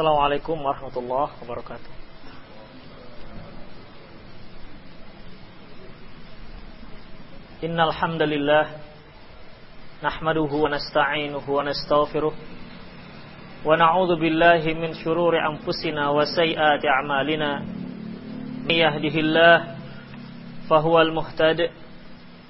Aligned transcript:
Assalamualaikum 0.00 0.56
warahmatullahi 0.64 1.28
wabarakatuh. 1.44 1.92
Innal 7.68 7.92
hamdalillah 7.92 8.80
nahmaduhu 10.00 10.56
wa 10.64 10.72
nasta'inuhu 10.72 11.44
wa 11.52 11.68
nastaghfiruh 11.68 12.32
wa 12.32 13.76
na'udzu 13.76 14.16
billahi 14.16 14.72
min 14.72 14.96
shururi 14.96 15.36
anfusina 15.36 16.08
wa 16.16 16.24
sayyiati 16.24 16.88
a'malina 16.88 17.60
may 18.64 18.80
yahdihillah 18.80 19.76
fahuwal 20.64 21.12
muhtadi 21.12 21.68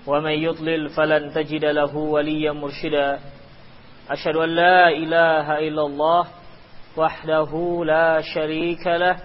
wa 0.06 0.22
may 0.22 0.38
yudlil 0.38 0.86
falan 0.94 1.34
tajida 1.34 1.74
lahu 1.74 2.14
waliyyan 2.14 2.54
murshida 2.54 3.18
ashhadu 4.06 4.38
an 4.38 4.54
la 4.54 4.94
ilaha 4.94 5.58
illallah 5.58 6.39
وحده 6.96 7.82
لا 7.84 8.20
شريك 8.34 8.86
له 8.86 9.16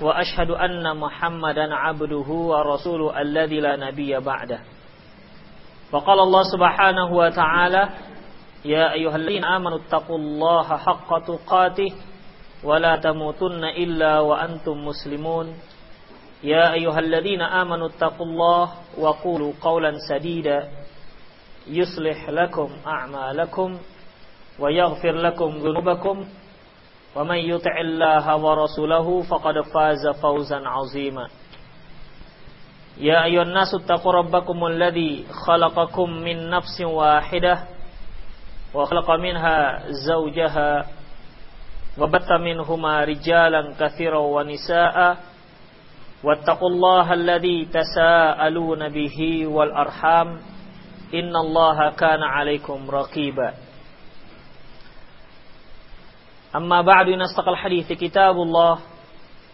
وأشهد 0.00 0.50
أن 0.50 0.96
محمدا 0.96 1.74
عبده 1.74 2.28
ورسوله 2.30 3.20
الذي 3.20 3.60
لا 3.60 3.76
نبي 3.76 4.20
بعده. 4.20 4.60
وقال 5.92 6.18
الله 6.20 6.42
سبحانه 6.42 7.12
وتعالى 7.12 7.88
يا 8.64 8.92
أيها 8.92 9.16
الذين 9.16 9.44
آمنوا 9.44 9.78
اتقوا 9.78 10.18
الله 10.18 10.76
حق 10.76 11.18
تقاته 11.18 11.92
ولا 12.64 12.96
تموتن 12.96 13.64
إلا 13.64 14.20
وأنتم 14.20 14.84
مسلمون. 14.84 15.54
يا 16.42 16.72
أيها 16.72 16.98
الذين 16.98 17.40
آمنوا 17.42 17.88
اتقوا 17.88 18.26
الله 18.26 18.72
وقولوا 18.98 19.52
قولا 19.60 19.92
سديدا 20.08 20.68
يصلح 21.66 22.28
لكم 22.30 22.68
أعمالكم 22.86 23.78
ويغفر 24.58 25.12
لكم 25.12 25.48
ذنوبكم 25.48 26.24
ومن 27.15 27.35
يطع 27.37 27.77
الله 27.81 28.35
ورسوله 28.37 29.21
فقد 29.21 29.61
فاز 29.61 30.07
فوزا 30.21 30.61
عظيما 30.67 31.27
يا 32.97 33.23
أيها 33.23 33.41
الناس 33.41 33.73
اتقوا 33.75 34.13
ربكم 34.13 34.65
الذي 34.65 35.25
خلقكم 35.47 36.09
من 36.09 36.49
نفس 36.49 36.81
واحدة 36.81 37.59
وخلق 38.73 39.11
منها 39.11 39.83
زوجها 40.07 40.85
وبث 41.97 42.31
منهما 42.31 43.03
رجالا 43.03 43.73
كثيرا 43.79 44.17
ونساء 44.17 45.17
واتقوا 46.23 46.69
الله 46.69 47.13
الذي 47.13 47.65
تساءلون 47.65 48.89
به 48.89 49.47
والأرحام 49.47 50.27
إن 51.13 51.35
الله 51.35 51.89
كان 51.91 52.23
عليكم 52.23 52.89
رقيبا 52.91 53.53
أما 56.55 56.81
بعد 56.81 57.09
نستقل 57.09 57.49
الحديث 57.49 57.93
كتاب 57.93 58.35
الله 58.35 58.79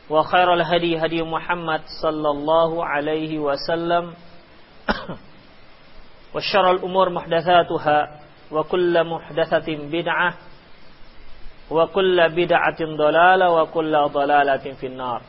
وخير 0.09 0.53
الهدي 0.53 0.97
هدي 1.05 1.22
محمد 1.23 1.81
صلى 2.02 2.30
الله 2.30 2.86
عليه 2.86 3.39
وسلم 3.39 4.14
وشر 6.36 6.72
الأمور 6.72 7.09
محدثاتها 7.09 8.19
وكل 8.52 9.03
محدثة 9.03 9.67
بدعة 9.92 10.33
وكل 11.72 12.30
بدعة 12.30 12.80
ضلالة 12.81 13.50
وكل 13.50 13.94
ضلالة 14.08 14.66
في 14.73 14.88
النار 14.88 15.22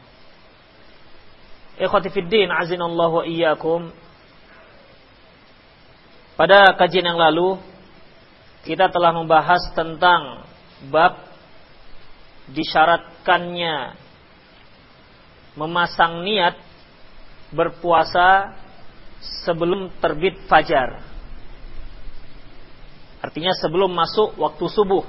Ikhwati 1.80 2.12
fiddin 2.12 2.52
azinallahu 2.52 3.14
wa 3.14 3.24
iyyakum. 3.24 3.88
Pada 6.36 6.76
kajian 6.76 7.08
yang 7.08 7.16
lalu 7.16 7.56
kita 8.68 8.92
telah 8.92 9.16
membahas 9.16 9.72
tentang 9.72 10.44
bab 10.92 11.23
disyaratkannya 12.51 13.97
memasang 15.55 16.21
niat 16.21 16.59
berpuasa 17.55 18.53
sebelum 19.47 19.89
terbit 20.03 20.35
fajar. 20.45 21.01
Artinya 23.23 23.55
sebelum 23.57 23.89
masuk 23.89 24.37
waktu 24.37 24.65
subuh. 24.69 25.05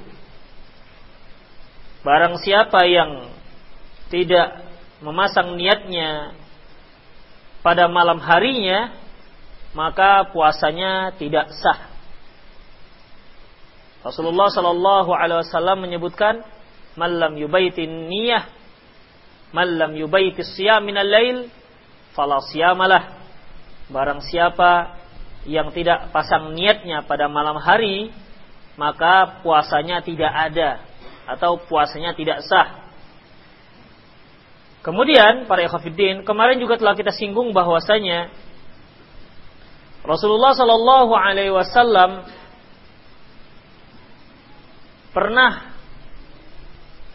Barang 2.01 2.39
siapa 2.41 2.87
yang 2.87 3.29
tidak 4.07 4.63
memasang 5.03 5.59
niatnya 5.59 6.33
pada 7.61 7.85
malam 7.91 8.17
harinya, 8.23 8.95
maka 9.75 10.25
puasanya 10.31 11.13
tidak 11.19 11.51
sah. 11.51 11.93
Rasulullah 14.01 14.47
Shallallahu 14.49 15.11
Alaihi 15.11 15.43
Wasallam 15.43 15.83
menyebutkan, 15.83 16.41
"Malam 16.97 17.37
yubaitin 17.37 18.09
niyah, 18.09 18.49
malam 19.53 19.93
yubaitis 19.93 20.57
siyam 20.57 20.81
minal 20.83 21.07
lail, 21.07 21.47
fala 22.17 22.41
siyamalah." 22.41 23.15
Barang 23.87 24.19
siapa 24.19 24.99
yang 25.47 25.71
tidak 25.71 26.11
pasang 26.11 26.51
niatnya 26.51 27.07
pada 27.07 27.31
malam 27.31 27.55
hari, 27.61 28.11
maka 28.75 29.39
puasanya 29.45 30.03
tidak 30.03 30.33
ada 30.33 30.83
atau 31.27 31.61
puasanya 31.63 32.11
tidak 32.17 32.43
sah. 32.43 32.87
Kemudian 34.83 35.47
para 35.51 35.67
ikhwatiddin, 35.67 36.23
kemarin 36.23 36.63
juga 36.63 36.79
telah 36.79 36.95
kita 36.95 37.11
singgung 37.11 37.51
bahwasanya 37.51 38.31
Rasulullah 40.07 40.55
Shallallahu 40.55 41.11
alaihi 41.11 41.51
wasallam 41.51 42.23
pernah 45.11 45.75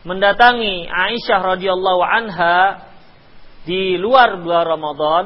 mendatangi 0.03 0.91
Aisyah 0.91 1.41
radhiyallahu 1.57 2.03
anha 2.03 2.89
di 3.63 3.99
luar 3.99 4.39
bulan 4.43 4.65
Ramadan. 4.67 5.25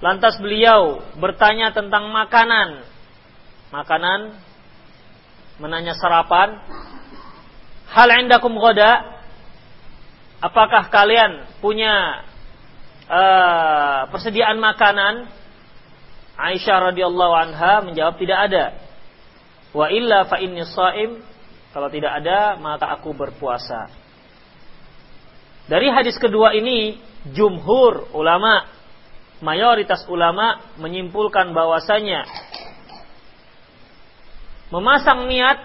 Lantas 0.00 0.40
beliau 0.40 1.04
bertanya 1.20 1.76
tentang 1.76 2.08
makanan. 2.08 2.82
Makanan 3.68 4.20
menanya 5.60 5.92
sarapan. 5.98 6.56
Hal 7.90 8.08
indakum 8.16 8.56
ghada? 8.56 9.20
apakah 10.40 10.88
kalian 10.88 11.44
punya 11.60 12.24
uh, 13.06 14.08
persediaan 14.08 14.58
makanan? 14.58 15.28
Aisyah 16.40 16.88
radhiyallahu 16.90 17.34
anha 17.36 17.84
menjawab 17.84 18.16
tidak 18.16 18.38
ada. 18.48 18.64
Wa 19.76 19.92
illa 19.92 20.24
fa 20.24 20.40
inni 20.40 20.64
shaim. 20.64 21.20
Kalau 21.70 21.88
tidak 21.90 22.22
ada, 22.22 22.58
maka 22.58 22.90
aku 22.90 23.14
berpuasa. 23.14 23.86
Dari 25.70 25.86
hadis 25.86 26.18
kedua 26.18 26.50
ini, 26.54 26.98
jumhur 27.30 28.10
ulama, 28.10 28.66
mayoritas 29.38 30.02
ulama 30.10 30.58
menyimpulkan 30.82 31.54
bahwasanya 31.54 32.26
memasang 34.74 35.30
niat 35.30 35.62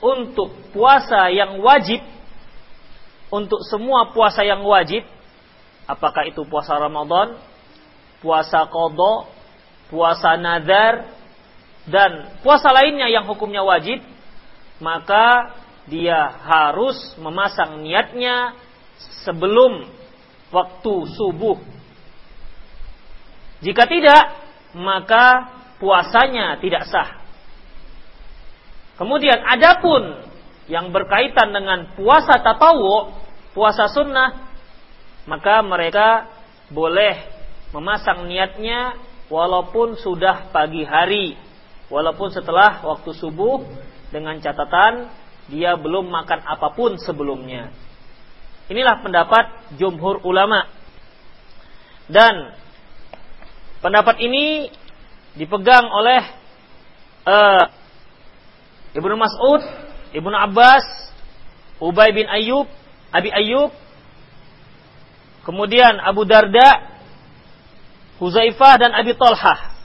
untuk 0.00 0.52
puasa 0.72 1.28
yang 1.28 1.60
wajib 1.60 2.00
untuk 3.32 3.64
semua 3.64 4.12
puasa 4.12 4.44
yang 4.44 4.60
wajib, 4.60 5.08
apakah 5.88 6.28
itu 6.28 6.44
puasa 6.44 6.76
Ramadan, 6.76 7.40
puasa 8.20 8.68
Qadha, 8.68 9.14
puasa 9.88 10.36
Nazar, 10.36 11.08
dan 11.88 12.36
puasa 12.44 12.68
lainnya 12.76 13.08
yang 13.08 13.24
hukumnya 13.24 13.64
wajib, 13.64 14.04
maka 14.82 15.54
dia 15.86 16.42
harus 16.42 16.98
memasang 17.18 17.86
niatnya 17.86 18.58
sebelum 19.22 19.86
waktu 20.50 20.94
subuh. 21.14 21.58
Jika 23.62 23.86
tidak, 23.86 24.24
maka 24.74 25.54
puasanya 25.78 26.58
tidak 26.58 26.90
sah. 26.90 27.22
Kemudian 28.98 29.38
adapun 29.42 30.26
yang 30.66 30.90
berkaitan 30.90 31.54
dengan 31.54 31.94
puasa 31.94 32.42
tatawu, 32.42 33.14
puasa 33.54 33.86
sunnah, 33.90 34.50
maka 35.26 35.62
mereka 35.62 36.26
boleh 36.70 37.22
memasang 37.70 38.26
niatnya 38.26 38.98
walaupun 39.30 39.98
sudah 39.98 40.50
pagi 40.50 40.82
hari, 40.86 41.34
walaupun 41.90 42.30
setelah 42.30 42.82
waktu 42.82 43.10
subuh 43.16 43.62
dengan 44.12 44.36
catatan 44.38 45.08
dia 45.50 45.74
belum 45.74 46.06
makan 46.12 46.44
apa 46.44 46.70
pun 46.76 47.00
sebelumnya. 47.00 47.72
Inilah 48.70 49.02
pendapat 49.02 49.74
jumhur 49.80 50.22
ulama. 50.22 50.68
Dan 52.06 52.54
pendapat 53.80 54.20
ini 54.22 54.70
dipegang 55.34 55.88
oleh 55.88 56.22
uh, 57.26 57.64
Ibnu 58.92 59.16
Mas'ud, 59.16 59.64
Ibnu 60.12 60.36
Abbas, 60.36 60.84
Ubay 61.82 62.14
bin 62.14 62.28
Ayyub 62.28 62.68
Abi 63.12 63.28
Ayyub, 63.28 63.68
kemudian 65.44 66.00
Abu 66.00 66.24
Darda, 66.24 66.96
Huzaifah 68.16 68.80
dan 68.80 68.96
Abi 68.96 69.12
Talhah. 69.12 69.76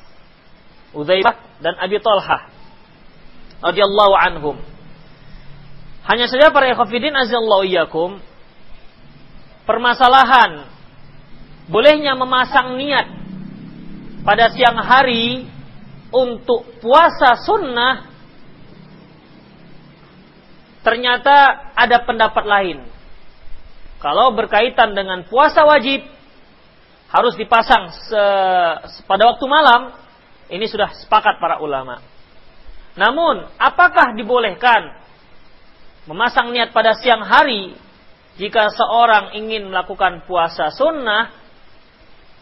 Huzaifah 0.95 1.35
dan 1.59 1.75
Abi 1.75 2.00
Talhah 2.00 2.56
radhiyallahu 3.62 4.13
anhum. 4.18 4.57
Hanya 6.07 6.31
saja 6.31 6.54
para 6.56 6.71
ikhwafidin 6.71 7.12
azallahu 7.12 7.68
iyyakum 7.68 8.24
permasalahan 9.68 10.71
bolehnya 11.68 12.15
memasang 12.15 12.80
niat 12.80 13.12
pada 14.24 14.48
siang 14.56 14.80
hari 14.80 15.44
untuk 16.15 16.63
puasa 16.80 17.36
sunnah 17.44 18.07
ternyata 20.88 21.68
ada 21.75 22.00
pendapat 22.07 22.48
lain. 22.48 22.77
Kalau 24.00 24.31
berkaitan 24.31 24.95
dengan 24.95 25.27
puasa 25.27 25.68
wajib 25.68 26.07
harus 27.12 27.36
dipasang 27.36 27.92
pada 29.03 29.24
waktu 29.27 29.45
malam, 29.51 29.92
ini 30.48 30.63
sudah 30.71 30.95
sepakat 30.95 31.44
para 31.44 31.60
ulama. 31.60 32.00
Namun, 32.98 33.46
apakah 33.62 34.18
dibolehkan 34.18 34.98
memasang 36.10 36.50
niat 36.50 36.74
pada 36.74 36.98
siang 36.98 37.22
hari 37.22 37.78
jika 38.42 38.74
seorang 38.74 39.38
ingin 39.38 39.70
melakukan 39.70 40.26
puasa 40.26 40.74
sunnah? 40.74 41.30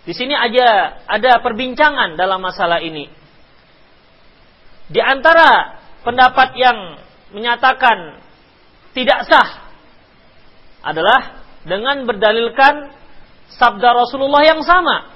Di 0.07 0.15
sini 0.15 0.31
aja 0.31 1.01
ada 1.11 1.43
perbincangan 1.43 2.15
dalam 2.15 2.39
masalah 2.39 2.79
ini. 2.79 3.11
Di 4.87 5.01
antara 5.03 5.81
pendapat 6.07 6.55
yang 6.55 6.77
menyatakan 7.35 8.21
tidak 8.95 9.27
sah 9.27 9.49
adalah 10.85 11.43
dengan 11.65 12.05
berdalilkan 12.05 12.93
sabda 13.57 13.91
Rasulullah 13.91 14.45
yang 14.45 14.61
sama. 14.61 15.11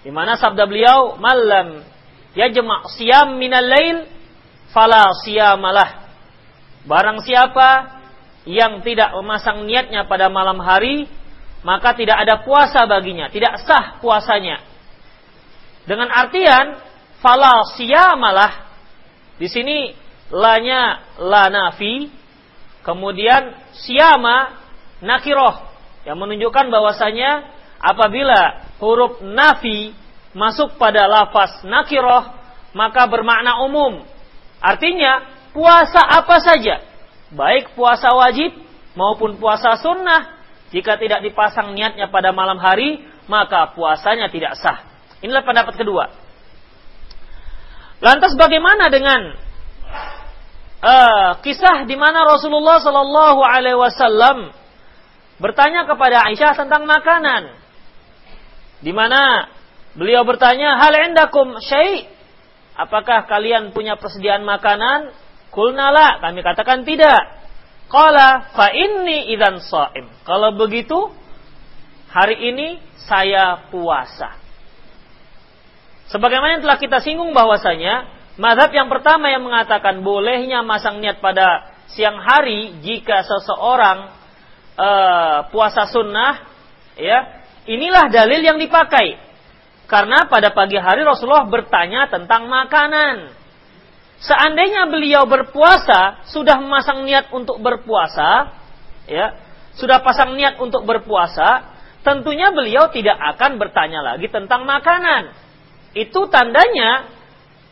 Di 0.00 0.08
mana 0.08 0.40
sabda 0.40 0.64
beliau, 0.64 1.20
"Malam 1.20 1.84
yajma' 2.32 2.88
siyam 2.96 3.36
minal 3.36 3.68
lail 3.68 4.13
fala 4.72 5.10
siyamalah." 5.26 6.06
Barang 6.84 7.24
siapa 7.24 8.00
yang 8.44 8.84
tidak 8.84 9.16
memasang 9.16 9.64
niatnya 9.64 10.04
pada 10.04 10.28
malam 10.28 10.60
hari, 10.60 11.08
maka 11.64 11.96
tidak 11.96 12.20
ada 12.20 12.44
puasa 12.44 12.84
baginya, 12.84 13.32
tidak 13.32 13.56
sah 13.64 13.96
puasanya. 14.04 14.60
Dengan 15.88 16.12
artian 16.12 16.76
fala 17.24 17.64
siyamalah. 17.76 18.68
Di 19.40 19.48
sini 19.48 19.96
lanya 20.28 21.00
la 21.16 21.48
nafi, 21.48 22.12
kemudian 22.84 23.56
siyama 23.72 24.60
nakiroh 25.00 25.64
yang 26.04 26.20
menunjukkan 26.20 26.68
bahwasanya 26.68 27.48
apabila 27.80 28.68
huruf 28.76 29.24
nafi 29.24 29.96
masuk 30.36 30.76
pada 30.76 31.08
lafaz 31.08 31.64
nakiroh 31.64 32.28
maka 32.76 33.08
bermakna 33.08 33.64
umum. 33.64 34.04
Artinya 34.64 35.28
puasa 35.52 36.00
apa 36.00 36.40
saja, 36.40 36.80
baik 37.36 37.76
puasa 37.76 38.08
wajib 38.16 38.56
maupun 38.96 39.36
puasa 39.36 39.76
sunnah, 39.76 40.40
jika 40.72 40.96
tidak 40.96 41.20
dipasang 41.20 41.76
niatnya 41.76 42.08
pada 42.08 42.32
malam 42.32 42.56
hari, 42.56 43.04
maka 43.28 43.76
puasanya 43.76 44.32
tidak 44.32 44.56
sah. 44.56 44.80
Inilah 45.20 45.44
pendapat 45.44 45.76
kedua. 45.76 46.08
Lantas 48.00 48.32
bagaimana 48.40 48.88
dengan 48.88 49.36
uh, 50.80 51.30
kisah 51.44 51.84
di 51.84 51.96
mana 51.96 52.24
Rasulullah 52.24 52.80
Shallallahu 52.80 53.40
Alaihi 53.44 53.78
Wasallam 53.78 54.52
bertanya 55.40 55.84
kepada 55.84 56.24
Aisyah 56.28 56.56
tentang 56.56 56.88
makanan, 56.88 57.52
di 58.80 58.92
mana 58.96 59.48
beliau 59.92 60.24
bertanya, 60.24 60.80
hal 60.80 60.92
endakum 61.04 61.56
syai, 61.60 62.13
apakah 62.74 63.26
kalian 63.26 63.70
punya 63.74 63.98
persediaan 63.98 64.42
makanan? 64.42 65.14
Kulnala, 65.54 66.18
kami 66.18 66.42
katakan 66.42 66.82
tidak. 66.82 67.42
Qala 67.86 68.50
fa 68.54 68.74
inni 68.74 69.30
idan 69.30 69.62
saim. 69.62 70.10
Kalau 70.26 70.58
begitu, 70.58 71.14
hari 72.10 72.50
ini 72.50 72.82
saya 73.06 73.70
puasa. 73.70 74.34
Sebagaimana 76.10 76.58
yang 76.58 76.64
telah 76.64 76.78
kita 76.78 76.98
singgung 77.00 77.30
bahwasanya 77.32 78.06
madhab 78.36 78.70
yang 78.74 78.90
pertama 78.90 79.30
yang 79.30 79.42
mengatakan 79.46 80.02
bolehnya 80.02 80.62
masang 80.66 80.98
niat 80.98 81.22
pada 81.22 81.74
siang 81.90 82.18
hari 82.18 82.82
jika 82.82 83.22
seseorang 83.22 84.10
uh, 84.78 85.38
puasa 85.54 85.86
sunnah, 85.88 86.44
ya 86.98 87.44
inilah 87.66 88.10
dalil 88.10 88.40
yang 88.42 88.58
dipakai. 88.58 89.20
Karena 89.84 90.24
pada 90.26 90.52
pagi 90.56 90.80
hari 90.80 91.04
Rasulullah 91.04 91.44
bertanya 91.44 92.08
tentang 92.08 92.48
makanan. 92.48 93.36
Seandainya 94.24 94.88
beliau 94.88 95.28
berpuasa, 95.28 96.24
sudah 96.32 96.56
memasang 96.56 97.04
niat 97.04 97.28
untuk 97.28 97.60
berpuasa, 97.60 98.56
ya, 99.04 99.36
sudah 99.76 100.00
pasang 100.00 100.32
niat 100.32 100.56
untuk 100.56 100.88
berpuasa, 100.88 101.76
tentunya 102.00 102.48
beliau 102.54 102.88
tidak 102.88 103.20
akan 103.36 103.60
bertanya 103.60 104.00
lagi 104.00 104.32
tentang 104.32 104.64
makanan. 104.64 105.36
Itu 105.92 106.32
tandanya 106.32 107.12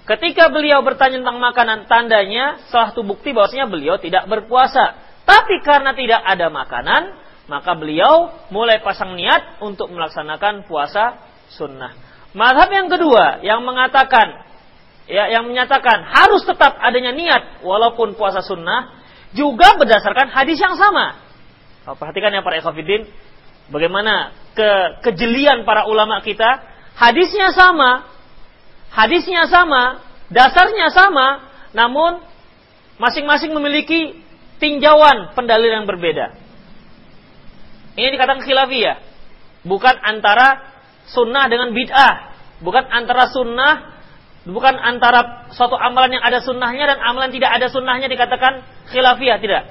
ketika 0.04 0.52
beliau 0.52 0.84
bertanya 0.84 1.24
tentang 1.24 1.40
makanan, 1.40 1.78
tandanya 1.88 2.60
salah 2.68 2.92
satu 2.92 3.00
bukti 3.06 3.32
bahwasanya 3.32 3.72
beliau 3.72 3.96
tidak 3.96 4.28
berpuasa. 4.28 5.00
Tapi 5.24 5.62
karena 5.64 5.96
tidak 5.96 6.20
ada 6.20 6.52
makanan, 6.52 7.02
maka 7.48 7.72
beliau 7.78 8.28
mulai 8.52 8.82
pasang 8.84 9.16
niat 9.16 9.62
untuk 9.64 9.88
melaksanakan 9.88 10.66
puasa 10.68 11.31
sunnah. 11.54 11.94
Madhab 12.32 12.72
yang 12.72 12.88
kedua 12.88 13.44
yang 13.44 13.60
mengatakan 13.62 14.48
ya 15.04 15.28
yang 15.28 15.44
menyatakan 15.44 16.08
harus 16.08 16.42
tetap 16.48 16.80
adanya 16.80 17.12
niat 17.12 17.42
walaupun 17.60 18.16
puasa 18.16 18.40
sunnah 18.40 19.02
juga 19.36 19.76
berdasarkan 19.76 20.32
hadis 20.32 20.56
yang 20.60 20.76
sama. 20.76 21.20
Oh, 21.84 21.98
perhatikan 21.98 22.32
ya 22.32 22.40
para 22.40 22.60
ikhwatiddin 22.62 23.08
bagaimana 23.68 24.32
ke 24.56 25.02
kejelian 25.10 25.64
para 25.68 25.84
ulama 25.88 26.20
kita 26.24 26.62
hadisnya 26.96 27.50
sama 27.52 28.12
hadisnya 28.92 29.48
sama, 29.48 30.04
dasarnya 30.28 30.92
sama, 30.92 31.48
namun 31.72 32.20
masing-masing 33.00 33.50
memiliki 33.56 34.20
tinjauan 34.60 35.32
pendalil 35.32 35.72
yang 35.72 35.88
berbeda. 35.88 36.36
Ini 37.96 38.08
dikatakan 38.12 38.44
khilafiyah. 38.44 39.10
Bukan 39.62 39.96
antara 40.00 40.71
sunnah 41.10 41.50
dengan 41.50 41.74
bid'ah. 41.74 42.34
Bukan 42.62 42.84
antara 42.86 43.26
sunnah, 43.30 43.98
bukan 44.46 44.78
antara 44.78 45.50
suatu 45.50 45.74
amalan 45.74 46.18
yang 46.18 46.24
ada 46.24 46.38
sunnahnya 46.42 46.94
dan 46.94 46.98
amalan 47.02 47.30
tidak 47.34 47.50
ada 47.58 47.66
sunnahnya 47.70 48.06
dikatakan 48.06 48.62
khilafiyah. 48.90 49.38
Tidak. 49.42 49.64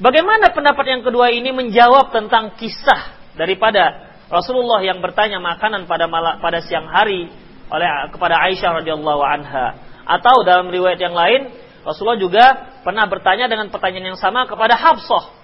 Bagaimana 0.00 0.52
pendapat 0.56 0.84
yang 0.88 1.02
kedua 1.04 1.28
ini 1.32 1.52
menjawab 1.52 2.12
tentang 2.12 2.56
kisah 2.56 3.32
daripada 3.36 4.12
Rasulullah 4.32 4.80
yang 4.80 5.04
bertanya 5.04 5.42
makanan 5.42 5.84
pada 5.84 6.08
malam, 6.08 6.40
pada 6.40 6.64
siang 6.64 6.88
hari 6.88 7.28
oleh 7.70 7.88
kepada 8.08 8.40
Aisyah 8.48 8.80
radhiyallahu 8.80 9.22
anha 9.22 9.76
atau 10.08 10.42
dalam 10.42 10.72
riwayat 10.72 10.98
yang 10.98 11.14
lain 11.14 11.52
Rasulullah 11.80 12.20
juga 12.20 12.44
pernah 12.84 13.08
bertanya 13.08 13.48
dengan 13.48 13.72
pertanyaan 13.72 14.14
yang 14.14 14.20
sama 14.20 14.44
kepada 14.44 14.76
Habsah. 14.76 15.39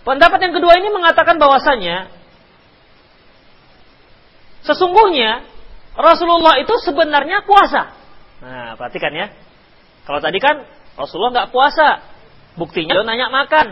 Pendapat 0.00 0.40
yang 0.40 0.54
kedua 0.56 0.80
ini 0.80 0.88
mengatakan 0.88 1.36
bahwasanya 1.36 2.08
sesungguhnya 4.64 5.44
Rasulullah 5.96 6.56
itu 6.56 6.72
sebenarnya 6.80 7.44
puasa. 7.44 7.92
Nah, 8.40 8.72
perhatikan 8.80 9.12
ya. 9.12 9.26
Kalau 10.08 10.20
tadi 10.24 10.40
kan 10.40 10.64
Rasulullah 10.96 11.32
nggak 11.44 11.50
puasa, 11.52 12.00
buktinya 12.56 12.96
dia 12.96 13.04
nanya 13.04 13.28
makan. 13.28 13.66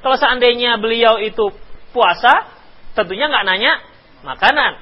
Kalau 0.00 0.16
seandainya 0.16 0.80
beliau 0.80 1.20
itu 1.20 1.52
puasa, 1.92 2.48
tentunya 2.96 3.28
nggak 3.28 3.44
nanya 3.44 3.72
makanan. 4.24 4.80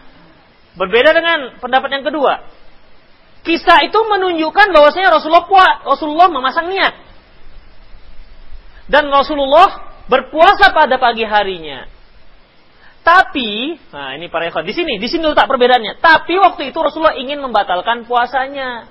Berbeda 0.78 1.10
dengan 1.12 1.38
pendapat 1.58 1.90
yang 2.00 2.04
kedua. 2.06 2.46
Kisah 3.42 3.82
itu 3.82 3.98
menunjukkan 3.98 4.70
bahwasanya 4.70 5.10
Rasulullah 5.10 5.50
puas, 5.50 5.82
Rasulullah 5.82 6.30
memasang 6.30 6.70
niat. 6.70 6.94
Dan 8.86 9.10
Rasulullah 9.10 9.91
berpuasa 10.12 10.76
pada 10.76 11.00
pagi 11.00 11.24
harinya. 11.24 11.88
Tapi, 13.02 13.80
nah 13.90 14.14
ini 14.14 14.28
para 14.28 14.46
ikhwan, 14.46 14.62
di 14.62 14.76
sini, 14.76 15.00
di 15.00 15.08
sini 15.10 15.24
letak 15.26 15.48
perbedaannya. 15.48 15.98
Tapi 15.98 16.38
waktu 16.38 16.70
itu 16.70 16.78
Rasulullah 16.78 17.16
ingin 17.16 17.40
membatalkan 17.40 18.04
puasanya. 18.04 18.86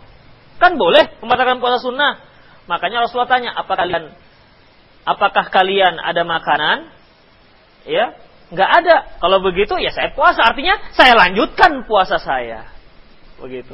Kan 0.57 0.75
boleh 0.75 1.21
membatalkan 1.21 1.61
puasa 1.61 1.79
sunnah. 1.79 2.19
Makanya 2.65 3.05
Rasulullah 3.05 3.29
tanya, 3.29 3.55
apa 3.55 3.71
kalian 3.71 4.11
apakah 5.05 5.47
kalian 5.47 6.01
ada 6.01 6.27
makanan? 6.27 6.91
Ya, 7.87 8.17
nggak 8.51 8.69
ada. 8.83 8.95
Kalau 9.23 9.39
begitu 9.39 9.79
ya 9.79 9.95
saya 9.95 10.11
puasa. 10.11 10.43
Artinya 10.43 10.75
saya 10.91 11.15
lanjutkan 11.15 11.87
puasa 11.87 12.19
saya. 12.19 12.67
Begitu. 13.39 13.73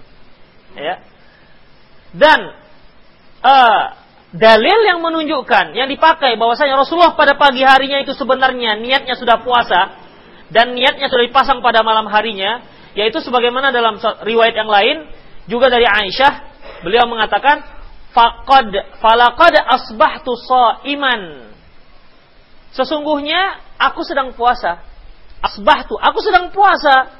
Ya. 0.77 1.01
Dan 2.13 2.39
uh, 3.41 3.83
dalil 4.35 4.79
yang 4.83 4.99
menunjukkan 4.99 5.71
yang 5.71 5.87
dipakai 5.87 6.35
bahwasanya 6.35 6.75
Rasulullah 6.75 7.15
pada 7.15 7.39
pagi 7.39 7.63
harinya 7.63 8.03
itu 8.03 8.11
sebenarnya 8.11 8.75
niatnya 8.75 9.15
sudah 9.15 9.39
puasa 9.39 9.95
dan 10.51 10.75
niatnya 10.75 11.07
sudah 11.07 11.23
dipasang 11.27 11.59
pada 11.63 11.83
malam 11.83 12.07
harinya 12.11 12.63
yaitu 12.91 13.23
sebagaimana 13.23 13.71
dalam 13.71 13.99
riwayat 14.23 14.55
yang 14.55 14.67
lain 14.67 15.07
juga 15.47 15.71
dari 15.71 15.87
Aisyah 15.87 16.33
beliau 16.83 17.07
mengatakan 17.07 17.77
faqad 18.17 18.73
falaqad 18.97 19.55
asbahtu 19.61 20.33
iman. 20.97 21.21
Sesungguhnya 22.73 23.61
aku 23.77 24.01
sedang 24.01 24.33
puasa. 24.33 24.81
Asbahtu, 25.41 25.93
aku 26.01 26.19
sedang 26.25 26.49
puasa. 26.49 27.13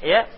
Ya. 0.00 0.28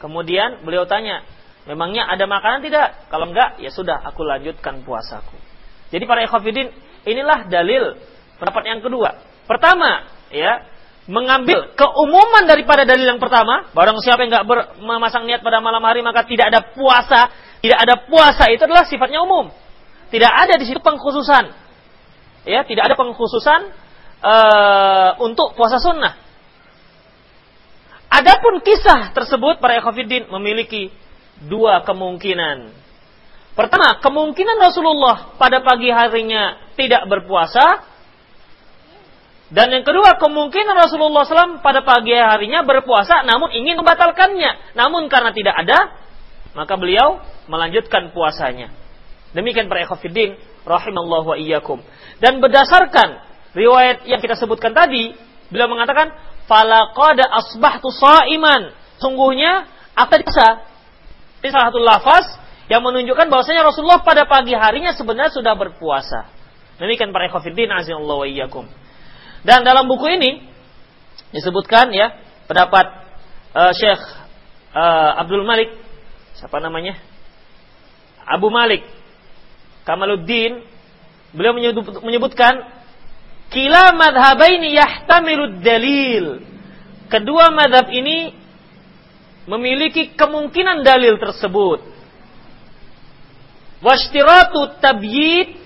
Kemudian 0.00 0.66
beliau 0.66 0.88
tanya, 0.88 1.22
memangnya 1.68 2.08
ada 2.10 2.26
makanan 2.26 2.64
tidak? 2.64 3.06
Kalau 3.06 3.30
enggak, 3.30 3.62
ya 3.62 3.70
sudah, 3.70 4.02
aku 4.02 4.26
lanjutkan 4.26 4.82
puasaku. 4.82 5.38
Jadi 5.92 6.04
para 6.08 6.24
ikhwafidin, 6.24 6.72
inilah 7.04 7.46
dalil 7.52 8.00
pendapat 8.40 8.62
yang 8.64 8.80
kedua. 8.80 9.20
Pertama, 9.44 10.08
ya, 10.32 10.64
mengambil 11.04 11.76
keumuman 11.76 12.48
daripada 12.48 12.88
dalil 12.88 13.04
yang 13.04 13.20
pertama, 13.20 13.68
barang 13.76 14.00
siapa 14.00 14.24
yang 14.24 14.30
enggak 14.32 14.46
memasang 14.80 15.28
niat 15.28 15.44
pada 15.44 15.60
malam 15.60 15.84
hari 15.84 16.00
maka 16.00 16.24
tidak 16.24 16.48
ada 16.48 16.64
puasa, 16.72 17.28
tidak 17.60 17.78
ada 17.78 17.94
puasa 18.08 18.48
itu 18.48 18.64
adalah 18.64 18.88
sifatnya 18.88 19.20
umum. 19.20 19.52
Tidak 20.08 20.32
ada 20.32 20.56
di 20.56 20.64
situ 20.68 20.80
pengkhususan. 20.80 21.44
Ya, 22.48 22.64
tidak 22.66 22.90
ada 22.90 22.94
pengkhususan 22.96 23.60
uh, 24.20 25.10
untuk 25.24 25.56
puasa 25.56 25.80
sunnah. 25.80 26.18
Adapun 28.12 28.60
kisah 28.60 29.16
tersebut 29.16 29.56
para 29.56 29.80
ekofidin 29.80 30.28
memiliki 30.28 30.92
dua 31.48 31.80
kemungkinan. 31.80 32.81
Pertama, 33.52 34.00
kemungkinan 34.00 34.56
Rasulullah 34.56 35.36
pada 35.36 35.60
pagi 35.60 35.92
harinya 35.92 36.72
tidak 36.72 37.04
berpuasa. 37.04 37.84
Dan 39.52 39.68
yang 39.68 39.84
kedua, 39.84 40.16
kemungkinan 40.16 40.72
Rasulullah 40.72 41.28
SAW 41.28 41.60
pada 41.60 41.84
pagi 41.84 42.16
harinya 42.16 42.64
berpuasa 42.64 43.20
namun 43.28 43.52
ingin 43.52 43.76
membatalkannya. 43.76 44.72
Namun 44.72 45.12
karena 45.12 45.36
tidak 45.36 45.52
ada, 45.60 45.92
maka 46.56 46.80
beliau 46.80 47.20
melanjutkan 47.52 48.16
puasanya. 48.16 48.72
Demikian 49.36 49.68
para 49.68 49.84
ekofidin, 49.84 50.40
rahimallahu 50.64 51.32
wa 51.32 51.36
iyyakum. 51.36 51.84
Dan 52.24 52.40
berdasarkan 52.40 53.20
riwayat 53.52 54.08
yang 54.08 54.24
kita 54.24 54.40
sebutkan 54.40 54.72
tadi, 54.72 55.12
beliau 55.52 55.68
mengatakan, 55.68 56.16
falaqad 56.48 57.20
asbahtu 57.20 57.92
iman. 58.40 58.72
Sungguhnya 58.96 59.68
aku 59.92 60.24
bisa. 60.24 60.64
Ini 61.44 61.52
salah 61.52 61.68
satu 61.68 61.80
lafaz 61.82 62.41
yang 62.70 62.82
menunjukkan 62.82 63.26
bahwasanya 63.30 63.66
Rasulullah 63.66 64.02
pada 64.06 64.26
pagi 64.26 64.54
harinya 64.54 64.94
sebenarnya 64.94 65.34
sudah 65.34 65.54
berpuasa. 65.58 66.30
Demikian 66.78 67.10
para 67.10 67.30
ikhwatiddin 67.30 67.70
azza 67.70 67.94
wa 67.98 68.26
iyyakum. 68.26 68.66
Dan 69.42 69.66
dalam 69.66 69.90
buku 69.90 70.06
ini 70.10 70.42
disebutkan 71.34 71.90
ya 71.90 72.14
pendapat 72.46 72.86
uh, 73.54 73.72
Syekh 73.74 74.02
uh, 74.74 75.20
Abdul 75.22 75.42
Malik 75.42 75.74
siapa 76.38 76.62
namanya? 76.62 76.98
Abu 78.22 78.50
Malik 78.54 78.86
Kamaluddin 79.82 80.62
beliau 81.34 81.58
menyebutkan 82.06 82.70
kila 83.50 83.98
madhabaini 83.98 84.78
yahtamilud 84.78 85.58
dalil 85.58 86.52
Kedua 87.12 87.52
madhab 87.52 87.92
ini 87.92 88.32
memiliki 89.44 90.16
kemungkinan 90.16 90.80
dalil 90.80 91.20
tersebut. 91.20 91.84
Washtiratu 93.82 94.78
tabyid 94.78 95.58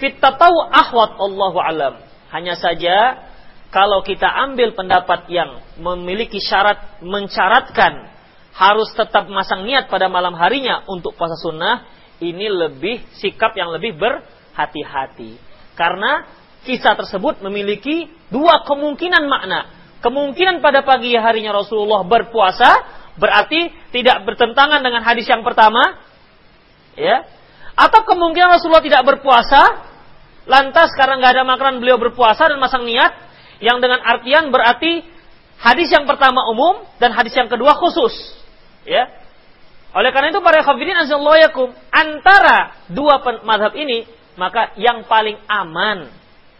fit 0.00 0.16
tatawu 0.16 0.72
ahwat 0.72 1.20
Allahu 1.20 1.58
alam. 1.60 1.94
Hanya 2.32 2.56
saja 2.56 3.28
kalau 3.68 4.00
kita 4.00 4.24
ambil 4.24 4.72
pendapat 4.72 5.28
yang 5.28 5.60
memiliki 5.76 6.40
syarat 6.40 7.04
mencaratkan 7.04 8.08
harus 8.56 8.88
tetap 8.96 9.28
masang 9.28 9.68
niat 9.68 9.86
pada 9.92 10.08
malam 10.08 10.32
harinya 10.34 10.82
untuk 10.88 11.14
puasa 11.14 11.36
sunnah, 11.38 11.86
ini 12.18 12.48
lebih 12.48 13.04
sikap 13.20 13.54
yang 13.54 13.70
lebih 13.70 13.94
berhati-hati. 14.00 15.36
Karena 15.76 16.26
kisah 16.66 16.96
tersebut 16.98 17.44
memiliki 17.44 18.10
dua 18.32 18.66
kemungkinan 18.66 19.24
makna 19.30 19.78
kemungkinan 20.02 20.62
pada 20.62 20.82
pagi 20.86 21.14
harinya 21.14 21.54
Rasulullah 21.54 22.06
berpuasa 22.06 22.70
berarti 23.18 23.90
tidak 23.90 24.22
bertentangan 24.26 24.82
dengan 24.82 25.02
hadis 25.02 25.26
yang 25.26 25.42
pertama 25.42 25.98
ya 26.94 27.26
atau 27.78 28.02
kemungkinan 28.02 28.58
Rasulullah 28.58 28.82
tidak 28.82 29.06
berpuasa 29.06 29.86
lantas 30.50 30.90
karena 30.98 31.22
nggak 31.22 31.32
ada 31.38 31.44
makanan 31.46 31.78
beliau 31.78 31.94
berpuasa 32.02 32.50
dan 32.50 32.58
masang 32.58 32.82
niat 32.82 33.14
yang 33.62 33.78
dengan 33.78 34.02
artian 34.02 34.50
berarti 34.50 35.06
hadis 35.62 35.86
yang 35.94 36.02
pertama 36.02 36.42
umum 36.50 36.82
dan 36.98 37.14
hadis 37.14 37.30
yang 37.38 37.46
kedua 37.46 37.78
khusus. 37.78 38.10
Ya. 38.82 39.06
Oleh 39.94 40.10
karena 40.10 40.34
itu 40.34 40.42
para 40.42 40.60
khabirin 40.66 40.98
yakum 40.98 41.70
antara 41.94 42.74
dua 42.90 43.22
madhab 43.46 43.72
ini 43.78 44.04
maka 44.34 44.74
yang 44.78 45.06
paling 45.06 45.38
aman 45.50 46.12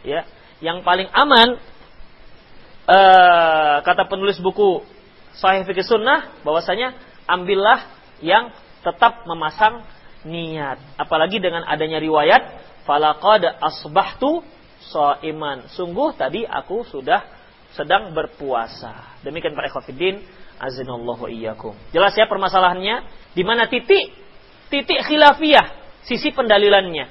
ya 0.02 0.26
yang 0.58 0.82
paling 0.82 1.06
aman 1.14 1.60
uh, 2.88 3.76
kata 3.84 4.10
penulis 4.10 4.40
buku 4.42 4.82
Sahih 5.38 5.62
Fikih 5.62 5.86
Sunnah 5.86 6.42
bahwasanya 6.42 6.98
ambillah 7.30 7.86
yang 8.24 8.50
tetap 8.82 9.22
memasang 9.28 9.86
niat. 10.26 10.98
Apalagi 10.98 11.38
dengan 11.38 11.62
adanya 11.66 12.02
riwayat 12.02 12.42
falaqad 12.88 13.44
asbahtu 13.60 14.42
iman. 15.28 15.68
Sungguh 15.68 16.16
tadi 16.16 16.48
aku 16.48 16.86
sudah 16.88 17.20
sedang 17.76 18.16
berpuasa. 18.16 19.20
Demikian 19.20 19.52
para 19.52 19.68
ikhwatiddin 19.68 20.24
azinallahu 20.56 21.28
iyyakum. 21.28 21.76
Jelas 21.92 22.16
ya 22.16 22.24
permasalahannya 22.24 23.04
di 23.36 23.42
mana 23.44 23.68
titik 23.68 24.16
titik 24.72 25.04
khilafiyah 25.04 25.76
sisi 26.08 26.32
pendalilannya. 26.32 27.06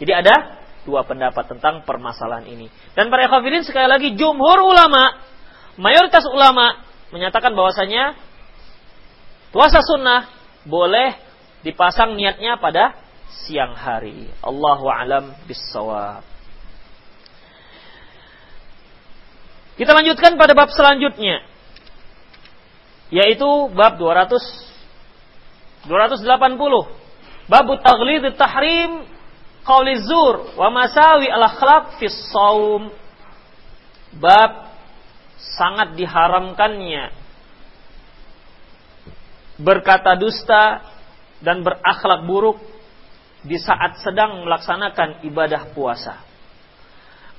Jadi 0.00 0.12
ada 0.16 0.64
dua 0.88 1.04
pendapat 1.04 1.44
tentang 1.52 1.84
permasalahan 1.84 2.48
ini. 2.48 2.72
Dan 2.96 3.12
para 3.12 3.28
kafirin 3.28 3.62
sekali 3.62 3.84
lagi 3.84 4.16
jumhur 4.16 4.64
ulama, 4.64 5.20
mayoritas 5.76 6.24
ulama 6.24 6.80
menyatakan 7.12 7.52
bahwasanya 7.52 8.16
puasa 9.52 9.84
sunnah 9.84 10.30
boleh 10.64 11.29
dipasang 11.66 12.16
niatnya 12.16 12.56
pada 12.56 12.96
siang 13.44 13.76
hari. 13.76 14.28
Allahu 14.40 14.86
alam 14.88 15.32
bisawab. 15.46 16.24
Kita 19.80 19.96
lanjutkan 19.96 20.36
pada 20.36 20.52
bab 20.52 20.68
selanjutnya 20.72 21.40
yaitu 23.10 23.48
bab 23.74 23.98
200 23.98 24.38
280 25.90 27.50
bab 27.50 27.66
taghlid 27.82 28.24
tahrim 28.38 29.02
qauli 29.66 29.98
zur 30.06 30.54
wa 30.54 30.70
masawi 30.70 31.26
al 31.26 31.42
akhlaq 31.50 31.98
fi 31.98 32.06
saum 32.30 32.94
bab 34.14 34.70
sangat 35.58 35.98
diharamkannya 35.98 37.10
berkata 39.58 40.14
dusta 40.14 40.86
dan 41.40 41.64
berakhlak 41.64 42.24
buruk 42.28 42.60
di 43.44 43.56
saat 43.56 44.00
sedang 44.04 44.44
melaksanakan 44.44 45.24
ibadah 45.24 45.72
puasa. 45.72 46.20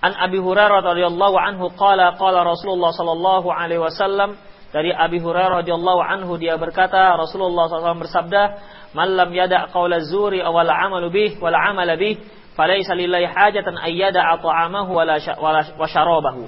An 0.02 0.18
Abi 0.18 0.42
Hurairah 0.42 0.82
radhiyallahu 0.82 1.38
anhu 1.38 1.70
qala 1.78 2.18
qala 2.18 2.42
Rasulullah 2.42 2.90
sallallahu 2.90 3.54
alaihi 3.54 3.86
wasallam 3.86 4.34
dari 4.74 4.90
Abi 4.90 5.22
Hurairah 5.22 5.62
radhiyallahu 5.62 6.02
anhu 6.02 6.40
dia 6.42 6.58
berkata 6.58 7.14
Rasulullah 7.20 7.68
SAW 7.68 8.02
bersabda 8.08 8.44
Man 8.92 9.16
lam 9.16 9.32
yada' 9.32 9.72
qawla 9.72 10.04
zuri 10.04 10.44
awal 10.44 10.68
amalu 10.68 11.08
bih 11.12 11.32
wal 11.40 11.56
amala 11.56 11.96
bih 11.96 12.20
falaysa 12.56 12.96
lillahi 12.96 13.28
hajatan 13.28 13.80
ayyada 13.80 14.36
ta'amahu 14.40 14.92
wa 14.96 15.88
syarabahu. 15.88 16.48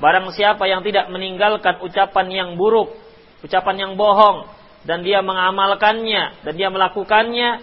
Barang 0.00 0.32
siapa 0.34 0.66
yang 0.66 0.82
tidak 0.82 1.12
meninggalkan 1.12 1.78
ucapan 1.84 2.26
yang 2.32 2.50
buruk, 2.58 2.90
ucapan 3.44 3.76
yang 3.76 3.92
bohong 3.94 4.48
dan 4.84 5.04
dia 5.04 5.20
mengamalkannya 5.20 6.44
dan 6.44 6.52
dia 6.56 6.68
melakukannya, 6.72 7.60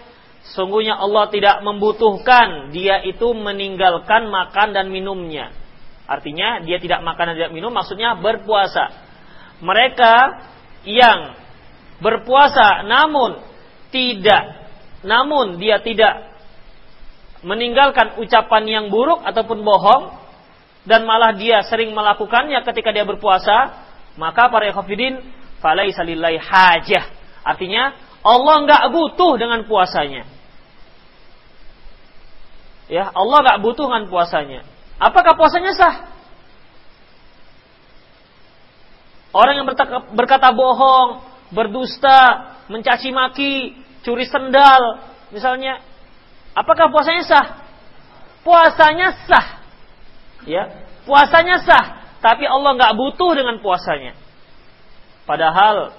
sungguhnya 0.54 0.94
Allah 0.94 1.26
tidak 1.34 1.60
membutuhkan 1.66 2.70
dia 2.70 3.02
itu 3.02 3.34
meninggalkan 3.34 4.30
makan 4.30 4.74
dan 4.74 4.86
minumnya. 4.88 5.50
Artinya 6.08 6.64
dia 6.64 6.80
tidak 6.80 7.04
makan 7.04 7.34
dan 7.34 7.34
tidak 7.36 7.52
minum 7.52 7.74
maksudnya 7.74 8.16
berpuasa. 8.16 8.88
Mereka 9.58 10.14
yang 10.86 11.34
berpuasa 11.98 12.86
namun 12.86 13.42
tidak 13.90 14.70
namun 15.02 15.58
dia 15.58 15.82
tidak 15.82 16.30
meninggalkan 17.42 18.18
ucapan 18.18 18.64
yang 18.66 18.84
buruk 18.90 19.22
ataupun 19.22 19.62
bohong 19.62 20.04
dan 20.86 21.06
malah 21.06 21.34
dia 21.34 21.62
sering 21.66 21.94
melakukannya 21.94 22.62
ketika 22.66 22.90
dia 22.90 23.06
berpuasa 23.06 23.86
maka 24.18 24.50
para 24.50 24.70
ikhwafidin 24.70 25.22
falaisa 25.58 26.02
lillahi 26.06 26.38
hajah 26.38 27.04
artinya 27.44 27.94
Allah 28.22 28.54
nggak 28.66 28.84
butuh 28.92 29.38
dengan 29.38 29.64
puasanya 29.64 30.26
ya 32.88 33.10
Allah 33.12 33.38
nggak 33.44 33.60
butuh 33.62 33.84
dengan 33.86 34.06
puasanya 34.10 34.64
apakah 34.98 35.34
puasanya 35.34 35.72
sah 35.76 35.96
orang 39.32 39.62
yang 39.62 39.66
berkata 40.16 40.50
bohong 40.56 41.24
berdusta 41.48 42.52
mencaci 42.68 43.08
maki, 43.08 43.72
curi 44.04 44.28
sendal, 44.28 45.00
misalnya, 45.32 45.80
Apakah 46.58 46.90
puasanya 46.90 47.22
sah? 47.22 47.46
Puasanya 48.42 49.14
sah. 49.30 49.46
Ya, 50.42 50.90
puasanya 51.06 51.62
sah, 51.62 52.18
tapi 52.18 52.50
Allah 52.50 52.74
nggak 52.74 52.94
butuh 52.98 53.30
dengan 53.38 53.62
puasanya. 53.62 54.18
Padahal 55.28 55.92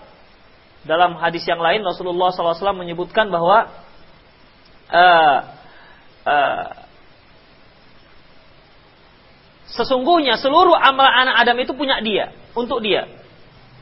dalam 0.90 1.14
hadis 1.22 1.46
yang 1.46 1.62
lain 1.62 1.86
Rasulullah 1.86 2.34
SAW 2.34 2.74
menyebutkan 2.74 3.30
bahwa 3.30 3.70
uh, 4.90 5.38
uh, 6.26 6.66
sesungguhnya 9.70 10.42
seluruh 10.42 10.74
amal 10.74 11.06
anak 11.06 11.46
Adam 11.46 11.62
itu 11.62 11.78
punya 11.78 12.02
dia, 12.02 12.34
untuk 12.58 12.82
dia. 12.82 13.06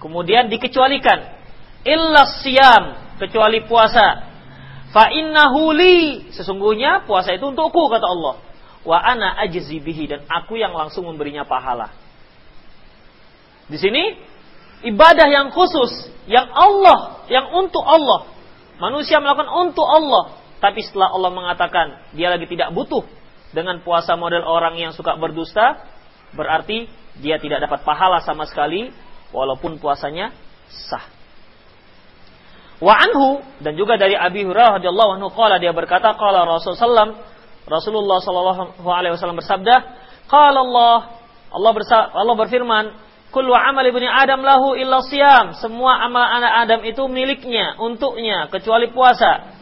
Kemudian 0.03 0.51
dikecualikan 0.51 1.31
illa 1.87 2.27
siyam, 2.43 3.15
kecuali 3.15 3.63
puasa. 3.63 4.27
Fa 4.91 5.07
innahu 5.07 5.71
li, 5.71 6.27
sesungguhnya 6.35 7.07
puasa 7.07 7.31
itu 7.31 7.47
untukku 7.47 7.87
kata 7.87 8.03
Allah. 8.03 8.35
Wa 8.83 8.99
ana 8.99 9.39
ajzi 9.47 9.79
bihi 9.79 10.11
dan 10.11 10.21
aku 10.27 10.59
yang 10.59 10.75
langsung 10.75 11.07
memberinya 11.07 11.47
pahala. 11.47 11.91
Di 13.67 13.75
sini 13.75 14.15
ibadah 14.85 15.27
yang 15.29 15.49
khusus, 15.53 16.11
yang 16.29 16.49
Allah, 16.51 17.23
yang 17.31 17.49
untuk 17.53 17.81
Allah. 17.81 18.29
Manusia 18.77 19.17
melakukan 19.17 19.49
untuk 19.49 19.85
Allah, 19.85 20.37
tapi 20.61 20.85
setelah 20.85 21.09
Allah 21.13 21.31
mengatakan 21.33 21.85
dia 22.13 22.29
lagi 22.29 22.45
tidak 22.45 22.69
butuh 22.73 23.01
dengan 23.55 23.81
puasa 23.81 24.13
model 24.13 24.45
orang 24.45 24.77
yang 24.77 24.93
suka 24.93 25.17
berdusta, 25.17 25.81
berarti 26.37 26.85
dia 27.17 27.41
tidak 27.41 27.65
dapat 27.65 27.81
pahala 27.81 28.21
sama 28.21 28.45
sekali 28.45 28.93
walaupun 29.33 29.81
puasanya 29.81 30.29
sah. 30.69 31.17
Wa 32.77 32.93
anhu 32.93 33.41
dan 33.57 33.73
juga 33.73 33.97
dari 33.97 34.13
Abi 34.13 34.45
Hurairah 34.45 34.77
radhiyallahu 34.77 35.17
anhu 35.17 35.33
qala 35.33 35.57
dia 35.57 35.73
berkata 35.73 36.13
qala 36.13 36.45
Rasul 36.45 36.77
sallam 36.77 37.17
Rasulullah 37.65 38.21
sallallahu 38.21 38.85
alaihi 38.85 39.17
wasallam 39.17 39.41
bersabda 39.41 39.75
qala 40.29 40.61
Allah 40.61 40.97
Allah 41.49 41.71
bersa 41.73 41.97
Allah 42.13 42.35
berfirman 42.37 43.06
kullu 43.31 43.53
amal 43.53 43.83
ibni 43.83 44.07
Adam 44.07 44.41
lahu 44.41 44.73
illa 44.73 45.03
siyam. 45.03 45.55
Semua 45.59 46.03
amal 46.03 46.23
anak 46.23 46.53
Adam 46.67 46.81
itu 46.87 47.03
miliknya 47.11 47.75
untuknya 47.79 48.47
kecuali 48.47 48.91
puasa. 48.91 49.55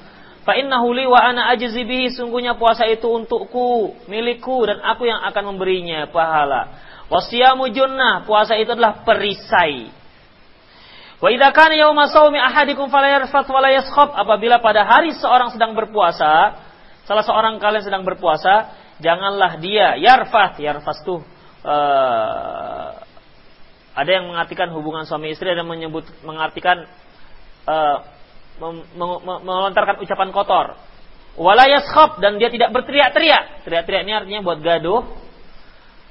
Fa 0.45 0.53
innahu 0.53 0.93
li 0.93 1.09
wa 1.09 1.17
ana 1.17 1.49
ajzi 1.53 1.81
bihi. 1.81 2.13
Sungguhnya 2.13 2.55
puasa 2.55 2.85
itu 2.85 3.09
untukku 3.09 3.97
milikku 4.05 4.65
dan 4.69 4.81
aku 4.85 5.09
yang 5.09 5.21
akan 5.25 5.55
memberinya 5.55 6.05
pahala. 6.09 6.77
Wasiyamu 7.09 7.69
junnah. 7.73 8.25
Puasa 8.29 8.57
itu 8.57 8.73
adalah 8.73 9.01
perisai. 9.05 9.89
Wa 11.21 11.31
idza 11.31 11.49
kana 11.55 11.73
ahadikum 12.51 12.91
fala 12.93 13.09
yarfath 13.09 13.49
wala 13.49 13.73
yaskhab. 13.73 14.13
Apabila 14.13 14.61
pada 14.61 14.85
hari 14.85 15.15
seorang 15.17 15.49
sedang 15.49 15.73
berpuasa, 15.73 16.59
salah 17.09 17.25
seorang 17.25 17.57
kalian 17.57 17.81
sedang 17.81 18.03
berpuasa, 18.05 18.69
janganlah 19.01 19.57
dia 19.57 19.97
yarfath, 19.97 20.61
yarfath 20.61 21.01
tuh 21.01 21.25
uh, 21.65 23.04
ada 23.95 24.09
yang 24.11 24.27
mengartikan 24.27 24.69
hubungan 24.75 25.07
suami 25.07 25.31
istri 25.31 25.55
dan 25.55 25.63
menyebut 25.63 26.03
mengartikan 26.27 26.83
uh, 27.65 27.97
melontarkan 29.43 30.03
ucapan 30.03 30.29
kotor. 30.35 30.75
Wala 31.35 31.67
yaskhab 31.67 32.23
dan 32.23 32.39
dia 32.39 32.47
tidak 32.47 32.71
berteriak-teriak. 32.71 33.67
Teriak-teriak 33.67 34.03
ini 34.07 34.13
artinya 34.15 34.41
buat 34.43 34.59
gaduh 34.63 35.03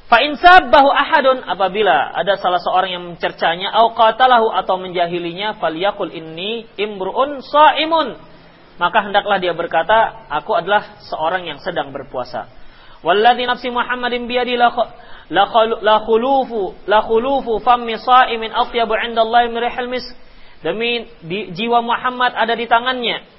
Fa 0.04 0.20
bahu 0.68 0.90
ahadun 0.92 1.48
apabila 1.48 2.12
ada 2.12 2.36
salah 2.36 2.60
seorang 2.60 2.92
yang 2.92 3.04
mencercanya 3.08 3.72
au 3.72 3.96
qatalahu 3.96 4.52
atau 4.52 4.76
menjahilinya 4.76 5.56
falyakul 5.56 6.12
inni 6.12 6.68
imruun 6.76 7.40
shaimun 7.40 8.12
maka 8.76 8.98
hendaklah 9.00 9.40
dia 9.40 9.56
berkata 9.56 10.28
aku 10.28 10.52
adalah 10.52 11.00
seorang 11.08 11.48
yang 11.48 11.58
sedang 11.64 11.88
berpuasa 11.88 12.52
walladzi 13.00 13.48
nafsi 13.48 13.72
muhammadin 13.72 14.28
biyadi 14.28 14.60
la 15.30 15.96
khulufu 16.04 16.74
la 16.84 17.00
khulufu 17.00 17.60
fammi 17.64 17.96
shaimin 17.96 18.52
atyabu 18.52 18.92
indallahi 18.98 19.48
min 19.48 19.60
rihil 19.62 19.88
misk 19.88 20.12
demi 20.60 21.08
di, 21.24 21.52
jiwa 21.52 21.80
Muhammad 21.80 22.32
ada 22.36 22.52
di 22.56 22.66
tangannya 22.68 23.34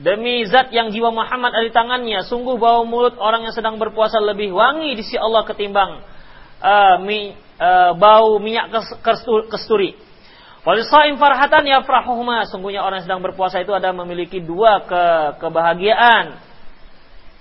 Demi 0.00 0.48
zat 0.48 0.72
yang 0.72 0.88
jiwa 0.88 1.12
Muhammad 1.12 1.52
ada 1.52 1.60
di 1.60 1.76
tangannya, 1.76 2.24
sungguh 2.24 2.56
bau 2.56 2.88
mulut 2.88 3.20
orang 3.20 3.44
yang 3.44 3.52
sedang 3.52 3.76
berpuasa 3.76 4.16
lebih 4.16 4.48
wangi 4.48 4.96
di 4.96 5.04
sisi 5.04 5.20
Allah 5.20 5.44
ketimbang 5.44 6.00
uh, 6.64 6.96
mi, 7.04 7.36
uh, 7.60 7.92
bau 7.92 8.40
minyak 8.40 8.72
kesturi. 9.52 9.92
Walisaim 10.64 11.20
farhatan 11.20 11.68
ya 11.68 11.84
frahuhuma. 11.84 12.48
Sungguhnya 12.48 12.80
orang 12.80 13.04
yang 13.04 13.12
sedang 13.12 13.22
berpuasa 13.24 13.60
itu 13.60 13.76
ada 13.76 13.92
memiliki 13.92 14.40
dua 14.40 14.88
ke 14.88 15.02
kebahagiaan. 15.36 16.48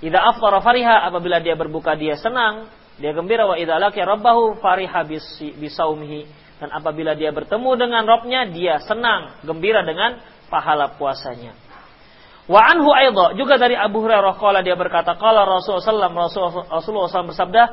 Idza 0.03 0.19
afṭara 0.19 0.59
fariha 0.59 1.07
apabila 1.07 1.39
dia 1.39 1.55
berbuka 1.55 1.95
dia 1.95 2.19
senang, 2.19 2.67
dia 2.99 3.15
gembira 3.15 3.47
wa 3.47 3.55
idza 3.55 3.79
laqiya 3.79 4.05
rabbahu 4.05 4.59
fariha 4.59 5.07
bisaumihi. 5.55 6.27
Dan 6.59 6.75
apabila 6.75 7.15
dia 7.15 7.31
bertemu 7.31 7.71
dengan 7.79 8.03
Robnya, 8.03 8.43
dia 8.51 8.83
senang, 8.83 9.39
gembira 9.47 9.79
dengan 9.87 10.19
pahala 10.51 10.99
puasanya. 10.99 11.55
Wa 12.49 12.65
anhu 12.65 12.89
aidha 12.91 13.37
juga 13.37 13.61
dari 13.61 13.77
Abu 13.77 14.01
Hurairah 14.01 14.35
qala 14.41 14.65
dia 14.65 14.73
berkata 14.73 15.13
qala 15.15 15.45
Rasulullah 15.45 16.09
sallallahu 16.09 16.65
Rasulullah 16.65 17.05
SAW 17.05 17.29
bersabda 17.29 17.63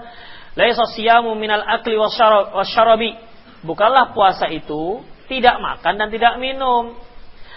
laisa 0.52 0.84
siyamu 0.92 1.32
minal 1.32 1.64
akli 1.64 1.96
wasyarabi 1.96 3.16
bukanlah 3.64 4.12
puasa 4.12 4.52
itu 4.52 5.00
tidak 5.32 5.56
makan 5.64 5.96
dan 5.96 6.12
tidak 6.12 6.36
minum 6.36 6.92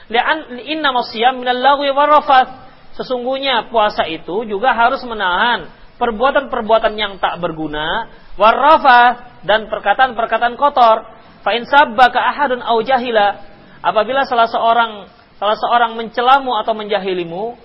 li'an 0.08 0.64
inna 0.64 0.96
masyam 0.96 1.44
minal 1.44 1.60
lagwi 1.60 1.92
warafath 1.92 2.56
sesungguhnya 2.96 3.68
puasa 3.68 4.08
itu 4.08 4.48
juga 4.48 4.72
harus 4.72 5.04
menahan 5.04 5.68
perbuatan-perbuatan 6.00 6.94
yang 6.96 7.20
tak 7.20 7.38
berguna 7.44 8.08
warafath 8.40 9.44
dan 9.44 9.68
perkataan-perkataan 9.68 10.56
kotor. 10.56 11.04
Fa 11.44 11.52
in 11.56 11.68
sabbaka 11.68 12.20
ahadun 12.20 12.64
au 12.64 12.80
jahila 12.84 13.44
apabila 13.84 14.24
salah 14.24 14.48
seorang 14.48 15.08
salah 15.40 15.56
seorang 15.56 15.96
mencelamu 15.96 16.52
atau 16.60 16.76
menjahilimu, 16.76 17.56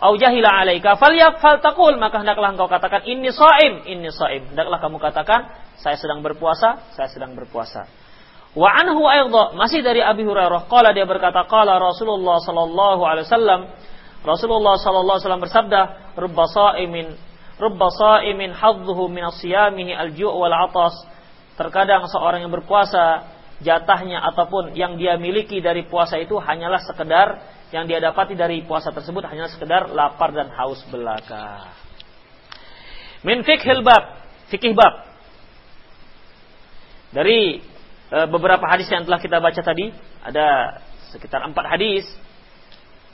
au 0.00 0.12
jahila 0.16 0.64
alaika 0.64 0.96
falyafal 0.96 1.60
taqul 1.60 1.96
maka 2.00 2.24
hendaklah 2.24 2.56
engkau 2.56 2.68
katakan 2.68 3.04
ini 3.04 3.28
shaim 3.32 3.84
ini 3.84 4.08
shaim. 4.08 4.52
Hendaklah 4.52 4.78
kamu 4.80 4.96
katakan 5.00 5.40
saya 5.80 5.96
sedang 5.96 6.24
berpuasa 6.24 6.92
saya 6.96 7.08
sedang 7.08 7.36
berpuasa. 7.36 7.88
Wa 8.50 8.66
anhu 8.82 9.06
aidha 9.06 9.54
masih 9.54 9.78
dari 9.84 10.02
Abi 10.02 10.26
Hurairah 10.26 10.66
qala 10.66 10.90
dia 10.90 11.06
berkata 11.06 11.46
qala 11.46 11.78
Rasulullah 11.78 12.42
sallallahu 12.42 13.02
alaihi 13.06 13.28
wasallam 13.30 13.60
Rasulullah 14.20 14.76
sallallahu 14.76 15.16
alaihi 15.16 15.24
wasallam 15.24 15.44
bersabda 15.44 15.80
rubba 16.16 16.44
shaimin 16.52 17.16
rubba 17.56 17.88
shaimin 17.88 18.52
hadduhu 18.52 19.08
min 19.08 19.24
asyamihi 19.24 19.96
al-ju' 19.96 20.28
wal 20.28 20.52
'atas 20.52 20.92
terkadang 21.56 22.04
seorang 22.08 22.44
yang 22.44 22.52
berpuasa 22.52 23.28
jatahnya 23.60 24.20
ataupun 24.32 24.72
yang 24.76 24.96
dia 24.96 25.20
miliki 25.20 25.60
dari 25.60 25.84
puasa 25.84 26.16
itu 26.16 26.36
hanyalah 26.40 26.80
sekedar 26.84 27.40
yang 27.70 27.86
dia 27.86 28.02
dapati 28.02 28.34
dari 28.34 28.64
puasa 28.66 28.90
tersebut 28.90 29.22
hanyalah 29.24 29.52
sekedar 29.52 29.92
lapar 29.92 30.34
dan 30.34 30.50
haus 30.56 30.80
belaka. 30.90 31.70
Min 33.20 33.44
fikhil 33.44 33.84
bab, 33.84 34.24
fikih 34.48 34.72
bab. 34.72 35.06
Dari 37.12 37.60
e, 38.08 38.18
beberapa 38.32 38.64
hadis 38.64 38.88
yang 38.88 39.04
telah 39.04 39.20
kita 39.20 39.38
baca 39.38 39.60
tadi, 39.60 39.92
ada 40.24 40.80
sekitar 41.12 41.44
empat 41.44 41.78
hadis 41.78 42.08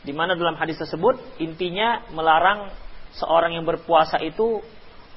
di 0.07 0.15
mana 0.15 0.39
dalam 0.39 0.55
hadis 0.55 0.79
tersebut 0.79 1.19
intinya 1.43 2.07
melarang 2.15 2.71
seorang 3.19 3.59
yang 3.59 3.67
berpuasa 3.67 4.23
itu 4.23 4.63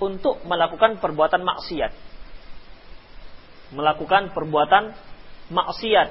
untuk 0.02 0.42
melakukan 0.50 0.98
perbuatan 0.98 1.46
maksiat. 1.46 1.94
Melakukan 3.78 4.34
perbuatan 4.34 4.90
maksiat. 5.54 6.10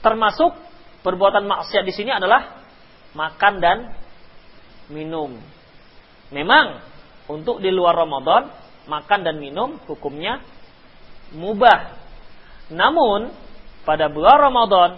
Termasuk 0.00 0.56
perbuatan 1.04 1.44
maksiat 1.44 1.84
di 1.84 1.92
sini 1.92 2.16
adalah 2.16 2.64
makan 3.12 3.54
dan 3.60 3.78
minum. 4.88 5.36
Memang 6.32 6.80
untuk 7.28 7.60
di 7.60 7.68
luar 7.68 7.92
Ramadan 7.92 8.48
makan 8.88 9.20
dan 9.20 9.36
minum 9.36 9.76
hukumnya 9.84 10.40
mubah. 11.36 11.92
Namun 12.72 13.34
pada 13.82 14.08
bulan 14.08 14.38
Ramadan 14.48 14.90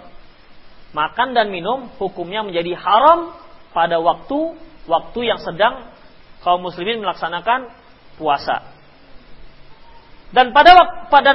makan 0.97 1.37
dan 1.37 1.53
minum 1.53 1.93
hukumnya 2.01 2.41
menjadi 2.45 2.73
haram 2.79 3.37
pada 3.77 4.01
waktu 4.01 4.57
waktu 4.89 5.21
yang 5.29 5.41
sedang 5.41 5.93
kaum 6.41 6.65
muslimin 6.65 7.05
melaksanakan 7.05 7.69
puasa. 8.17 8.65
Dan 10.29 10.53
pada 10.53 10.77
pada 11.09 11.33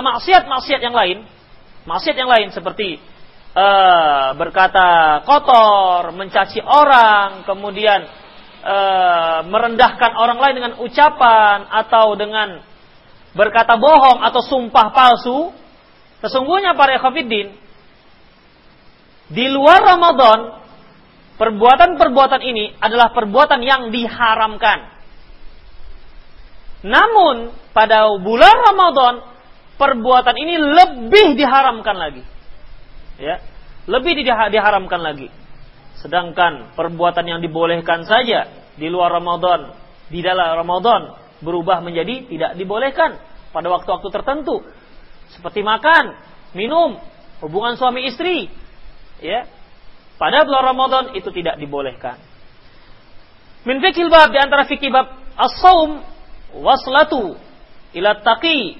maksiat-maksiat 0.00 0.80
yang 0.80 0.96
lain, 0.96 1.24
maksiat 1.84 2.16
yang 2.16 2.28
lain 2.28 2.48
seperti 2.52 2.96
uh, 3.52 4.32
berkata 4.36 5.20
kotor, 5.28 6.12
mencaci 6.16 6.60
orang, 6.64 7.44
kemudian 7.44 8.00
uh, 8.64 9.44
merendahkan 9.44 10.16
orang 10.16 10.40
lain 10.40 10.54
dengan 10.56 10.72
ucapan 10.80 11.68
atau 11.68 12.16
dengan 12.16 12.64
berkata 13.36 13.76
bohong 13.76 14.24
atau 14.24 14.40
sumpah 14.40 14.88
palsu, 14.88 15.52
sesungguhnya 16.24 16.72
para 16.72 16.96
ekofidin 16.96 17.52
di 19.30 19.46
luar 19.46 19.78
Ramadan 19.86 20.58
perbuatan-perbuatan 21.38 22.42
ini 22.42 22.74
adalah 22.82 23.14
perbuatan 23.14 23.62
yang 23.62 23.94
diharamkan. 23.94 24.90
Namun 26.82 27.54
pada 27.70 28.10
bulan 28.18 28.56
Ramadan 28.66 29.14
perbuatan 29.78 30.34
ini 30.34 30.54
lebih 30.58 31.38
diharamkan 31.38 31.96
lagi. 31.96 32.26
Ya, 33.20 33.38
lebih 33.86 34.18
diharamkan 34.26 35.00
lagi. 35.00 35.30
Sedangkan 36.00 36.74
perbuatan 36.74 37.24
yang 37.24 37.40
dibolehkan 37.44 38.08
saja 38.08 38.48
di 38.74 38.88
luar 38.88 39.12
Ramadan, 39.14 39.76
di 40.08 40.24
dalam 40.24 40.56
Ramadan 40.56 41.14
berubah 41.44 41.84
menjadi 41.84 42.26
tidak 42.28 42.56
dibolehkan 42.56 43.20
pada 43.52 43.68
waktu-waktu 43.68 44.08
tertentu. 44.10 44.64
Seperti 45.32 45.60
makan, 45.62 46.16
minum, 46.56 46.98
hubungan 47.44 47.76
suami 47.76 48.08
istri. 48.08 48.48
Ya. 49.20 49.46
Pada 50.20 50.44
bulan 50.44 50.76
Ramadan 50.76 51.04
itu 51.16 51.32
tidak 51.32 51.56
dibolehkan. 51.56 52.20
Min 53.64 53.80
fikil 53.80 54.08
bab 54.08 54.32
di 54.32 54.40
fikih 54.68 54.92
bab 54.92 55.06
as-saum 55.36 56.00
waslatu 56.60 57.36
ila 57.96 58.20
taqi. 58.20 58.76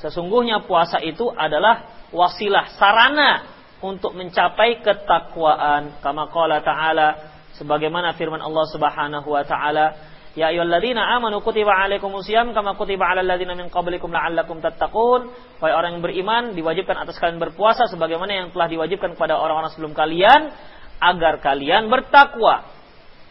Sesungguhnya 0.00 0.64
puasa 0.68 1.00
itu 1.00 1.32
adalah 1.32 2.08
wasilah 2.12 2.76
sarana 2.76 3.48
untuk 3.80 4.12
mencapai 4.12 4.80
ketakwaan 4.84 6.00
kama 6.00 6.28
qala 6.32 6.60
ta'ala 6.60 7.08
sebagaimana 7.56 8.16
firman 8.16 8.40
Allah 8.40 8.66
Subhanahu 8.68 9.28
wa 9.28 9.44
taala 9.44 10.15
ya 10.36 10.52
ayyuhalladzina 10.52 11.00
amanu 11.16 11.40
kutiba 11.40 11.72
alaikumusiyam 11.72 12.52
kama 12.52 12.76
kutiba 12.76 13.08
alal 13.08 13.24
ladzina 13.24 13.56
min 13.56 13.72
qablikum 13.72 14.12
la'allakum 14.12 14.60
tattaqun 14.60 15.32
wahai 15.58 15.72
orang 15.72 15.96
yang 15.96 16.02
beriman 16.04 16.44
diwajibkan 16.52 16.94
atas 17.00 17.16
kalian 17.16 17.40
berpuasa 17.40 17.88
sebagaimana 17.88 18.32
yang 18.44 18.48
telah 18.52 18.68
diwajibkan 18.68 19.16
kepada 19.16 19.40
orang-orang 19.40 19.72
sebelum 19.72 19.96
kalian 19.96 20.52
agar 21.00 21.40
kalian 21.40 21.88
bertakwa 21.88 22.76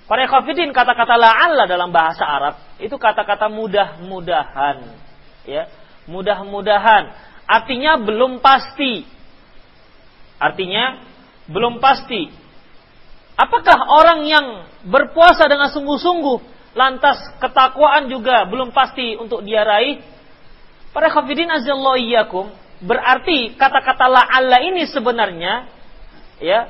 Para 0.05 0.29
khafidin 0.29 0.69
kata-kata 0.69 1.17
la'alla 1.17 1.65
dalam 1.65 1.89
bahasa 1.89 2.21
Arab 2.21 2.61
itu 2.77 2.93
kata-kata 2.93 3.49
mudah-mudahan. 3.49 4.85
Ya, 5.49 5.65
mudah-mudahan. 6.05 7.09
Artinya 7.49 7.97
belum 7.97 8.37
pasti. 8.37 9.01
Artinya 10.37 11.01
belum 11.49 11.81
pasti. 11.81 12.29
Apakah 13.33 13.81
orang 13.97 14.29
yang 14.29 14.45
berpuasa 14.85 15.49
dengan 15.49 15.73
sungguh-sungguh 15.73 16.53
lantas 16.75 17.17
ketakwaan 17.39 18.11
juga 18.11 18.43
belum 18.45 18.75
pasti 18.75 19.15
untuk 19.15 19.41
dia 19.47 19.63
raih? 19.63 20.03
Para 20.91 21.07
khafidin 21.07 21.47
azallahu 21.49 21.97
iyyakum 21.99 22.51
berarti 22.83 23.55
kata-kata 23.55 24.11
la'alla 24.11 24.59
ini 24.59 24.83
sebenarnya 24.91 25.71
ya 26.43 26.67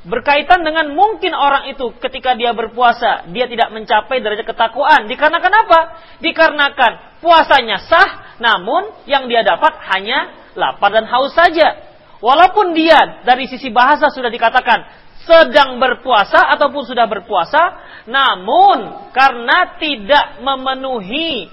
berkaitan 0.00 0.66
dengan 0.66 0.90
mungkin 0.96 1.30
orang 1.36 1.70
itu 1.70 1.94
ketika 2.02 2.34
dia 2.34 2.50
berpuasa 2.50 3.30
dia 3.30 3.46
tidak 3.46 3.70
mencapai 3.70 4.18
derajat 4.18 4.46
ketakwaan 4.46 5.06
dikarenakan 5.06 5.54
apa? 5.66 5.80
Dikarenakan 6.18 7.22
puasanya 7.22 7.78
sah 7.86 8.38
namun 8.42 8.90
yang 9.06 9.30
dia 9.30 9.46
dapat 9.46 9.78
hanya 9.94 10.50
lapar 10.58 10.90
dan 10.90 11.06
haus 11.06 11.36
saja. 11.36 11.89
Walaupun 12.20 12.76
dia 12.76 13.24
dari 13.24 13.48
sisi 13.48 13.72
bahasa 13.72 14.12
sudah 14.12 14.28
dikatakan 14.28 14.84
sedang 15.24 15.76
berpuasa 15.80 16.52
ataupun 16.56 16.84
sudah 16.84 17.04
berpuasa 17.08 17.76
namun 18.08 19.08
karena 19.12 19.76
tidak 19.76 20.40
memenuhi 20.40 21.48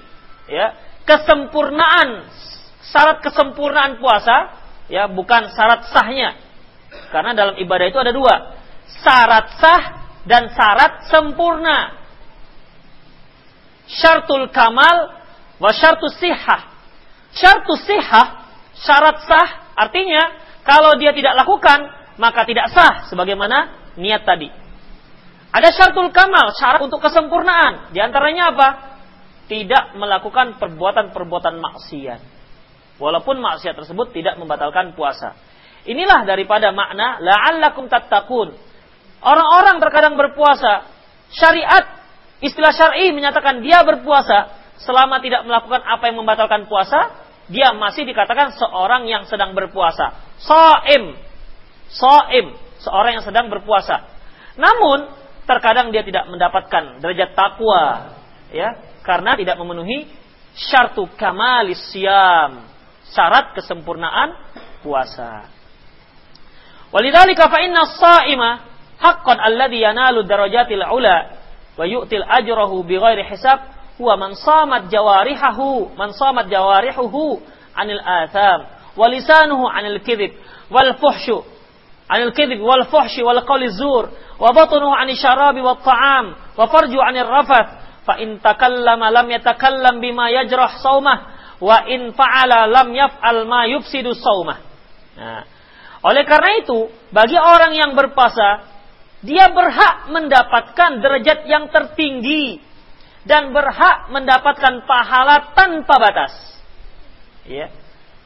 ya 0.48 0.72
kesempurnaan 1.04 2.24
syarat 2.80 3.20
kesempurnaan 3.20 4.00
puasa 4.00 4.56
ya 4.88 5.04
bukan 5.08 5.52
syarat 5.52 5.88
sahnya 5.92 6.48
karena 7.08 7.32
dalam 7.36 7.54
ibadah 7.60 7.86
itu 7.88 7.98
ada 8.00 8.12
dua. 8.12 8.34
Syarat 9.04 9.46
sah 9.60 9.82
dan 10.24 10.52
syarat 10.52 11.08
sempurna. 11.08 11.96
Syartul 13.88 14.52
kamal 14.52 15.16
wa 15.56 15.70
syartus 15.72 16.16
sihah. 16.20 16.68
Syartus 17.32 17.84
sihah, 17.84 18.26
syarat 18.76 19.24
sah 19.24 19.48
artinya 19.76 20.47
kalau 20.68 21.00
dia 21.00 21.16
tidak 21.16 21.32
lakukan 21.32 21.88
maka 22.20 22.44
tidak 22.44 22.68
sah 22.68 23.08
sebagaimana 23.08 23.88
niat 23.96 24.28
tadi. 24.28 24.52
Ada 25.48 25.72
syartul 25.72 26.12
kamal, 26.12 26.52
syarat 26.52 26.84
untuk 26.84 27.00
kesempurnaan. 27.00 27.88
Di 27.96 28.04
antaranya 28.04 28.52
apa? 28.52 28.68
Tidak 29.48 29.96
melakukan 29.96 30.60
perbuatan-perbuatan 30.60 31.56
maksiat. 31.56 32.20
Walaupun 33.00 33.40
maksiat 33.40 33.80
tersebut 33.80 34.12
tidak 34.12 34.36
membatalkan 34.36 34.92
puasa. 34.92 35.32
Inilah 35.88 36.28
daripada 36.28 36.68
makna 36.68 37.16
la'allakum 37.16 37.88
tattaqun. 37.88 38.52
Orang-orang 39.24 39.80
terkadang 39.80 40.20
berpuasa, 40.20 40.84
syariat 41.32 41.96
istilah 42.44 42.76
syar'i 42.76 43.08
menyatakan 43.16 43.64
dia 43.64 43.80
berpuasa 43.88 44.52
selama 44.84 45.18
tidak 45.24 45.48
melakukan 45.48 45.80
apa 45.80 46.12
yang 46.12 46.20
membatalkan 46.20 46.68
puasa, 46.68 47.08
dia 47.48 47.72
masih 47.72 48.04
dikatakan 48.04 48.52
seorang 48.52 49.08
yang 49.08 49.24
sedang 49.24 49.56
berpuasa. 49.56 50.27
So'im. 50.42 51.18
So'im. 51.90 52.46
Seorang 52.82 53.18
yang 53.18 53.24
sedang 53.26 53.50
berpuasa. 53.50 54.06
Namun, 54.54 55.10
terkadang 55.46 55.90
dia 55.90 56.06
tidak 56.06 56.30
mendapatkan 56.30 57.02
derajat 57.02 57.34
takwa. 57.34 58.14
ya 58.54 58.74
Karena 59.02 59.34
tidak 59.34 59.58
memenuhi 59.58 60.06
syartu 60.54 61.10
kamalis 61.18 61.80
siam. 61.90 62.66
Syarat 63.08 63.56
kesempurnaan 63.56 64.36
puasa. 64.84 65.48
Walidzalika 66.92 67.48
fa 67.48 67.58
inna 67.60 67.84
as-sa'ima 67.84 68.50
haqqan 68.98 69.38
alladhi 69.38 69.84
yanalu 69.84 70.24
darajatil 70.24 70.82
ula 70.82 71.16
wa 71.78 71.84
yu'til 71.86 72.24
ajrahu 72.24 72.82
bighairi 72.82 73.28
hisab 73.28 73.60
huwa 74.00 74.16
man 74.16 74.32
samat 74.34 74.90
jawarihahu 74.90 75.94
man 75.94 76.10
samat 76.16 76.50
jawarihuhu 76.50 77.38
anil 77.76 78.02
atham 78.02 78.77
wa 78.96 79.06
lisanuhu 79.08 79.66
anil 79.68 80.00
kidhib 80.00 80.36
wal 80.70 80.94
fuhshu 80.96 81.44
anil 82.08 82.32
kidhib 82.32 82.60
wal 82.62 82.84
fuhshi 82.88 83.24
wal 83.24 83.42
qawli 83.44 83.68
zur 83.74 84.12
wa 84.38 84.48
batnuhu 84.54 84.94
anil 84.94 85.18
syarabi 85.18 85.60
wat 85.60 85.84
ta'am 85.84 86.36
wa 86.56 86.64
farju 86.70 86.98
anil 87.00 87.28
rafath 87.28 87.68
fa 88.06 88.16
in 88.22 88.40
takallama 88.40 89.10
lam 89.10 89.26
yatakallam 89.28 90.00
bima 90.00 90.30
yajrah 90.30 90.80
saumah 90.80 91.18
wa 91.60 91.84
in 91.90 92.14
fa'ala 92.14 92.70
lam 92.70 92.94
yaf'al 92.94 93.44
ma 93.44 93.66
yufsidu 93.66 94.14
saumah 94.14 94.58
nah 95.18 95.58
oleh 95.98 96.22
karena 96.22 96.62
itu, 96.62 96.78
bagi 97.10 97.34
orang 97.34 97.74
yang 97.74 97.98
berpuasa, 97.98 98.70
dia 99.26 99.50
berhak 99.50 100.14
mendapatkan 100.14 101.02
derajat 101.02 101.42
yang 101.50 101.66
tertinggi 101.74 102.62
dan 103.26 103.50
berhak 103.50 104.06
mendapatkan 104.14 104.86
pahala 104.86 105.50
tanpa 105.58 105.94
batas. 105.98 106.34
Ya. 107.50 107.74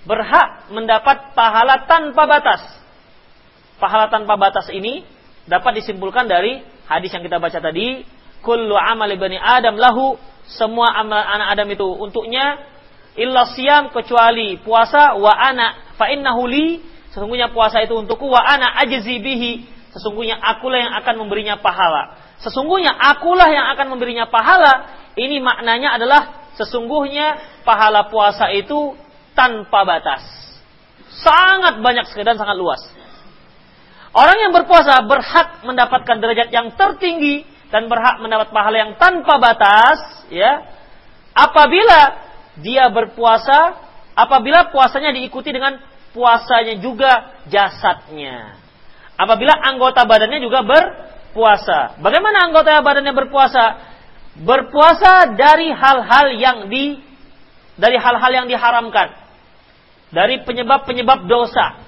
Berhak 0.03 0.73
mendapat 0.75 1.37
pahala 1.37 1.87
tanpa 1.87 2.27
batas. 2.27 2.63
Pahala 3.79 4.11
tanpa 4.11 4.35
batas 4.35 4.71
ini 4.71 5.07
dapat 5.47 5.83
disimpulkan 5.83 6.27
dari 6.27 6.63
hadis 6.87 7.11
yang 7.15 7.23
kita 7.23 7.39
baca 7.39 7.59
tadi, 7.59 8.03
kullu 8.43 8.75
amali 8.75 9.19
bani 9.19 9.39
Adam 9.39 9.79
lahu, 9.79 10.19
semua 10.47 10.95
amal 10.99 11.23
anak 11.23 11.55
Adam 11.55 11.69
itu 11.71 11.87
untuknya 11.87 12.59
illa 13.15 13.47
siam 13.55 13.91
kecuali 13.95 14.59
puasa 14.59 15.15
wa 15.19 15.31
ana 15.31 15.95
fa 15.99 16.11
innahu 16.11 16.47
li 16.51 16.67
Sesungguhnya 17.13 17.53
puasa 17.53 17.85
itu 17.85 17.93
untukku 17.93 18.25
wa 18.25 18.41
ana 18.41 18.73
ajzi 18.81 19.21
bihi. 19.21 19.69
Sesungguhnya 19.93 20.41
akulah 20.41 20.81
yang 20.81 20.95
akan 21.05 21.15
memberinya 21.21 21.61
pahala. 21.61 22.17
Sesungguhnya 22.41 22.97
akulah 22.97 23.53
yang 23.53 23.69
akan 23.77 23.93
memberinya 23.93 24.25
pahala. 24.33 24.89
Ini 25.13 25.45
maknanya 25.45 26.01
adalah 26.01 26.49
sesungguhnya 26.57 27.61
pahala 27.69 28.09
puasa 28.09 28.49
itu 28.49 28.97
tanpa 29.33 29.85
batas. 29.85 30.23
Sangat 31.23 31.79
banyak 31.81 32.09
sekali 32.09 32.25
dan 32.25 32.41
sangat 32.41 32.57
luas. 32.57 32.81
Orang 34.13 34.37
yang 34.37 34.53
berpuasa 34.53 35.01
berhak 35.09 35.65
mendapatkan 35.65 36.17
derajat 36.21 36.53
yang 36.53 36.77
tertinggi 36.77 37.49
dan 37.73 37.89
berhak 37.89 38.21
mendapat 38.21 38.53
pahala 38.53 38.77
yang 38.77 38.93
tanpa 39.01 39.41
batas, 39.41 40.29
ya. 40.29 40.69
Apabila 41.33 42.21
dia 42.61 42.93
berpuasa, 42.93 43.73
apabila 44.13 44.69
puasanya 44.69 45.17
diikuti 45.17 45.49
dengan 45.49 45.81
puasanya 46.13 46.77
juga 46.77 47.41
jasadnya. 47.49 48.61
Apabila 49.17 49.57
anggota 49.57 50.05
badannya 50.05 50.45
juga 50.45 50.61
berpuasa. 50.61 51.97
Bagaimana 52.05 52.53
anggota 52.53 52.85
badannya 52.85 53.17
berpuasa? 53.17 53.65
Berpuasa 54.45 55.33
dari 55.33 55.73
hal-hal 55.73 56.27
yang 56.37 56.59
di 56.69 57.01
dari 57.81 57.97
hal-hal 57.97 58.45
yang 58.45 58.47
diharamkan. 58.49 59.22
Dari 60.13 60.45
penyebab-penyebab 60.45 61.25
dosa. 61.25 61.81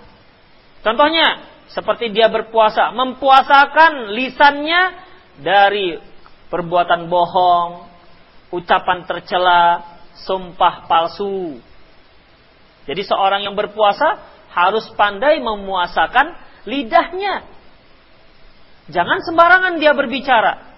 Contohnya, 0.81 1.45
seperti 1.69 2.09
dia 2.13 2.33
berpuasa, 2.33 2.93
mempuasakan 2.97 4.17
lisannya 4.17 4.83
dari 5.45 5.97
perbuatan 6.49 7.09
bohong, 7.13 7.89
ucapan 8.53 9.05
tercela, 9.05 9.85
sumpah 10.25 10.89
palsu, 10.89 11.61
jadi 12.85 13.03
seorang 13.05 13.49
yang 13.49 13.57
berpuasa 13.57 14.21
harus 14.53 14.85
pandai 14.95 15.41
memuasakan 15.41 16.37
lidahnya. 16.69 17.49
Jangan 18.93 19.25
sembarangan 19.25 19.81
dia 19.81 19.97
berbicara. 19.97 20.77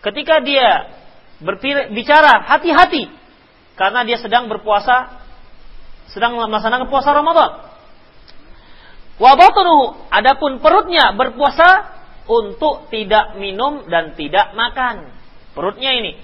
Ketika 0.00 0.38
dia 0.40 0.94
berbicara, 1.42 2.46
hati-hati. 2.46 3.10
Karena 3.74 4.06
dia 4.06 4.22
sedang 4.22 4.46
berpuasa, 4.46 5.19
sedang 6.10 6.38
melaksanakan 6.38 6.90
puasa 6.90 7.14
Ramadan. 7.14 7.70
Wabatunuhu, 9.20 10.08
adapun 10.08 10.64
perutnya 10.64 11.12
berpuasa 11.12 11.92
untuk 12.24 12.88
tidak 12.88 13.36
minum 13.36 13.84
dan 13.86 14.16
tidak 14.16 14.56
makan. 14.56 15.12
Perutnya 15.52 15.92
ini. 15.92 16.16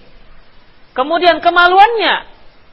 Kemudian 0.96 1.44
kemaluannya 1.44 2.25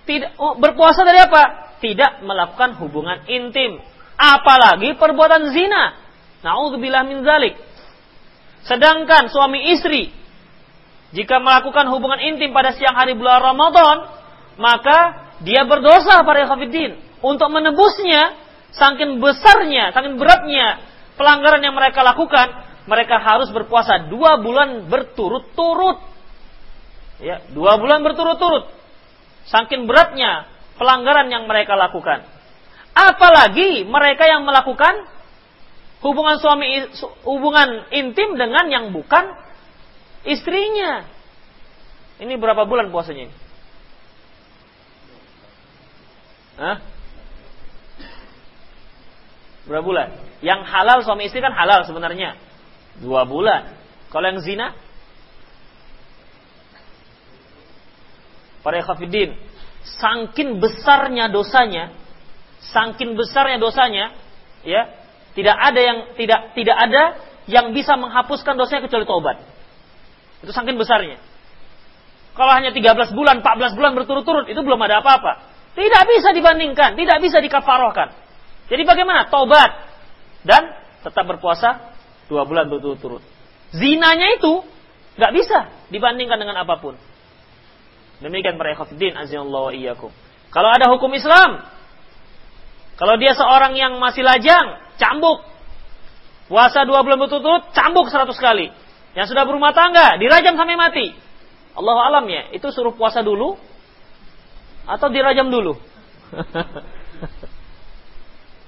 tidak 0.08 0.32
oh, 0.40 0.56
berpuasa 0.56 1.04
dari 1.04 1.20
apa? 1.20 1.76
Tidak 1.84 2.24
melakukan 2.24 2.80
hubungan 2.80 3.28
intim, 3.28 3.84
apalagi 4.16 4.96
perbuatan 4.96 5.52
zina. 5.52 6.00
Nauzubillah 6.40 7.04
min 7.04 7.28
zalik. 7.28 7.60
Sedangkan 8.64 9.28
suami 9.28 9.76
istri 9.76 10.24
jika 11.14 11.38
melakukan 11.38 11.86
hubungan 11.94 12.18
intim 12.26 12.56
pada 12.56 12.74
siang 12.74 12.98
hari 12.98 13.14
bulan 13.14 13.38
Ramadan, 13.38 13.98
maka 14.58 15.23
dia 15.44 15.68
berdosa 15.68 16.24
para 16.24 16.48
khafidin. 16.48 16.98
Untuk 17.24 17.48
menebusnya, 17.52 18.36
saking 18.76 19.20
besarnya, 19.20 19.92
saking 19.96 20.20
beratnya 20.20 20.84
pelanggaran 21.20 21.64
yang 21.64 21.76
mereka 21.76 22.04
lakukan, 22.04 22.52
mereka 22.88 23.20
harus 23.20 23.52
berpuasa 23.52 24.12
dua 24.12 24.40
bulan 24.40 24.88
berturut-turut. 24.88 26.04
Ya, 27.24 27.44
dua 27.52 27.80
bulan 27.80 28.04
berturut-turut. 28.04 28.72
Saking 29.48 29.88
beratnya 29.88 30.48
pelanggaran 30.80 31.28
yang 31.32 31.48
mereka 31.48 31.76
lakukan. 31.76 32.28
Apalagi 32.96 33.88
mereka 33.88 34.28
yang 34.28 34.48
melakukan 34.48 35.08
hubungan 36.04 36.38
suami 36.40 36.88
hubungan 37.24 37.88
intim 37.96 38.36
dengan 38.36 38.68
yang 38.68 38.92
bukan 38.92 39.32
istrinya. 40.28 41.08
Ini 42.20 42.36
berapa 42.40 42.68
bulan 42.68 42.92
puasanya? 42.92 43.43
Hah? 46.58 46.78
Berapa 49.64 49.84
bulan? 49.84 50.10
Yang 50.44 50.62
halal 50.68 50.98
suami 51.08 51.32
istri 51.32 51.40
kan 51.40 51.56
halal 51.56 51.88
sebenarnya. 51.88 52.36
Dua 53.00 53.24
bulan. 53.24 53.74
Kalau 54.12 54.28
yang 54.30 54.44
zina? 54.44 54.76
Para 58.64 58.80
khafidin, 58.80 59.36
sangkin 60.00 60.64
besarnya 60.64 61.28
dosanya, 61.28 61.92
sangkin 62.72 63.20
besarnya 63.20 63.60
dosanya, 63.60 64.16
ya, 64.64 64.88
tidak 65.36 65.58
ada 65.60 65.82
yang 65.84 65.98
tidak 66.16 66.56
tidak 66.56 66.78
ada 66.80 67.04
yang 67.52 67.76
bisa 67.76 68.00
menghapuskan 68.00 68.56
dosanya 68.56 68.88
kecuali 68.88 69.04
taubat. 69.04 69.38
Itu 70.48 70.56
sangkin 70.56 70.80
besarnya. 70.80 71.20
Kalau 72.34 72.56
hanya 72.56 72.72
13 72.72 73.12
bulan, 73.12 73.44
14 73.44 73.76
bulan 73.78 73.92
berturut-turut, 74.00 74.48
itu 74.48 74.58
belum 74.64 74.80
ada 74.80 75.04
apa-apa. 75.04 75.53
Tidak 75.74 76.04
bisa 76.06 76.30
dibandingkan, 76.38 76.94
tidak 76.94 77.18
bisa 77.18 77.42
dikafarohkan. 77.42 78.14
Jadi 78.70 78.84
bagaimana? 78.86 79.28
Taubat 79.28 79.72
dan 80.46 80.70
tetap 81.02 81.26
berpuasa 81.26 81.94
dua 82.30 82.46
bulan 82.46 82.70
berturut-turut. 82.70 83.26
Zinanya 83.74 84.38
itu 84.38 84.62
nggak 85.18 85.34
bisa 85.34 85.60
dibandingkan 85.90 86.38
dengan 86.38 86.62
apa 86.62 86.78
pun. 86.78 86.94
Demikian 88.22 88.56
para 88.56 88.78
ikhwatiddin 88.78 89.18
wa 89.18 89.74
iyyakum. 89.74 90.14
Kalau 90.54 90.70
ada 90.70 90.86
hukum 90.94 91.10
Islam, 91.18 91.66
kalau 92.94 93.18
dia 93.18 93.34
seorang 93.34 93.74
yang 93.74 93.98
masih 93.98 94.22
lajang, 94.22 94.78
cambuk. 95.02 95.42
Puasa 96.46 96.86
dua 96.86 97.02
bulan 97.02 97.18
berturut-turut, 97.18 97.74
cambuk 97.74 98.14
seratus 98.14 98.38
kali. 98.38 98.70
Yang 99.18 99.34
sudah 99.34 99.44
berumah 99.50 99.74
tangga, 99.74 100.22
dirajam 100.22 100.54
sampai 100.54 100.78
mati. 100.78 101.08
Allah 101.74 101.98
alam 102.14 102.30
ya, 102.30 102.54
itu 102.54 102.70
suruh 102.70 102.94
puasa 102.94 103.26
dulu 103.26 103.58
atau 104.84 105.08
dirajam 105.12 105.48
dulu. 105.48 105.80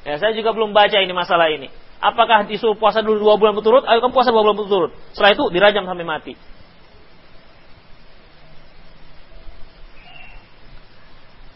ya, 0.07 0.15
saya 0.21 0.31
juga 0.35 0.55
belum 0.55 0.71
baca 0.71 0.97
ini 0.99 1.11
masalah 1.11 1.51
ini. 1.51 1.71
Apakah 2.03 2.45
disuruh 2.45 2.77
puasa 2.77 3.01
dulu 3.01 3.23
dua 3.23 3.35
bulan 3.39 3.55
berturut? 3.55 3.83
Ayo 3.87 4.03
kamu 4.03 4.13
puasa 4.13 4.29
dua 4.29 4.43
bulan 4.43 4.59
berturut. 4.59 4.91
Setelah 5.15 5.31
itu 5.33 5.43
dirajam 5.49 5.83
sampai 5.87 6.05
mati. 6.05 6.33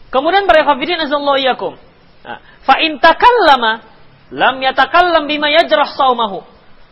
Kemudian 0.10 0.50
para 0.50 0.66
kafirin 0.66 1.06
azallahu 1.06 1.38
iyyakum. 1.38 1.78
Nah, 2.26 2.42
fa 2.66 2.82
in 2.82 2.98
takallama 2.98 3.86
lam 4.34 4.58
yatakallam 4.58 5.30
bima 5.30 5.54
yajrah 5.54 5.94
saumahu. 5.94 6.42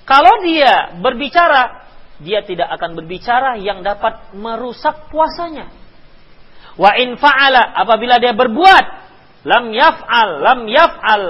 Kalau 0.05 0.33
dia 0.45 0.93
berbicara, 1.01 1.89
dia 2.21 2.45
tidak 2.45 2.69
akan 2.77 2.95
berbicara 2.95 3.57
yang 3.57 3.81
dapat 3.81 4.37
merusak 4.37 5.09
puasanya. 5.09 5.86
Wa 6.77 6.93
in 6.97 7.17
fa'ala 7.17 7.73
apabila 7.73 8.21
dia 8.21 8.37
berbuat, 8.37 8.85
lam 9.43 9.73
yaf'al, 9.73 10.29
lam 10.45 10.59
yaf'al 10.69 11.23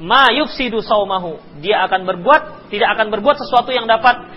ma 0.00 0.28
yufsidu 0.30 0.84
saumahu. 0.84 1.40
Dia 1.64 1.88
akan 1.88 2.04
berbuat, 2.04 2.68
tidak 2.68 2.88
akan 3.00 3.06
berbuat 3.08 3.36
sesuatu 3.40 3.72
yang 3.72 3.88
dapat 3.88 4.28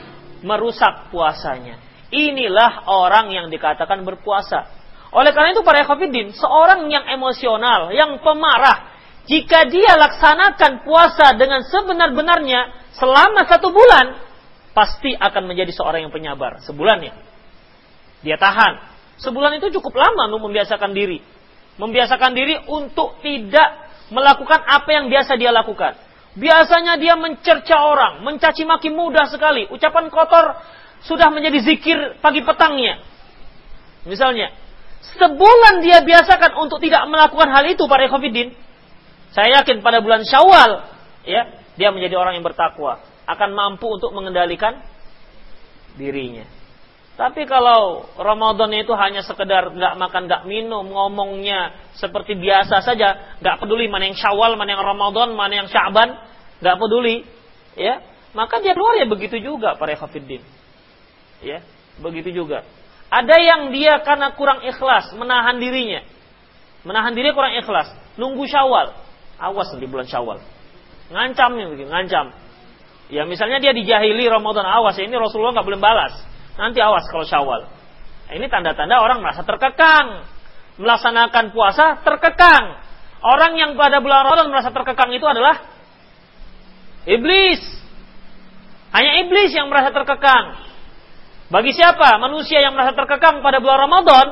merusak 0.42 1.12
puasanya. 1.12 1.78
Inilah 2.08 2.88
orang 2.88 3.36
yang 3.36 3.52
dikatakan 3.52 4.08
berpuasa. 4.08 4.72
Oleh 5.12 5.36
karena 5.36 5.56
itu 5.56 5.64
para 5.64 5.84
ekofidin, 5.84 6.36
seorang 6.36 6.88
yang 6.88 7.04
emosional, 7.12 7.92
yang 7.92 8.20
pemarah, 8.24 8.96
jika 9.28 9.68
dia 9.68 10.00
laksanakan 10.00 10.88
puasa 10.88 11.36
dengan 11.36 11.64
sebenar-benarnya 11.68 12.92
selama 12.96 13.44
satu 13.44 13.76
bulan, 13.76 14.24
pasti 14.72 15.12
akan 15.12 15.52
menjadi 15.52 15.76
seorang 15.76 16.08
yang 16.08 16.14
penyabar. 16.16 16.64
Sebulan 16.64 17.04
ya. 17.04 17.14
Dia 18.24 18.38
tahan. 18.40 18.97
Sebulan 19.18 19.58
itu 19.58 19.74
cukup 19.82 19.98
lama 19.98 20.30
untuk 20.30 20.50
membiasakan 20.50 20.94
diri. 20.94 21.22
Membiasakan 21.78 22.32
diri 22.34 22.58
untuk 22.70 23.22
tidak 23.22 23.90
melakukan 24.14 24.62
apa 24.66 24.90
yang 24.90 25.10
biasa 25.10 25.38
dia 25.38 25.50
lakukan. 25.54 25.98
Biasanya 26.38 27.02
dia 27.02 27.18
mencerca 27.18 27.82
orang, 27.82 28.22
mencaci 28.22 28.62
maki 28.62 28.94
mudah 28.94 29.26
sekali. 29.26 29.66
Ucapan 29.74 30.14
kotor 30.14 30.54
sudah 31.02 31.34
menjadi 31.34 31.66
zikir 31.66 31.98
pagi 32.22 32.46
petangnya. 32.46 33.02
Misalnya, 34.06 34.54
sebulan 35.18 35.82
dia 35.82 36.06
biasakan 36.06 36.62
untuk 36.62 36.78
tidak 36.78 37.10
melakukan 37.10 37.50
hal 37.50 37.66
itu 37.66 37.84
para 37.90 38.06
ikhwafidin. 38.06 38.54
Saya 39.34 39.62
yakin 39.62 39.82
pada 39.82 40.00
bulan 40.00 40.24
Syawal, 40.24 40.88
ya, 41.26 41.58
dia 41.74 41.90
menjadi 41.90 42.16
orang 42.18 42.38
yang 42.38 42.46
bertakwa, 42.46 43.02
akan 43.26 43.50
mampu 43.54 43.90
untuk 43.90 44.14
mengendalikan 44.14 44.82
dirinya. 45.98 46.57
Tapi 47.18 47.50
kalau 47.50 48.06
Ramadan 48.14 48.70
itu 48.78 48.94
hanya 48.94 49.26
sekedar 49.26 49.74
nggak 49.74 49.98
makan, 49.98 50.30
nggak 50.30 50.46
minum, 50.46 50.86
ngomongnya 50.86 51.74
seperti 51.98 52.38
biasa 52.38 52.86
saja, 52.86 53.42
nggak 53.42 53.58
peduli 53.58 53.90
mana 53.90 54.06
yang 54.06 54.14
Syawal, 54.14 54.54
mana 54.54 54.78
yang 54.78 54.86
Ramadan, 54.86 55.34
mana 55.34 55.66
yang 55.66 55.66
Syaban, 55.66 56.14
nggak 56.62 56.78
peduli, 56.78 57.26
ya, 57.74 58.06
maka 58.38 58.62
dia 58.62 58.78
keluar 58.78 59.02
ya 59.02 59.10
begitu 59.10 59.42
juga 59.42 59.74
para 59.82 59.98
Khafiddin. 59.98 60.46
Ya, 61.42 61.66
begitu 61.98 62.30
juga. 62.30 62.62
Ada 63.10 63.42
yang 63.42 63.74
dia 63.74 63.98
karena 64.06 64.38
kurang 64.38 64.62
ikhlas 64.62 65.10
menahan 65.18 65.58
dirinya. 65.58 66.06
Menahan 66.86 67.18
diri 67.18 67.34
kurang 67.34 67.58
ikhlas, 67.58 67.98
nunggu 68.22 68.46
Syawal. 68.46 68.94
Awas 69.42 69.74
di 69.74 69.90
bulan 69.90 70.06
Syawal. 70.06 70.38
Ngancam 71.10 71.50
nih, 71.58 71.66
ngancam. 71.82 72.30
Ya 73.10 73.26
misalnya 73.26 73.58
dia 73.58 73.74
dijahili 73.74 74.30
Ramadan, 74.30 74.70
awas 74.70 74.94
ya 75.02 75.10
ini 75.10 75.18
Rasulullah 75.18 75.58
nggak 75.58 75.66
boleh 75.66 75.82
balas 75.82 76.37
Nanti 76.58 76.82
awas 76.82 77.06
kalau 77.08 77.24
syawal. 77.24 77.70
Ini 78.34 78.46
tanda-tanda 78.52 79.00
orang 79.00 79.22
merasa 79.22 79.46
terkekang. 79.46 80.26
Melaksanakan 80.78 81.46
puasa 81.54 82.02
terkekang. 82.02 82.82
Orang 83.22 83.58
yang 83.58 83.74
pada 83.74 83.98
bulan 83.98 84.26
Ramadan 84.30 84.54
merasa 84.54 84.70
terkekang 84.70 85.10
itu 85.13 85.26
adalah 85.26 85.58
iblis. 87.10 87.62
Hanya 88.93 89.26
iblis 89.26 89.54
yang 89.54 89.70
merasa 89.70 89.89
terkekang. 89.89 90.67
Bagi 91.48 91.72
siapa? 91.72 92.20
Manusia 92.20 92.60
yang 92.60 92.76
merasa 92.76 92.93
terkekang 92.93 93.39
pada 93.39 93.63
bulan 93.63 93.88
Ramadan, 93.88 94.28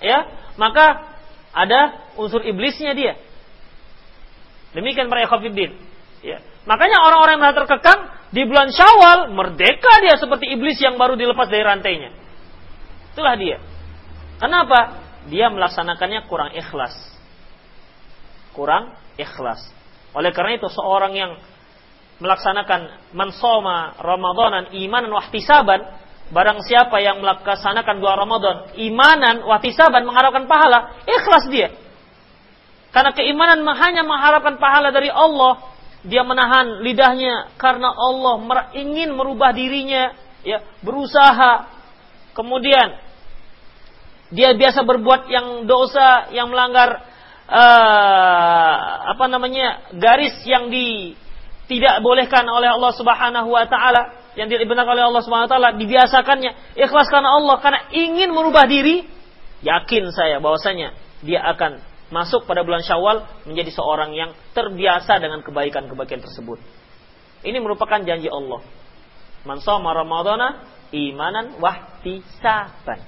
ya, 0.00 0.24
maka 0.56 1.14
ada 1.52 2.10
unsur 2.16 2.40
iblisnya 2.40 2.96
dia. 2.96 3.20
Demikian 4.72 5.06
para 5.12 5.22
ikhwatiddin. 5.28 5.76
Ya. 6.24 6.42
Makanya 6.64 7.04
orang-orang 7.04 7.38
yang 7.38 7.42
merasa 7.44 7.58
terkekang 7.62 8.00
di 8.34 8.42
bulan 8.42 8.74
Syawal 8.74 9.30
merdeka 9.30 10.02
dia 10.02 10.18
seperti 10.18 10.50
iblis 10.50 10.74
yang 10.82 10.98
baru 10.98 11.14
dilepas 11.14 11.46
dari 11.46 11.62
rantainya. 11.62 12.10
Itulah 13.14 13.38
dia. 13.38 13.62
Kenapa? 14.42 15.06
Dia 15.30 15.54
melaksanakannya 15.54 16.26
kurang 16.26 16.50
ikhlas. 16.50 16.98
Kurang 18.50 18.98
ikhlas. 19.14 19.62
Oleh 20.18 20.34
karena 20.34 20.58
itu 20.58 20.66
seorang 20.66 21.14
yang 21.14 21.38
melaksanakan 22.18 23.14
mansoma 23.14 23.94
Ramadanan 24.02 24.74
imanan 24.74 25.14
wahtisaban 25.14 25.82
barang 26.30 26.58
siapa 26.66 26.98
yang 27.02 27.22
melaksanakan 27.22 27.98
dua 27.98 28.14
Ramadan 28.14 28.70
imanan 28.78 29.42
wahtisaban 29.44 30.06
mengharapkan 30.06 30.46
pahala 30.46 31.04
ikhlas 31.04 31.50
dia 31.50 31.74
karena 32.94 33.10
keimanan 33.10 33.66
hanya 33.66 34.06
mengharapkan 34.06 34.56
pahala 34.62 34.94
dari 34.94 35.10
Allah 35.10 35.73
dia 36.04 36.20
menahan 36.20 36.84
lidahnya 36.84 37.56
karena 37.56 37.88
Allah 37.88 38.68
ingin 38.76 39.16
merubah 39.16 39.56
dirinya, 39.56 40.12
ya, 40.44 40.60
berusaha. 40.84 41.72
Kemudian 42.36 43.00
dia 44.28 44.52
biasa 44.52 44.84
berbuat 44.84 45.32
yang 45.32 45.64
dosa, 45.64 46.28
yang 46.34 46.52
melanggar 46.52 47.00
uh, 47.48 48.76
apa 49.16 49.24
namanya? 49.32 49.88
garis 49.96 50.34
yang 50.44 50.68
di 50.68 51.16
tidak 51.64 52.04
bolehkan 52.04 52.44
oleh 52.44 52.68
Allah 52.68 52.92
Subhanahu 52.92 53.48
wa 53.48 53.64
taala, 53.64 54.20
yang 54.36 54.52
tidak 54.52 54.68
dibenarkan 54.68 54.92
oleh 54.92 55.06
Allah 55.08 55.22
Subhanahu 55.24 55.48
wa 55.48 55.52
taala, 55.56 55.70
dibiasakannya 55.80 56.76
ikhlas 56.76 57.08
karena 57.08 57.32
Allah 57.32 57.56
karena 57.64 57.80
ingin 57.96 58.28
merubah 58.28 58.68
diri, 58.68 59.08
yakin 59.64 60.12
saya 60.12 60.36
bahwasanya 60.42 60.92
dia 61.24 61.40
akan 61.40 61.93
masuk 62.14 62.46
pada 62.46 62.62
bulan 62.62 62.86
Syawal 62.86 63.26
menjadi 63.42 63.74
seorang 63.74 64.14
yang 64.14 64.30
terbiasa 64.54 65.18
dengan 65.18 65.42
kebaikan-kebaikan 65.42 66.22
tersebut. 66.22 66.62
Ini 67.42 67.58
merupakan 67.58 67.98
janji 68.06 68.30
Allah. 68.30 68.62
Man 69.42 69.58
shoma 69.58 69.90
Ramadana 69.90 70.62
imanan 70.94 71.58
wahtisaban. 71.58 73.02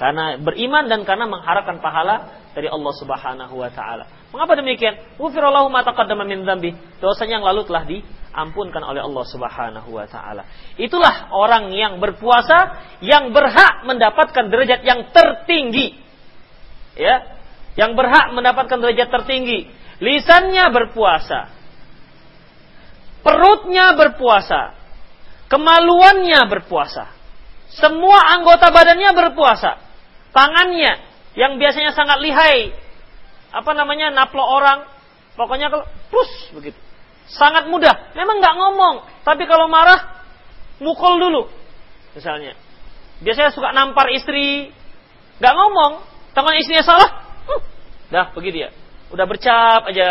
Karena 0.00 0.40
beriman 0.40 0.88
dan 0.88 1.04
karena 1.04 1.28
mengharapkan 1.28 1.78
pahala 1.78 2.42
dari 2.56 2.66
Allah 2.66 2.92
Subhanahu 2.96 3.54
wa 3.54 3.70
taala. 3.70 4.08
Mengapa 4.32 4.56
demikian? 4.56 4.96
Ghufirallahu 5.20 5.68
ma 5.68 5.84
taqaddama 5.84 6.24
min 6.24 6.48
dzambi. 6.48 6.72
Dosanya 6.98 7.38
yang 7.38 7.46
lalu 7.46 7.68
telah 7.68 7.84
diampunkan 7.84 8.82
oleh 8.82 9.04
Allah 9.04 9.24
Subhanahu 9.28 9.88
wa 9.92 10.06
taala. 10.08 10.48
Itulah 10.80 11.30
orang 11.30 11.70
yang 11.76 12.00
berpuasa 12.00 12.80
yang 13.04 13.30
berhak 13.30 13.84
mendapatkan 13.84 14.48
derajat 14.48 14.80
yang 14.82 15.12
tertinggi. 15.12 16.00
Ya, 16.96 17.41
yang 17.78 17.96
berhak 17.96 18.36
mendapatkan 18.36 18.78
derajat 18.78 19.08
tertinggi. 19.08 19.68
Lisannya 20.02 20.66
berpuasa. 20.74 21.48
Perutnya 23.22 23.94
berpuasa. 23.94 24.74
Kemaluannya 25.46 26.40
berpuasa. 26.48 27.12
Semua 27.72 28.18
anggota 28.36 28.68
badannya 28.68 29.10
berpuasa. 29.14 29.78
Tangannya 30.32 31.00
yang 31.38 31.56
biasanya 31.56 31.96
sangat 31.96 32.20
lihai. 32.20 32.72
Apa 33.52 33.72
namanya? 33.72 34.12
Naplo 34.12 34.42
orang. 34.42 34.84
Pokoknya 35.36 35.72
kalau 35.72 35.86
plus 36.12 36.32
begitu. 36.52 36.76
Sangat 37.30 37.70
mudah. 37.70 38.12
Memang 38.12 38.42
nggak 38.42 38.56
ngomong. 38.58 38.94
Tapi 39.24 39.48
kalau 39.48 39.70
marah, 39.70 40.24
mukul 40.82 41.16
dulu. 41.16 41.48
Misalnya. 42.12 42.52
Biasanya 43.24 43.54
suka 43.54 43.72
nampar 43.72 44.12
istri. 44.12 44.68
Nggak 45.40 45.54
ngomong. 45.56 45.92
Tangan 46.32 46.56
istrinya 46.56 46.84
salah, 46.84 47.31
Uh, 47.48 47.60
dah 48.12 48.30
pergi 48.30 48.50
dia. 48.52 48.68
Udah 49.12 49.28
bercap 49.28 49.88
aja 49.92 50.08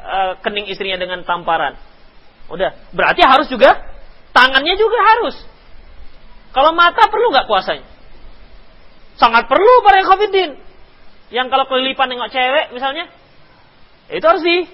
uh, 0.00 0.32
kening 0.40 0.70
istrinya 0.72 0.96
dengan 0.96 1.20
tamparan. 1.26 1.76
Udah. 2.48 2.72
Berarti 2.96 3.20
harus 3.20 3.46
juga 3.52 3.76
tangannya 4.32 4.74
juga 4.80 4.98
harus. 5.14 5.36
Kalau 6.52 6.72
mata 6.72 7.06
perlu 7.12 7.28
nggak 7.28 7.44
puasanya? 7.44 7.84
Sangat 9.20 9.50
perlu 9.50 9.84
para 9.84 10.00
khafidin. 10.06 10.56
Yang 11.28 11.46
kalau 11.52 11.68
kelilipan 11.68 12.08
nengok 12.08 12.32
cewek 12.32 12.72
misalnya, 12.72 13.12
itu 14.08 14.24
harus 14.24 14.40
di, 14.40 14.64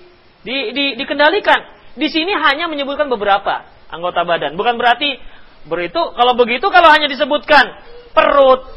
di, 0.46 0.56
di, 0.70 0.84
dikendalikan. 0.94 1.74
Di 1.98 2.06
sini 2.06 2.30
hanya 2.30 2.70
menyebutkan 2.70 3.10
beberapa 3.10 3.66
anggota 3.90 4.22
badan. 4.22 4.54
Bukan 4.54 4.78
berarti 4.78 5.18
beritu 5.66 5.98
kalau 6.14 6.38
begitu 6.38 6.70
kalau 6.70 6.92
hanya 6.94 7.10
disebutkan 7.10 7.82
perut, 8.14 8.70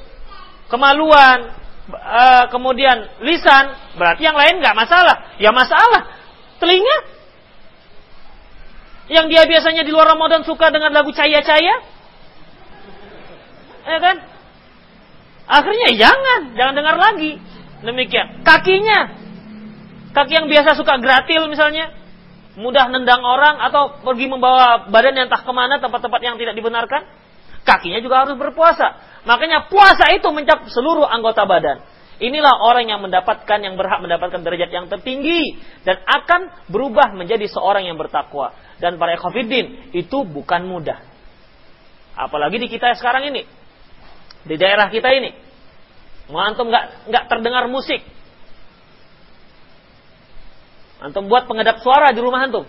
kemaluan, 0.73 1.53
uh, 1.91 2.45
kemudian 2.51 3.07
lisan, 3.23 3.95
berarti 3.95 4.27
yang 4.27 4.35
lain 4.35 4.59
nggak 4.59 4.75
masalah. 4.75 5.35
Ya 5.39 5.51
masalah. 5.55 6.11
Telinga, 6.57 6.97
yang 9.07 9.31
dia 9.31 9.47
biasanya 9.47 9.87
di 9.87 9.91
luar 9.93 10.11
Ramadan 10.11 10.43
suka 10.43 10.67
dengan 10.73 10.91
lagu 10.91 11.13
caya-caya, 11.15 11.75
ya 13.87 13.99
kan? 14.03 14.17
Akhirnya 15.47 15.95
jangan, 15.95 16.41
jangan 16.59 16.73
dengar 16.75 16.95
lagi. 16.99 17.39
Demikian. 17.87 18.43
Kakinya, 18.43 19.15
kaki 20.11 20.33
yang 20.33 20.47
biasa 20.51 20.75
suka 20.75 20.99
gratil 20.99 21.47
misalnya, 21.47 21.93
mudah 22.59 22.89
nendang 22.91 23.23
orang 23.23 23.61
atau 23.63 24.01
pergi 24.01 24.27
membawa 24.27 24.89
badan 24.91 25.15
yang 25.15 25.31
entah 25.31 25.45
ke 25.45 25.53
mana 25.53 25.79
tempat-tempat 25.79 26.19
yang 26.19 26.35
tidak 26.35 26.57
dibenarkan, 26.57 27.05
kakinya 27.63 28.01
juga 28.03 28.25
harus 28.25 28.35
berpuasa. 28.35 29.16
Makanya 29.27 29.67
puasa 29.67 30.07
itu 30.15 30.25
mencakup 30.31 30.71
seluruh 30.71 31.03
anggota 31.03 31.43
badan. 31.43 31.83
Inilah 32.17 32.63
orang 32.63 32.89
yang 32.89 33.03
mendapatkan 33.03 33.59
yang 33.61 33.77
berhak 33.77 34.01
mendapatkan 34.01 34.41
derajat 34.41 34.73
yang 34.73 34.89
tertinggi 34.89 35.59
dan 35.85 36.01
akan 36.01 36.65
berubah 36.65 37.13
menjadi 37.13 37.45
seorang 37.45 37.85
yang 37.85 37.99
bertakwa. 37.99 38.55
Dan 38.81 38.97
para 38.97 39.13
ekofidin 39.19 39.93
itu 39.93 40.25
bukan 40.25 40.65
mudah. 40.65 41.03
Apalagi 42.17 42.57
di 42.57 42.65
kita 42.71 42.97
sekarang 42.97 43.29
ini, 43.29 43.45
di 44.47 44.55
daerah 44.57 44.89
kita 44.89 45.13
ini, 45.13 45.29
mau 46.33 46.41
antum 46.41 46.65
nggak 46.65 47.05
nggak 47.13 47.23
terdengar 47.29 47.69
musik, 47.69 48.01
antum 50.97 51.29
buat 51.29 51.45
pengedap 51.45 51.77
suara 51.85 52.09
di 52.09 52.17
rumah 52.17 52.49
antum, 52.49 52.65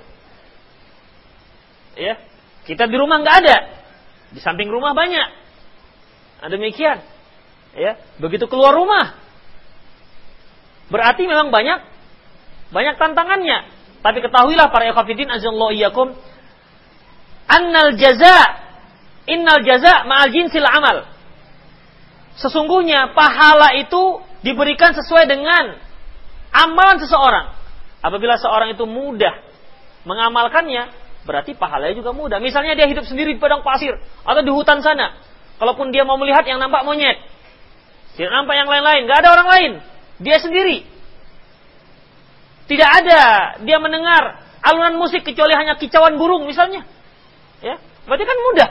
ya 1.97 2.21
kita 2.68 2.85
di 2.85 2.97
rumah 3.01 3.25
nggak 3.25 3.37
ada, 3.49 3.57
di 4.37 4.40
samping 4.44 4.68
rumah 4.68 4.92
banyak, 4.92 5.48
Nah, 6.38 6.48
demikian. 6.51 7.03
Ya, 7.74 8.01
begitu 8.18 8.46
keluar 8.51 8.74
rumah. 8.74 9.14
Berarti 10.88 11.29
memang 11.29 11.53
banyak 11.53 11.85
banyak 12.72 12.94
tantangannya. 12.96 13.68
Tapi 14.01 14.18
ketahuilah 14.24 14.70
para 14.72 14.88
ikhwatiddin 14.88 15.29
azallahu 15.29 15.74
iyyakum 15.74 16.16
annal 17.48 17.96
jaza 17.96 18.38
innal 19.29 19.61
jaza 19.64 20.05
ma'al 20.09 20.31
jinsil 20.33 20.64
amal. 20.64 21.09
Sesungguhnya 22.38 23.12
pahala 23.12 23.74
itu 23.77 24.22
diberikan 24.46 24.94
sesuai 24.94 25.27
dengan 25.27 25.77
amalan 26.55 27.03
seseorang. 27.03 27.46
Apabila 27.98 28.38
seorang 28.38 28.79
itu 28.79 28.87
mudah 28.87 29.42
mengamalkannya, 30.07 30.94
berarti 31.27 31.59
pahalanya 31.59 31.98
juga 31.98 32.14
mudah. 32.14 32.38
Misalnya 32.38 32.79
dia 32.79 32.87
hidup 32.87 33.03
sendiri 33.05 33.35
di 33.35 33.40
padang 33.42 33.66
pasir 33.66 33.98
atau 34.22 34.40
di 34.40 34.53
hutan 34.55 34.79
sana. 34.81 35.18
Kalaupun 35.59 35.90
dia 35.90 36.07
mau 36.07 36.16
melihat 36.18 36.47
yang 36.47 36.62
nampak 36.62 36.87
monyet. 36.87 37.18
Tidak 38.14 38.31
nampak 38.31 38.55
yang 38.59 38.71
lain-lain. 38.71 39.07
Gak 39.11 39.18
ada 39.27 39.31
orang 39.35 39.49
lain. 39.49 39.73
Dia 40.23 40.38
sendiri. 40.38 40.87
Tidak 42.68 42.90
ada 43.05 43.21
dia 43.64 43.79
mendengar 43.81 44.44
alunan 44.61 45.01
musik 45.01 45.25
kecuali 45.25 45.57
hanya 45.57 45.79
kicauan 45.79 46.18
burung 46.21 46.44
misalnya. 46.44 46.85
Ya, 47.64 47.81
berarti 48.05 48.25
kan 48.29 48.38
mudah. 48.38 48.68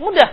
Mudah. 0.00 0.28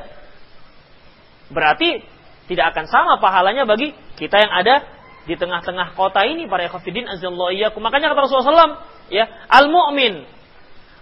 Berarti 1.52 2.02
tidak 2.48 2.74
akan 2.74 2.86
sama 2.88 3.14
pahalanya 3.20 3.68
bagi 3.68 3.92
kita 4.16 4.40
yang 4.40 4.54
ada 4.56 4.88
di 5.28 5.36
tengah-tengah 5.36 5.94
kota 5.94 6.24
ini 6.26 6.48
para 6.48 6.66
ikhwatiddin 6.66 7.06
azallahu. 7.06 7.78
Makanya 7.84 8.16
kata 8.16 8.24
Rasulullah 8.24 8.50
SAW, 8.72 8.76
ya, 9.12 9.28
al-mu'min 9.52 10.26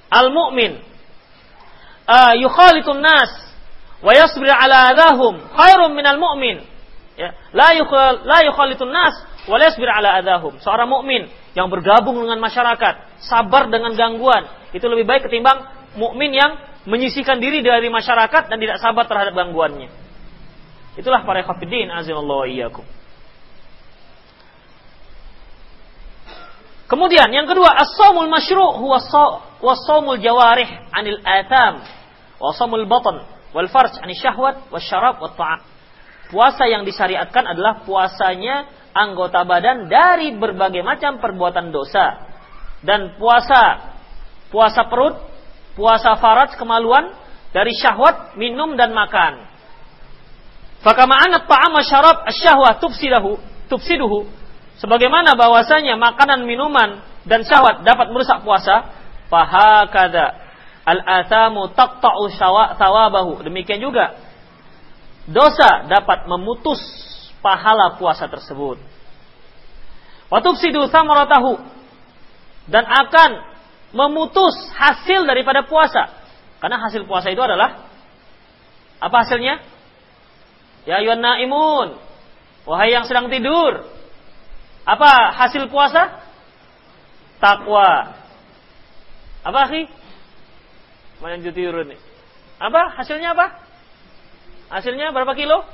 al-mu'min 0.10 0.82
uh, 2.10 2.34
yukhalitun 2.42 3.00
nas 3.00 3.30
wa 4.00 4.12
yasbir 4.16 4.48
ala 4.50 4.96
adahum 4.96 5.40
khairun 5.56 5.92
minal 5.96 6.20
mu'min. 6.20 6.64
Ya, 7.20 7.36
la 7.52 7.76
yukhal 7.76 8.24
la 8.24 8.48
yukhalitun 8.48 8.96
nas 8.96 9.12
wa 9.44 9.60
yasbir 9.60 9.92
ala 9.92 10.24
adahum. 10.24 10.56
Seorang 10.64 10.88
mukmin 10.88 11.28
yang 11.52 11.68
bergabung 11.68 12.16
dengan 12.16 12.40
masyarakat, 12.40 13.20
sabar 13.20 13.68
dengan 13.68 13.92
gangguan, 14.00 14.48
itu 14.72 14.88
lebih 14.88 15.04
baik 15.04 15.28
ketimbang 15.28 15.68
mukmin 16.00 16.32
yang 16.32 16.56
menyisihkan 16.88 17.44
diri 17.44 17.60
dari 17.60 17.92
masyarakat 17.92 18.48
dan 18.48 18.58
tidak 18.58 18.80
sabar 18.80 19.04
terhadap 19.04 19.36
gangguannya. 19.36 19.92
Itulah 20.96 21.28
para 21.28 21.44
khafidin 21.44 21.92
azimallahu 21.92 22.48
iyyakum. 22.48 22.88
Kemudian 26.90 27.30
yang 27.30 27.46
kedua, 27.46 27.70
as-saumul 27.86 28.32
masyru' 28.32 28.82
huwa 28.82 28.98
as-saumul 29.62 30.18
jawarih 30.18 30.66
anil 30.90 31.22
atham 31.22 31.86
wa 32.42 32.50
saumul 32.56 32.88
batan 32.90 33.22
wal 33.56 33.70
farj 33.70 33.98
ani 34.02 34.14
syahwat 34.18 34.70
wasyarab 34.70 35.22
wat 35.22 35.36
ta'am. 35.36 35.62
Puasa 36.30 36.70
yang 36.70 36.86
disyariatkan 36.86 37.42
adalah 37.42 37.82
puasanya 37.84 38.70
anggota 38.94 39.42
badan 39.50 39.90
dari 39.90 40.38
berbagai 40.38 40.86
macam 40.86 41.18
perbuatan 41.18 41.74
dosa. 41.74 42.30
Dan 42.86 43.18
puasa 43.18 43.90
puasa 44.54 44.86
perut, 44.86 45.18
puasa 45.74 46.18
faraj 46.18 46.54
kemaluan 46.58 47.14
dari 47.50 47.74
syahwat, 47.74 48.38
minum 48.38 48.78
dan 48.78 48.94
makan. 48.94 49.50
Fakama 50.86 51.18
anat 51.18 51.50
ta'am 51.50 51.74
syarab 51.82 52.18
asyahwat 52.30 52.78
tufsidahu, 52.80 53.42
tufsiduhu. 53.68 54.30
Sebagaimana 54.80 55.36
bahwasanya 55.36 56.00
makanan, 56.00 56.48
minuman 56.48 57.04
dan 57.28 57.44
syahwat 57.44 57.84
dapat 57.84 58.16
merusak 58.16 58.46
puasa, 58.48 58.96
fahakada 59.28 60.39
al-athamu 60.90 61.70
taqta'u 61.78 62.34
thawabahu. 62.78 63.46
Demikian 63.46 63.78
juga 63.78 64.18
dosa 65.30 65.86
dapat 65.86 66.26
memutus 66.26 66.82
pahala 67.46 68.02
puasa 68.02 68.26
tersebut. 68.26 68.82
Wa 70.30 70.42
tufsidu 70.42 70.90
thamaratahu 70.90 71.62
dan 72.70 72.86
akan 72.86 73.30
memutus 73.94 74.54
hasil 74.74 75.26
daripada 75.26 75.66
puasa. 75.66 76.14
Karena 76.60 76.82
hasil 76.82 77.06
puasa 77.06 77.30
itu 77.30 77.42
adalah 77.42 77.90
apa 79.00 79.18
hasilnya? 79.26 79.62
Ya 80.86 81.02
ayuhan 81.02 81.22
naimun. 81.22 81.98
Wahai 82.68 82.94
yang 82.94 83.08
sedang 83.10 83.32
tidur. 83.32 83.88
Apa 84.86 85.34
hasil 85.34 85.70
puasa? 85.72 86.22
Takwa. 87.40 88.14
Apa 89.42 89.62
sih? 89.72 89.88
Ini? 91.20 91.98
Apa 92.60 92.82
hasilnya 93.00 93.36
apa? 93.36 93.60
Hasilnya 94.70 95.12
berapa 95.12 95.36
kilo? 95.36 95.66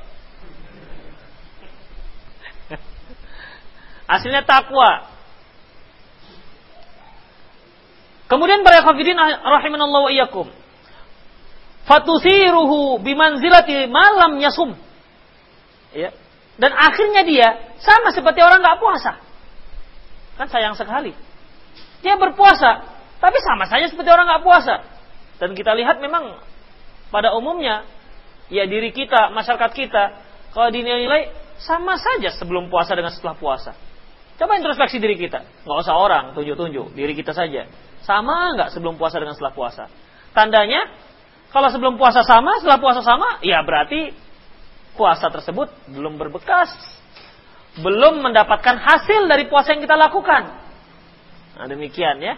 hasilnya 4.11 4.41
takwa. 4.45 5.09
Kemudian 8.25 8.65
para 8.65 8.81
kafirin 8.81 9.17
rahimanallahu 9.21 10.09
iyyakum 10.09 10.49
fatusiruhu 11.85 12.99
bimanzilati 12.99 13.85
malam 13.87 14.41
yasum. 14.41 14.73
Ya. 15.93 16.11
Dan 16.57 16.73
akhirnya 16.73 17.23
dia 17.23 17.47
sama 17.79 18.11
seperti 18.11 18.41
orang 18.41 18.59
nggak 18.59 18.81
puasa. 18.81 19.21
Kan 20.35 20.47
sayang 20.51 20.75
sekali. 20.75 21.15
Dia 22.03 22.19
berpuasa, 22.19 22.83
tapi 23.21 23.37
sama 23.39 23.65
saja 23.69 23.87
seperti 23.87 24.09
orang 24.11 24.27
nggak 24.27 24.43
puasa. 24.43 24.83
Dan 25.41 25.53
kita 25.53 25.75
lihat 25.75 25.99
memang 25.99 26.39
pada 27.11 27.35
umumnya 27.35 27.83
ya 28.47 28.63
diri 28.69 28.91
kita, 28.95 29.33
masyarakat 29.33 29.71
kita 29.75 30.03
kalau 30.55 30.71
dinilai 30.71 31.31
sama 31.59 31.95
saja 31.99 32.31
sebelum 32.35 32.71
puasa 32.71 32.95
dengan 32.95 33.11
setelah 33.11 33.35
puasa. 33.35 33.75
Coba 34.35 34.59
introspeksi 34.59 34.99
diri 34.99 35.15
kita, 35.15 35.47
nggak 35.63 35.77
usah 35.79 35.95
orang 35.95 36.35
tunjuk-tunjuk, 36.35 36.91
diri 36.91 37.15
kita 37.15 37.31
saja. 37.31 37.71
Sama 38.03 38.51
nggak 38.55 38.75
sebelum 38.75 38.99
puasa 38.99 39.19
dengan 39.19 39.31
setelah 39.31 39.55
puasa? 39.55 39.87
Tandanya 40.35 40.91
kalau 41.55 41.71
sebelum 41.71 41.95
puasa 41.95 42.19
sama, 42.27 42.59
setelah 42.59 42.83
puasa 42.83 42.99
sama, 42.99 43.39
ya 43.39 43.63
berarti 43.63 44.11
puasa 44.99 45.31
tersebut 45.31 45.71
belum 45.87 46.19
berbekas. 46.19 46.71
Belum 47.79 48.23
mendapatkan 48.23 48.75
hasil 48.75 49.27
dari 49.27 49.47
puasa 49.47 49.75
yang 49.75 49.83
kita 49.83 49.95
lakukan. 49.99 50.51
Nah, 51.55 51.65
demikian 51.67 52.19
ya. 52.19 52.35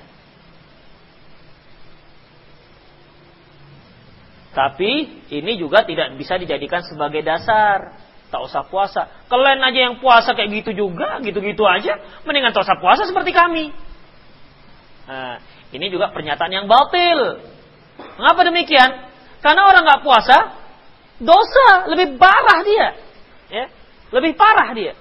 Tapi 4.58 5.22
ini 5.30 5.54
juga 5.62 5.86
tidak 5.86 6.18
bisa 6.18 6.34
dijadikan 6.42 6.82
sebagai 6.82 7.22
dasar. 7.22 7.94
Tak 8.34 8.42
usah 8.42 8.66
puasa. 8.66 9.06
Kalian 9.30 9.62
aja 9.62 9.80
yang 9.86 10.02
puasa 10.02 10.34
kayak 10.34 10.66
gitu 10.66 10.90
juga, 10.90 11.22
gitu-gitu 11.22 11.62
aja. 11.62 12.02
Mendingan 12.26 12.58
tak 12.58 12.66
usah 12.66 12.82
puasa 12.82 13.06
seperti 13.06 13.30
kami. 13.38 13.70
Nah, 15.08 15.38
ini 15.70 15.94
juga 15.94 16.10
pernyataan 16.10 16.52
yang 16.52 16.66
batil. 16.66 17.46
Mengapa 18.18 18.42
demikian? 18.50 18.90
Karena 19.46 19.70
orang 19.70 19.86
nggak 19.86 20.02
puasa, 20.04 20.38
dosa 21.22 21.88
lebih 21.94 22.18
parah 22.18 22.60
dia, 22.66 22.88
ya, 23.48 23.66
lebih 24.10 24.34
parah 24.34 24.74
dia. 24.74 24.94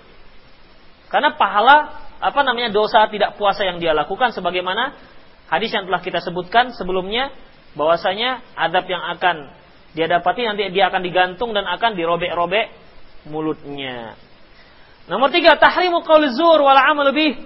Karena 1.08 1.32
pahala 1.34 2.06
apa 2.20 2.40
namanya 2.44 2.72
dosa 2.72 3.08
tidak 3.08 3.40
puasa 3.40 3.64
yang 3.64 3.80
dia 3.80 3.96
lakukan 3.96 4.32
sebagaimana 4.36 4.96
hadis 5.48 5.72
yang 5.72 5.88
telah 5.88 6.02
kita 6.04 6.20
sebutkan 6.20 6.76
sebelumnya 6.76 7.32
bahwasanya 7.76 8.42
adab 8.56 8.88
yang 8.88 9.04
akan 9.16 9.52
dia 9.92 10.08
dapati 10.08 10.44
nanti 10.44 10.68
dia 10.72 10.88
akan 10.88 11.00
digantung 11.04 11.56
dan 11.56 11.64
akan 11.64 11.96
dirobek-robek 11.96 12.68
mulutnya. 13.28 14.16
Nomor 15.06 15.30
tiga, 15.30 15.54
tahrimu 15.56 16.02
qaul 16.02 16.26
zur 16.34 16.60
wal 16.60 16.76
amal 16.76 17.14
bih 17.14 17.38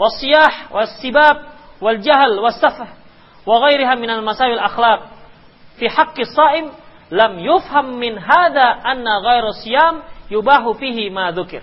wasiyah 0.00 0.72
wasibab 0.72 1.52
wal 1.78 2.00
jahal 2.00 2.40
wasafah 2.40 2.96
wa 3.44 3.56
ghairiha 3.68 3.94
minal 4.00 4.24
masail 4.24 4.56
akhlaq 4.56 5.12
fi 5.76 5.86
haqqi 5.90 6.24
saim 6.24 6.72
lam 7.12 7.36
yufham 7.42 8.00
min 8.00 8.16
hada 8.16 8.80
anna 8.82 9.20
ghairu 9.20 9.52
siyam 9.60 10.00
yubahu 10.32 10.72
fihi 10.80 11.12
ma 11.12 11.28
dzukir. 11.30 11.60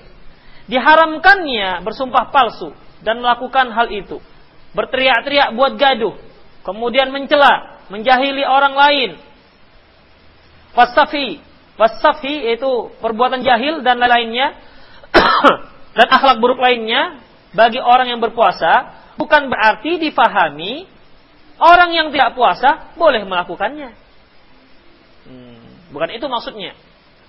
Diharamkannya 0.70 1.82
bersumpah 1.82 2.30
palsu 2.30 2.70
dan 3.02 3.18
melakukan 3.26 3.74
hal 3.74 3.90
itu. 3.90 4.22
Berteriak-teriak 4.78 5.58
buat 5.58 5.82
gaduh, 5.82 6.14
kemudian 6.70 7.10
mencela, 7.10 7.82
menjahili 7.90 8.46
orang 8.46 8.74
lain. 8.78 9.12
Wasafi, 10.78 11.42
wasafi 11.76 12.54
itu 12.54 12.94
perbuatan 13.02 13.42
jahil 13.42 13.82
dan 13.82 13.98
lainnya 13.98 14.54
dan 15.98 16.08
akhlak 16.08 16.38
buruk 16.38 16.62
lainnya 16.62 17.18
bagi 17.58 17.82
orang 17.82 18.14
yang 18.14 18.22
berpuasa 18.22 18.94
bukan 19.18 19.50
berarti 19.50 19.98
difahami 19.98 20.86
orang 21.58 21.90
yang 21.92 22.08
tidak 22.14 22.38
puasa 22.38 22.94
boleh 22.96 23.26
melakukannya. 23.26 23.92
Bukan 25.90 26.10
itu 26.14 26.26
maksudnya. 26.30 26.78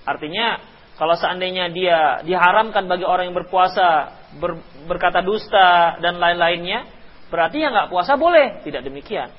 Artinya 0.05 0.61
kalau 1.01 1.16
seandainya 1.16 1.72
dia 1.72 2.20
diharamkan 2.28 2.84
bagi 2.84 3.09
orang 3.09 3.32
yang 3.32 3.36
berpuasa 3.41 4.20
ber, 4.36 4.61
berkata 4.84 5.24
dusta 5.24 5.97
dan 6.05 6.20
lain-lainnya, 6.20 6.84
berarti 7.30 7.62
yang 7.62 7.72
nggak 7.72 7.88
puasa 7.88 8.18
boleh. 8.18 8.60
Tidak 8.66 8.82
demikian. 8.82 9.30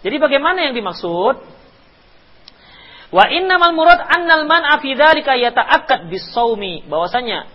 Jadi 0.00 0.16
bagaimana 0.16 0.64
yang 0.64 0.74
dimaksud? 0.74 1.36
Wa 3.10 3.24
innamal 3.28 3.74
murad 3.74 4.00
annal 4.00 4.46
man'a 4.48 4.80
fi 4.80 4.96
dzalika 4.96 5.36
yata'akkad 5.36 6.08
bis-shaumi. 6.08 6.88
Bahwasanya 6.88 7.46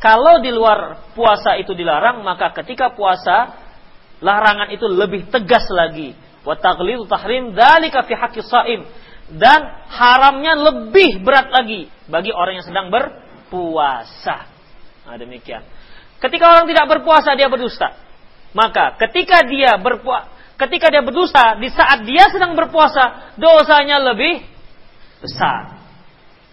kalau 0.00 0.42
di 0.42 0.50
luar 0.50 1.12
puasa 1.14 1.54
itu 1.60 1.76
dilarang, 1.76 2.24
maka 2.24 2.50
ketika 2.62 2.90
puasa 2.90 3.54
larangan 4.22 4.70
itu 4.72 4.86
lebih 4.88 5.28
tegas 5.28 5.68
lagi. 5.70 6.14
Wa 6.42 6.58
taghlidu 6.58 7.06
tahrim 7.06 7.54
dzalika 7.54 8.02
fi 8.06 8.14
haqqis 8.18 8.48
shaim 8.50 8.82
dan 9.30 9.86
haramnya 9.88 10.58
lebih 10.58 11.22
berat 11.22 11.48
lagi 11.54 11.86
bagi 12.10 12.34
orang 12.34 12.58
yang 12.58 12.66
sedang 12.66 12.90
berpuasa. 12.90 14.50
Nah, 15.06 15.16
demikian. 15.18 15.62
Ketika 16.22 16.44
orang 16.46 16.66
tidak 16.70 16.86
berpuasa 16.86 17.34
dia 17.34 17.50
berdusta. 17.50 17.98
Maka 18.52 19.00
ketika 19.00 19.44
dia 19.48 19.80
berpuasa 19.80 20.32
ketika 20.62 20.92
dia 20.94 21.02
berdusta 21.02 21.58
di 21.58 21.68
saat 21.72 22.06
dia 22.06 22.30
sedang 22.30 22.54
berpuasa 22.54 23.34
dosanya 23.34 23.98
lebih 23.98 24.46
besar. 25.18 25.82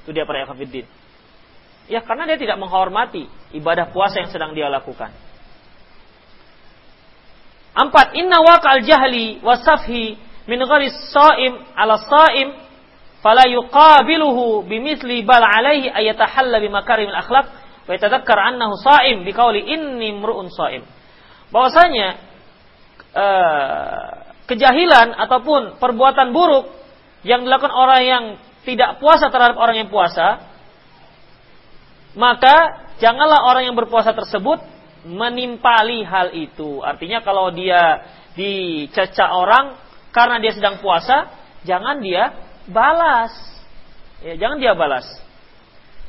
Itu 0.01 0.09
dia 0.09 0.25
para 0.25 0.41
ikhwatiddin. 0.45 0.87
Ya 1.89 2.01
karena 2.05 2.29
dia 2.29 2.37
tidak 2.37 2.57
menghormati 2.61 3.25
ibadah 3.53 3.89
puasa 3.93 4.21
yang 4.21 4.29
sedang 4.29 4.53
dia 4.53 4.69
lakukan. 4.69 5.13
Empat, 7.73 8.17
inna 8.17 8.41
waqal 8.41 8.81
jahli 8.81 9.41
wasafhi 9.45 10.17
min 10.49 10.59
gharis 10.65 10.93
saim 11.13 11.53
ala 11.77 12.01
saim 12.01 12.49
fala 13.21 13.45
yuqabiluhu 13.45 14.65
bimithli 14.65 15.21
bal 15.21 15.41
alaihi 15.41 15.89
ayatahalla 15.89 16.57
bimakarimil 16.57 17.13
akhlaq 17.13 17.45
wa 17.85 17.91
yatadhakkar 17.93 18.37
annahu 18.37 18.73
sha'im 18.81 19.21
biqauli 19.21 19.69
inni 19.69 20.17
mru'un 20.17 20.49
sha'im. 20.49 20.81
Bahwasanya 21.49 22.09
uh, 23.13 24.07
kejahilan 24.45 25.13
ataupun 25.17 25.77
perbuatan 25.81 26.33
buruk 26.33 26.69
yang 27.25 27.45
dilakukan 27.45 27.73
orang 27.73 28.01
yang 28.05 28.23
tidak 28.65 29.01
puasa 29.01 29.33
terhadap 29.33 29.57
orang 29.57 29.81
yang 29.81 29.89
puasa, 29.89 30.45
maka 32.13 32.85
janganlah 33.01 33.45
orang 33.45 33.69
yang 33.69 33.77
berpuasa 33.77 34.13
tersebut 34.13 34.61
menimpali 35.05 36.03
hal 36.05 36.35
itu. 36.35 36.83
Artinya 36.83 37.23
kalau 37.23 37.49
dia 37.53 38.03
dicerca 38.37 39.31
orang 39.33 39.77
karena 40.13 40.41
dia 40.41 40.53
sedang 40.53 40.81
puasa, 40.81 41.29
jangan 41.65 42.01
dia 42.01 42.35
balas. 42.69 43.31
Ya, 44.19 44.35
jangan 44.35 44.59
dia 44.59 44.75
balas. 44.75 45.05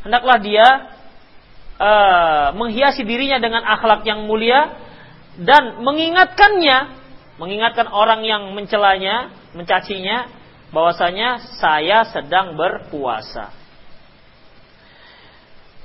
Hendaklah 0.03 0.39
dia 0.41 0.67
uh, 1.79 2.47
menghiasi 2.57 3.05
dirinya 3.05 3.39
dengan 3.39 3.63
akhlak 3.63 4.03
yang 4.09 4.25
mulia 4.25 4.90
dan 5.39 5.83
mengingatkannya, 5.85 6.79
mengingatkan 7.39 7.87
orang 7.87 8.27
yang 8.27 8.51
mencelanya, 8.57 9.31
mencacinya, 9.55 10.27
bahwasanya 10.75 11.59
saya 11.59 12.07
sedang 12.11 12.59
berpuasa. 12.59 13.55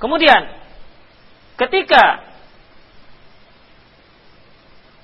Kemudian, 0.02 0.50
ketika 1.60 2.26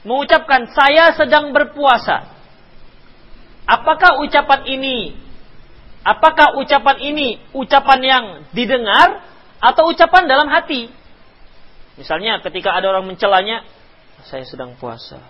mengucapkan 0.03 0.71
saya 0.75 1.15
sedang 1.15 1.55
berpuasa, 1.55 2.31
apakah 3.67 4.21
ucapan 4.21 4.67
ini 4.67 5.23
Apakah 6.03 6.59
ucapan 6.59 6.99
ini 6.99 7.39
ucapan 7.55 8.01
yang 8.03 8.25
didengar 8.51 9.23
atau 9.63 9.87
ucapan 9.87 10.27
dalam 10.27 10.51
hati? 10.51 10.91
Misalnya 11.95 12.43
ketika 12.43 12.75
ada 12.75 12.91
orang 12.91 13.07
mencelanya, 13.07 13.63
saya 14.27 14.45
sedang 14.47 14.75
puasa. 14.79 15.21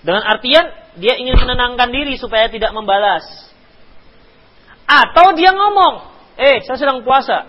Dengan 0.00 0.24
artian 0.24 0.64
dia 0.96 1.16
ingin 1.20 1.36
menenangkan 1.36 1.92
diri 1.92 2.16
supaya 2.16 2.48
tidak 2.48 2.72
membalas. 2.72 3.24
Atau 4.88 5.36
dia 5.38 5.52
ngomong, 5.54 6.08
eh 6.40 6.64
saya 6.64 6.78
sedang 6.80 7.04
puasa. 7.04 7.46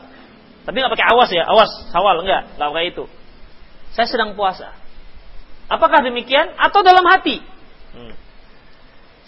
Tapi 0.62 0.76
nggak 0.78 0.94
pakai 0.94 1.08
awas 1.10 1.30
ya, 1.34 1.44
awas, 1.48 1.72
sawal 1.90 2.22
enggak, 2.22 2.54
nggak 2.60 2.70
pakai 2.70 2.86
itu. 2.94 3.06
Saya 3.96 4.08
sedang 4.08 4.38
puasa. 4.38 4.72
Apakah 5.72 6.04
demikian? 6.04 6.52
Atau 6.60 6.84
dalam 6.84 7.04
hati? 7.08 7.40
Hmm. 7.96 8.14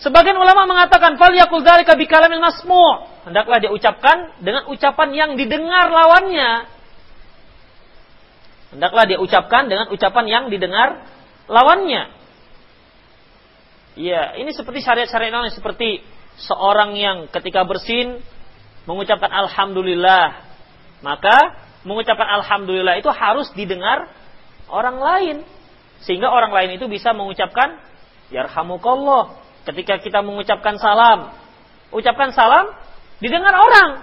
Sebagian 0.03 0.35
ulama 0.35 0.67
mengatakan 0.67 1.15
fal 1.15 1.31
yakul 1.31 1.63
dzalika 1.63 1.95
masmu'. 1.95 3.23
Hendaklah 3.23 3.57
dia 3.63 3.71
ucapkan 3.71 4.35
dengan 4.43 4.67
ucapan 4.67 5.09
yang 5.15 5.31
didengar 5.39 5.87
lawannya. 5.87 6.67
Hendaklah 8.73 9.05
dia 9.05 9.21
ucapkan 9.21 9.69
dengan 9.69 9.89
ucapan 9.93 10.25
yang 10.25 10.43
didengar 10.49 11.05
lawannya. 11.45 12.09
Ya, 13.93 14.33
ini 14.41 14.49
seperti 14.57 14.81
syariat-syariat 14.81 15.29
lain 15.29 15.53
seperti 15.53 16.01
seorang 16.41 16.97
yang 16.97 17.29
ketika 17.29 17.61
bersin 17.61 18.25
mengucapkan 18.89 19.29
alhamdulillah. 19.29 20.41
Maka 21.05 21.61
mengucapkan 21.85 22.41
alhamdulillah 22.41 22.97
itu 22.97 23.11
harus 23.13 23.51
didengar 23.53 24.09
orang 24.71 24.97
lain 24.97 25.37
sehingga 26.01 26.31
orang 26.31 26.49
lain 26.49 26.81
itu 26.81 26.89
bisa 26.89 27.13
mengucapkan 27.13 27.77
yarhamukallah 28.33 29.37
ketika 29.69 30.01
kita 30.01 30.25
mengucapkan 30.25 30.81
salam. 30.81 31.29
Ucapkan 31.93 32.33
salam 32.33 32.73
didengar 33.21 33.53
orang. 33.53 34.01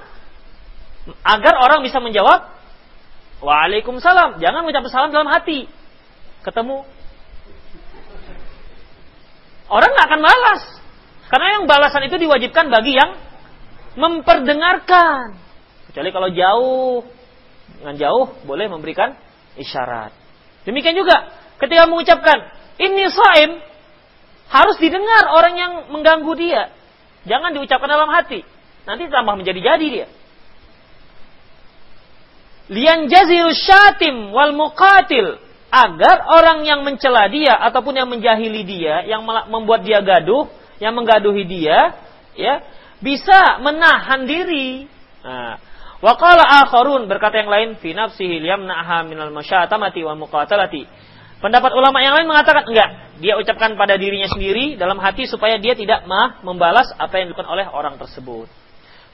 Agar 1.27 1.59
orang 1.59 1.83
bisa 1.83 1.99
menjawab 1.99 2.60
Waalaikumsalam. 3.41 4.39
Jangan 4.41 4.61
mengucapkan 4.65 4.93
salam 4.93 5.11
dalam 5.13 5.29
hati. 5.29 5.65
Ketemu. 6.45 6.85
Orang 9.71 9.91
nggak 9.97 10.07
akan 10.13 10.21
balas. 10.21 10.63
Karena 11.31 11.47
yang 11.61 11.65
balasan 11.65 12.05
itu 12.05 12.17
diwajibkan 12.21 12.69
bagi 12.69 12.97
yang 12.97 13.17
memperdengarkan. 13.97 15.39
Kecuali 15.91 16.11
kalau 16.13 16.29
jauh. 16.31 17.01
Dengan 17.81 17.97
jauh 17.97 18.27
boleh 18.45 18.67
memberikan 18.69 19.17
isyarat. 19.57 20.13
Demikian 20.69 20.93
juga 20.93 21.33
ketika 21.57 21.89
mengucapkan 21.89 22.53
ini 22.77 23.09
saim 23.09 23.57
harus 24.51 24.77
didengar 24.83 25.33
orang 25.33 25.55
yang 25.57 25.73
mengganggu 25.89 26.33
dia. 26.37 26.75
Jangan 27.25 27.57
diucapkan 27.57 27.89
dalam 27.89 28.11
hati. 28.13 28.45
Nanti 28.85 29.09
tambah 29.09 29.39
menjadi-jadi 29.39 29.87
dia. 29.87 30.07
Lian 32.71 33.11
jazil 33.11 33.51
syatim 33.53 34.31
wal 34.31 34.55
muqatil. 34.55 35.43
Agar 35.71 36.27
orang 36.27 36.67
yang 36.67 36.83
mencela 36.83 37.31
dia 37.31 37.55
ataupun 37.55 37.95
yang 37.95 38.11
menjahili 38.11 38.67
dia, 38.67 39.07
yang 39.07 39.23
membuat 39.23 39.87
dia 39.87 40.03
gaduh, 40.03 40.51
yang 40.83 40.99
menggaduhi 40.99 41.47
dia, 41.47 41.95
ya, 42.35 42.59
bisa 42.99 43.63
menahan 43.63 44.27
diri. 44.27 44.91
Nah, 45.23 45.63
wa 46.03 46.19
qala 46.19 46.67
akharun 46.67 47.07
berkata 47.07 47.39
yang 47.39 47.51
lain 47.55 47.79
fi 47.79 47.95
nafsihi 47.95 48.43
liyamna'ha 48.43 49.07
minal 49.07 49.31
masyatamati 49.31 50.03
wa 50.03 50.19
muqatalati 50.19 50.91
Pendapat 51.41 51.73
ulama 51.73 52.05
yang 52.05 52.21
lain 52.21 52.29
mengatakan 52.29 52.69
enggak. 52.69 53.17
Dia 53.25 53.41
ucapkan 53.41 53.73
pada 53.73 53.97
dirinya 53.97 54.29
sendiri 54.29 54.77
dalam 54.77 55.01
hati 55.01 55.25
supaya 55.25 55.57
dia 55.57 55.73
tidak 55.73 56.05
mah 56.05 56.45
membalas 56.45 56.93
apa 57.01 57.17
yang 57.17 57.33
dilakukan 57.33 57.49
oleh 57.49 57.65
orang 57.65 57.97
tersebut. 57.97 58.45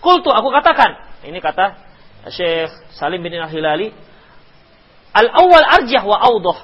Kultu 0.03 0.35
aku 0.35 0.51
katakan. 0.51 1.23
Ini 1.23 1.39
kata 1.39 1.86
Syekh 2.31 2.72
Salim 2.97 3.22
bin 3.22 3.35
Al-Hilali. 3.35 3.93
Al-awwal 5.16 5.64
arjah 5.64 6.03
wa 6.05 6.18
awdoh. 6.20 6.59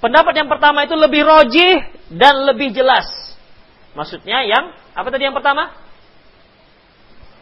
Pendapat 0.00 0.36
yang 0.36 0.48
pertama 0.48 0.84
itu 0.84 0.96
lebih 0.96 1.24
rojih 1.24 1.80
dan 2.12 2.44
lebih 2.44 2.72
jelas. 2.72 3.06
Maksudnya 3.96 4.44
yang, 4.44 4.74
apa 4.92 5.08
tadi 5.08 5.24
yang 5.24 5.36
pertama? 5.36 5.72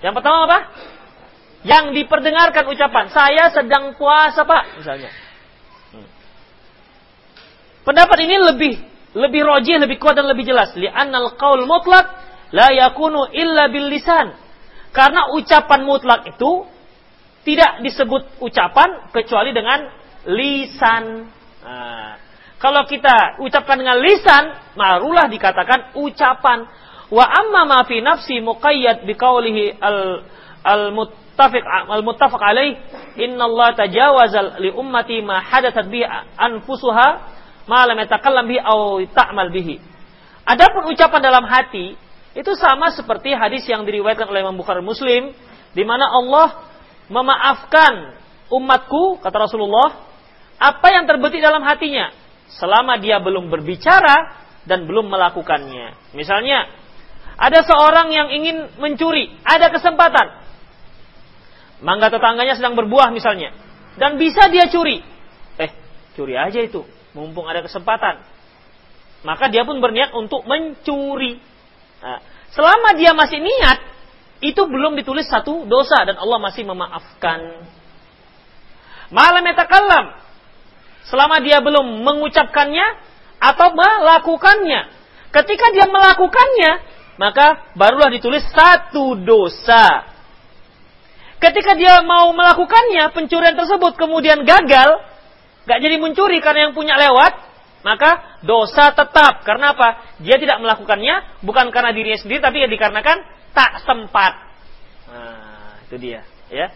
Yang 0.02 0.14
pertama 0.18 0.38
apa? 0.46 0.58
Yang 1.62 1.84
diperdengarkan 2.02 2.64
ucapan, 2.66 3.06
saya 3.14 3.50
sedang 3.54 3.94
puasa 3.94 4.42
pak, 4.42 4.82
misalnya. 4.82 5.10
Pendapat 7.82 8.18
ini 8.26 8.36
lebih 8.38 8.74
lebih 9.12 9.42
rojih, 9.44 9.76
lebih 9.76 10.00
kuat 10.00 10.16
dan 10.16 10.26
lebih 10.28 10.48
jelas. 10.48 10.72
Li'annal 10.72 11.36
qaul 11.36 11.68
mutlak 11.68 12.08
la 12.52 12.72
yakunu 12.72 13.28
illa 13.32 13.68
bil 13.68 13.92
lisan. 13.92 14.32
Karena 14.92 15.32
ucapan 15.32 15.80
mutlak 15.84 16.28
itu 16.28 16.68
tidak 17.42 17.82
disebut 17.82 18.38
ucapan 18.38 19.10
kecuali 19.10 19.50
dengan 19.50 19.90
lisan. 20.30 21.26
Nah, 21.62 22.14
kalau 22.62 22.86
kita 22.86 23.42
ucapkan 23.42 23.74
dengan 23.74 23.98
lisan, 23.98 24.54
marulah 24.78 25.26
dikatakan 25.26 25.98
ucapan. 25.98 26.66
Wa 27.10 27.26
amma 27.26 27.66
ma 27.66 27.78
fi 27.84 27.98
nafsi 27.98 28.38
muqayyad 28.38 29.04
biqaulihi 29.04 29.82
al 29.82 30.24
al 30.62 30.82
muttafiq 30.94 31.60
al 31.66 32.00
muttafaq 32.06 32.40
alaih 32.40 32.78
inna 33.18 33.50
Allah 33.50 33.74
tajawaza 33.76 34.62
li 34.62 34.70
ummati 34.70 35.20
ma 35.20 35.42
hadathat 35.42 35.90
bi 35.90 36.06
anfusuha 36.38 37.08
malam 37.66 37.98
yatakallam 37.98 38.46
bihi 38.46 38.62
au 38.62 39.02
ta'mal 39.10 39.50
bihi. 39.50 39.82
Adapun 40.46 40.90
ucapan 40.90 41.20
dalam 41.22 41.44
hati 41.46 41.98
itu 42.32 42.52
sama 42.56 42.94
seperti 42.94 43.34
hadis 43.36 43.66
yang 43.68 43.84
diriwayatkan 43.84 44.24
oleh 44.30 44.40
Imam 44.40 44.56
Bukhari 44.56 44.80
Muslim 44.80 45.34
di 45.76 45.84
mana 45.84 46.08
Allah 46.08 46.71
memaafkan 47.10 48.18
umatku 48.52 49.18
kata 49.22 49.36
Rasulullah 49.48 50.12
apa 50.60 50.86
yang 50.94 51.08
terbetik 51.08 51.42
dalam 51.42 51.64
hatinya 51.66 52.14
selama 52.54 53.00
dia 53.00 53.18
belum 53.18 53.48
berbicara 53.48 54.38
dan 54.68 54.86
belum 54.86 55.10
melakukannya. 55.10 56.14
Misalnya 56.14 56.70
ada 57.34 57.64
seorang 57.66 58.14
yang 58.14 58.28
ingin 58.30 58.78
mencuri, 58.78 59.32
ada 59.42 59.72
kesempatan. 59.72 60.42
Mangga 61.82 62.14
tetangganya 62.14 62.54
sedang 62.54 62.78
berbuah 62.78 63.10
misalnya 63.10 63.50
dan 63.98 64.20
bisa 64.20 64.46
dia 64.52 64.70
curi. 64.70 65.02
Eh, 65.58 65.70
curi 66.14 66.38
aja 66.38 66.62
itu 66.62 66.86
mumpung 67.16 67.48
ada 67.48 67.64
kesempatan. 67.64 68.22
Maka 69.22 69.50
dia 69.50 69.62
pun 69.62 69.78
berniat 69.78 70.14
untuk 70.14 70.42
mencuri. 70.46 71.38
Nah, 72.02 72.18
selama 72.50 72.98
dia 72.98 73.14
masih 73.14 73.38
niat, 73.38 73.78
itu 74.42 74.62
belum 74.66 74.98
ditulis 74.98 75.30
satu 75.30 75.64
dosa 75.70 76.02
dan 76.02 76.18
Allah 76.18 76.38
masih 76.42 76.66
memaafkan. 76.66 77.62
Malam 79.14 79.44
yatakalam. 79.46 80.18
Selama 81.06 81.38
dia 81.42 81.62
belum 81.62 82.02
mengucapkannya 82.02 82.86
atau 83.38 83.74
melakukannya. 83.74 84.90
Ketika 85.30 85.70
dia 85.74 85.86
melakukannya, 85.86 86.72
maka 87.18 87.72
barulah 87.78 88.10
ditulis 88.10 88.42
satu 88.50 89.18
dosa. 89.18 90.10
Ketika 91.42 91.74
dia 91.74 92.02
mau 92.06 92.30
melakukannya, 92.30 93.10
pencurian 93.14 93.58
tersebut 93.58 93.98
kemudian 93.98 94.46
gagal, 94.46 95.02
Gak 95.62 95.78
jadi 95.78 95.96
mencuri 96.02 96.42
karena 96.42 96.68
yang 96.70 96.74
punya 96.74 96.98
lewat, 96.98 97.38
maka 97.86 98.42
dosa 98.42 98.90
tetap. 98.90 99.46
Karena 99.46 99.74
apa? 99.78 100.18
Dia 100.18 100.38
tidak 100.38 100.58
melakukannya 100.58 101.42
bukan 101.46 101.70
karena 101.70 101.94
dirinya 101.94 102.18
sendiri, 102.18 102.42
tapi 102.42 102.66
ya 102.66 102.68
dikarenakan 102.68 103.22
tak 103.52 103.84
sempat. 103.84 104.32
Nah, 105.08 105.76
itu 105.88 105.96
dia, 106.00 106.24
ya. 106.48 106.72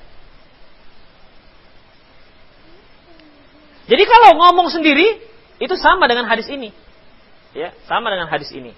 Jadi 3.86 4.02
kalau 4.02 4.34
ngomong 4.34 4.68
sendiri 4.68 5.20
itu 5.62 5.74
sama 5.78 6.10
dengan 6.10 6.26
hadis 6.26 6.50
ini. 6.50 6.74
Ya, 7.56 7.72
sama 7.88 8.12
dengan 8.12 8.28
hadis 8.28 8.52
ini. 8.52 8.76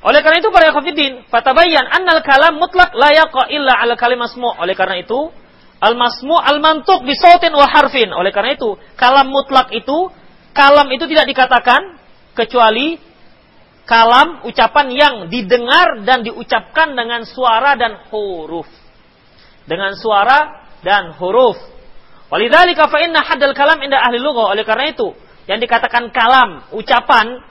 Oleh 0.00 0.24
karena 0.24 0.40
itu 0.40 0.48
para 0.48 0.72
yakhafidin, 0.72 1.28
fatabayyan 1.28 1.84
annal 1.84 2.24
kalam 2.24 2.56
mutlak 2.56 2.94
la 2.96 3.12
yaqa 3.12 3.52
illa 3.52 3.76
ala 3.76 3.98
kalimasmu. 3.98 4.48
Oleh 4.60 4.72
karena 4.72 5.00
itu, 5.00 5.28
Al-masmu 5.80 6.36
al-mantuk 6.36 7.08
bisautin 7.08 7.56
wa 7.56 7.64
harfin. 7.64 8.12
Oleh 8.12 8.36
karena 8.36 8.52
itu, 8.52 8.76
kalam 9.00 9.32
mutlak 9.32 9.72
itu, 9.72 10.12
kalam 10.52 10.92
itu 10.92 11.08
tidak 11.08 11.24
dikatakan 11.32 11.96
kecuali 12.36 13.00
kalam 13.90 14.46
ucapan 14.46 14.86
yang 14.94 15.14
didengar 15.26 16.06
dan 16.06 16.22
diucapkan 16.22 16.94
dengan 16.94 17.26
suara 17.26 17.74
dan 17.74 18.06
huruf. 18.14 18.70
Dengan 19.66 19.98
suara 19.98 20.70
dan 20.86 21.10
huruf. 21.18 21.58
Walidzalika 22.30 22.86
fa 22.86 23.02
inna 23.02 23.26
haddal 23.26 23.50
kalam 23.50 23.82
inda 23.82 23.98
ahli 23.98 24.22
lughah. 24.22 24.54
Oleh 24.54 24.62
karena 24.62 24.94
itu, 24.94 25.10
yang 25.50 25.58
dikatakan 25.58 26.14
kalam, 26.14 26.70
ucapan 26.70 27.42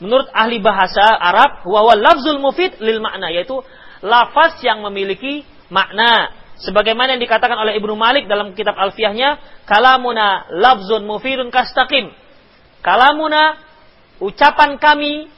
menurut 0.00 0.32
ahli 0.32 0.64
bahasa 0.64 1.04
Arab 1.04 1.60
huwa 1.68 1.92
lafzul 1.92 2.40
mufid 2.40 2.80
lil 2.80 3.04
makna 3.04 3.28
yaitu 3.28 3.60
lafaz 4.00 4.56
yang 4.64 4.80
memiliki 4.80 5.44
makna 5.68 6.32
sebagaimana 6.64 7.16
yang 7.16 7.22
dikatakan 7.24 7.60
oleh 7.60 7.76
Ibnu 7.76 8.00
Malik 8.00 8.24
dalam 8.24 8.56
kitab 8.56 8.80
Alfiyahnya, 8.80 9.36
kalamuna 9.68 10.48
labzun 10.56 11.04
mufidun 11.04 11.52
kastaqim. 11.52 12.08
Kalamuna 12.80 13.60
ucapan 14.24 14.80
kami 14.80 15.28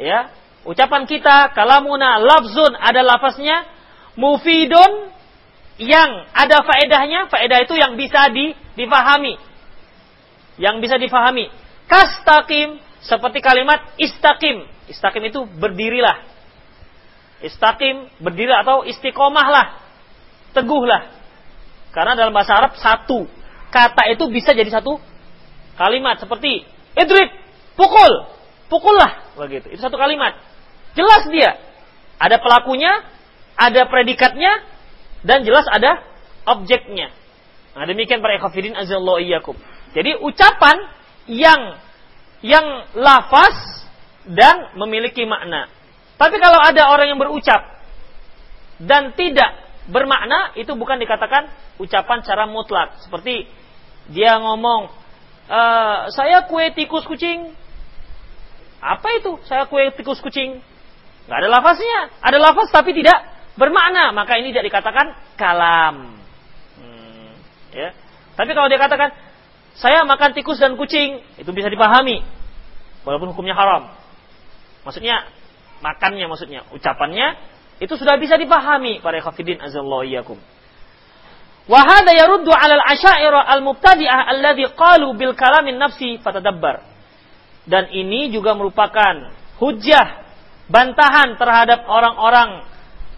ya, 0.00 0.32
ucapan 0.64 1.04
kita 1.04 1.52
kalamuna 1.52 2.16
labzun 2.16 2.72
ada 2.76 3.04
lafaznya 3.04 3.68
mufidun 4.16 5.12
yang 5.80 6.28
ada 6.36 6.60
faedahnya, 6.60 7.32
faedah 7.32 7.64
itu 7.64 7.72
yang 7.72 7.96
bisa 7.96 8.28
di, 8.28 8.52
difahami. 8.76 9.40
Yang 10.60 10.76
bisa 10.84 10.96
difahami. 11.00 11.48
Kastaqim 11.88 12.76
seperti 13.00 13.40
kalimat 13.40 13.96
istaqim. 13.96 14.68
Istaqim 14.92 15.24
itu 15.32 15.48
berdirilah. 15.48 16.20
Istaqim 17.40 18.12
berdiri 18.20 18.52
atau 18.52 18.84
istiqomahlah 18.84 19.80
teguhlah. 20.52 21.08
Karena 21.96 22.12
dalam 22.12 22.36
bahasa 22.36 22.60
Arab 22.60 22.76
satu 22.76 23.24
kata 23.72 24.12
itu 24.12 24.28
bisa 24.28 24.52
jadi 24.52 24.68
satu 24.68 25.00
kalimat 25.80 26.20
seperti 26.20 26.68
idrib, 26.92 27.32
pukul, 27.72 28.28
pukullah 28.70 29.34
begitu. 29.34 29.68
Itu 29.74 29.82
satu 29.82 29.98
kalimat. 29.98 30.38
Jelas 30.94 31.26
dia. 31.28 31.58
Ada 32.22 32.38
pelakunya, 32.38 33.02
ada 33.58 33.84
predikatnya, 33.90 34.62
dan 35.26 35.44
jelas 35.44 35.66
ada 35.68 36.00
objeknya. 36.48 37.12
Nah, 37.76 37.84
demikian 37.86 38.24
para 38.24 38.38
ikhwafidin 38.40 38.76
azallahu. 38.76 39.52
Jadi 39.92 40.16
ucapan 40.22 40.76
yang 41.30 41.78
yang 42.40 42.88
lafaz 42.96 43.84
dan 44.24 44.72
memiliki 44.76 45.28
makna. 45.28 45.68
Tapi 46.16 46.36
kalau 46.36 46.60
ada 46.60 46.92
orang 46.92 47.12
yang 47.12 47.20
berucap 47.20 47.80
dan 48.80 49.12
tidak 49.16 49.56
bermakna, 49.88 50.52
itu 50.56 50.72
bukan 50.76 51.00
dikatakan 51.00 51.48
ucapan 51.80 52.20
secara 52.24 52.44
mutlak. 52.48 53.00
Seperti 53.00 53.48
dia 54.12 54.36
ngomong, 54.40 54.88
e, 55.48 55.60
saya 56.12 56.44
kue 56.48 56.72
tikus 56.76 57.04
kucing. 57.08 57.52
Apa 58.80 59.08
itu? 59.20 59.36
Saya 59.44 59.68
kue 59.68 59.92
tikus 59.92 60.18
kucing. 60.24 60.60
Gak 61.28 61.38
ada 61.44 61.48
lafaznya. 61.52 62.10
Ada 62.24 62.38
lafaz 62.40 62.72
tapi 62.72 62.96
tidak 62.96 63.16
bermakna. 63.60 64.10
Maka 64.16 64.40
ini 64.40 64.50
tidak 64.50 64.72
dikatakan 64.72 65.12
kalam. 65.36 66.16
Hmm, 66.80 67.32
ya. 67.76 67.92
Tapi 68.34 68.50
kalau 68.56 68.72
dia 68.72 68.80
katakan, 68.80 69.12
saya 69.76 70.02
makan 70.08 70.32
tikus 70.32 70.56
dan 70.56 70.74
kucing, 70.80 71.20
itu 71.36 71.50
bisa 71.52 71.68
dipahami. 71.68 72.24
Walaupun 73.04 73.36
hukumnya 73.36 73.52
haram. 73.52 73.92
Maksudnya, 74.84 75.28
makannya 75.84 76.24
maksudnya, 76.24 76.64
ucapannya, 76.72 77.36
itu 77.80 77.96
sudah 77.96 78.16
bisa 78.20 78.36
dipahami 78.36 79.00
para 79.00 79.20
khafidin 79.20 79.60
azallahu 79.60 80.04
iyyakum. 80.04 80.36
Wa 81.68 81.80
hadha 81.84 82.12
yaruddu 82.12 82.52
'ala 82.52 82.80
al-asyairah 82.80 83.44
al-mubtadi'ah 83.56 84.36
alladhi 84.36 84.68
qalu 84.72 85.16
bil 85.16 85.32
kalamin 85.32 85.80
nafsi 85.80 86.20
fatadabbar. 86.20 86.89
Dan 87.70 87.94
ini 87.94 88.34
juga 88.34 88.58
merupakan 88.58 89.30
hujah 89.62 90.26
bantahan 90.66 91.38
terhadap 91.38 91.86
orang-orang 91.86 92.66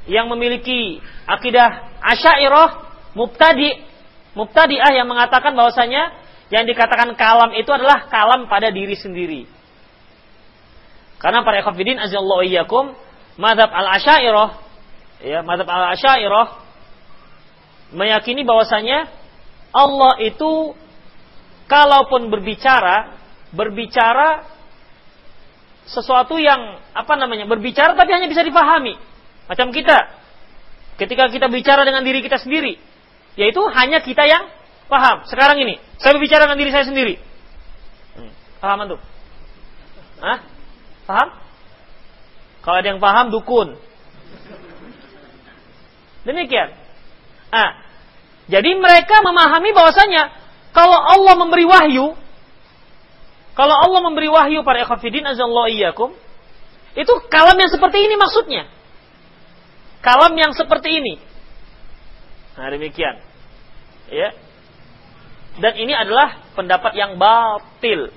yang 0.04 0.28
memiliki 0.28 1.00
akidah 1.24 1.88
asyairah 2.04 2.92
mubtadi 3.16 3.92
Mubtadi'ah 4.32 4.96
yang 4.96 5.08
mengatakan 5.12 5.52
bahwasanya 5.52 6.16
yang 6.48 6.64
dikatakan 6.64 7.12
kalam 7.20 7.52
itu 7.52 7.68
adalah 7.68 8.08
kalam 8.08 8.48
pada 8.48 8.72
diri 8.72 8.96
sendiri. 8.96 9.44
Karena 11.20 11.44
para 11.44 11.60
ikhwafidin 11.60 12.00
azallahu 12.00 12.44
iyyakum 12.44 12.96
madhab 13.36 13.68
al-asyairah 13.68 14.56
ya 15.20 15.44
madhab 15.44 15.68
al-asyairah 15.68 16.60
meyakini 17.92 18.42
bahwasanya 18.42 19.12
Allah 19.72 20.16
itu 20.24 20.72
kalaupun 21.68 22.32
berbicara 22.32 23.21
berbicara 23.52 24.48
sesuatu 25.84 26.40
yang 26.40 26.80
apa 26.96 27.14
namanya 27.20 27.44
berbicara 27.44 27.92
tapi 27.92 28.10
hanya 28.16 28.30
bisa 28.30 28.40
dipahami 28.46 28.96
macam 29.50 29.74
kita 29.74 30.14
ketika 30.96 31.28
kita 31.28 31.46
bicara 31.52 31.84
dengan 31.84 32.06
diri 32.06 32.24
kita 32.24 32.40
sendiri 32.40 32.78
yaitu 33.36 33.60
hanya 33.72 34.04
kita 34.04 34.24
yang 34.28 34.48
paham. 34.92 35.24
Sekarang 35.24 35.56
ini, 35.56 35.80
saya 35.96 36.12
berbicara 36.12 36.44
dengan 36.44 36.60
diri 36.60 36.70
saya 36.72 36.84
sendiri. 36.84 37.16
Hmm. 38.12 38.32
Paham 38.60 38.92
tuh? 38.92 39.00
Hah? 40.20 40.38
Paham? 41.08 41.28
Kalau 42.62 42.76
ada 42.78 42.88
yang 42.92 43.00
paham, 43.00 43.32
dukun. 43.32 43.74
Demikian. 46.22 46.76
Ah, 47.50 47.82
jadi 48.46 48.78
mereka 48.78 49.24
memahami 49.26 49.74
bahwasanya 49.74 50.30
kalau 50.70 50.94
Allah 50.94 51.34
memberi 51.40 51.66
wahyu, 51.66 52.14
kalau 53.52 53.76
Allah 53.76 54.00
memberi 54.00 54.32
wahyu 54.32 54.64
pada 54.64 54.84
ikhafidin 54.88 55.28
azallahu 55.28 55.68
iyyakum, 55.68 56.16
itu 56.96 57.12
kalam 57.28 57.56
yang 57.56 57.68
seperti 57.72 57.98
ini 58.04 58.14
maksudnya. 58.16 58.68
Kalam 60.00 60.32
yang 60.34 60.52
seperti 60.56 60.98
ini. 60.98 61.14
Nah, 62.56 62.68
demikian. 62.68 63.16
Ya. 64.12 64.34
Dan 65.56 65.72
ini 65.76 65.92
adalah 65.92 66.52
pendapat 66.56 66.92
yang 66.96 67.20
batil. 67.20 68.12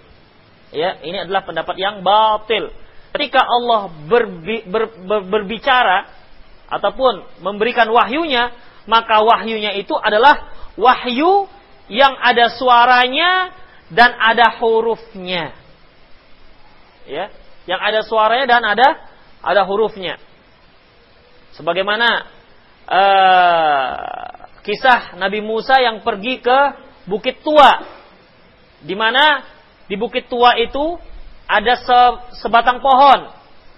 Ya, 0.71 0.99
ini 1.03 1.23
adalah 1.23 1.43
pendapat 1.43 1.75
yang 1.79 2.03
batil. 2.03 2.71
Ketika 3.15 3.43
Allah 3.43 3.91
berbi, 3.91 4.67
ber, 4.67 4.91
ber, 4.91 5.19
berbicara 5.23 6.09
ataupun 6.67 7.43
memberikan 7.43 7.87
wahyunya, 7.91 8.51
maka 8.87 9.23
wahyunya 9.23 9.75
itu 9.79 9.95
adalah 9.95 10.51
wahyu 10.75 11.47
yang 11.87 12.17
ada 12.17 12.51
suaranya 12.51 13.53
dan 13.89 14.17
ada 14.17 14.57
hurufnya. 14.57 15.53
Ya, 17.05 17.29
yang 17.69 17.81
ada 17.81 18.01
suaranya 18.01 18.45
dan 18.49 18.63
ada 18.65 18.87
ada 19.45 19.61
hurufnya. 19.65 20.17
Sebagaimana 21.53 22.25
uh, 22.89 23.93
kisah 24.65 25.15
Nabi 25.21 25.45
Musa 25.45 25.77
yang 25.77 26.01
pergi 26.01 26.41
ke 26.41 26.59
Bukit 27.05 27.45
Tua. 27.45 27.85
Di 28.81 28.97
mana 28.97 29.45
di 29.85 29.93
Bukit 29.97 30.25
Tua 30.25 30.57
itu 30.57 30.97
ada 31.45 31.73
se 31.77 31.99
sebatang 32.41 32.81
pohon. 32.81 33.29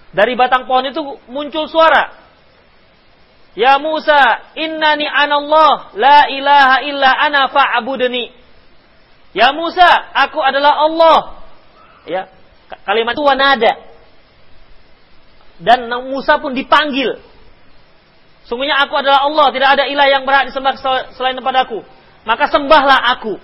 Dari 0.08 0.32
batang 0.32 0.64
pohon 0.64 0.88
itu 0.88 1.00
muncul 1.28 1.68
suara. 1.68 2.16
Ya 3.52 3.76
Musa, 3.76 4.54
innani 4.54 5.04
anallah, 5.04 5.92
la 5.98 6.30
ilaha 6.30 6.76
illa 6.86 7.10
ana 7.10 7.50
fa'budni. 7.50 8.37
Ya 9.36 9.52
Musa, 9.52 9.88
aku 10.16 10.40
adalah 10.40 10.88
Allah. 10.88 11.18
Ya, 12.08 12.32
kalimat 12.88 13.12
itu 13.12 13.24
nada. 13.36 13.72
Dan 15.58 15.90
Musa 16.08 16.38
pun 16.38 16.54
dipanggil 16.54 17.18
Sungguhnya 18.48 18.80
aku 18.80 18.96
adalah 18.96 19.28
Allah, 19.28 19.52
tidak 19.52 19.76
ada 19.76 19.84
ilah 19.84 20.08
yang 20.08 20.24
berhak 20.24 20.48
disembah 20.48 20.80
selain 21.12 21.36
kepadaku. 21.36 21.84
Maka 22.24 22.48
sembahlah 22.48 22.96
aku. 23.12 23.36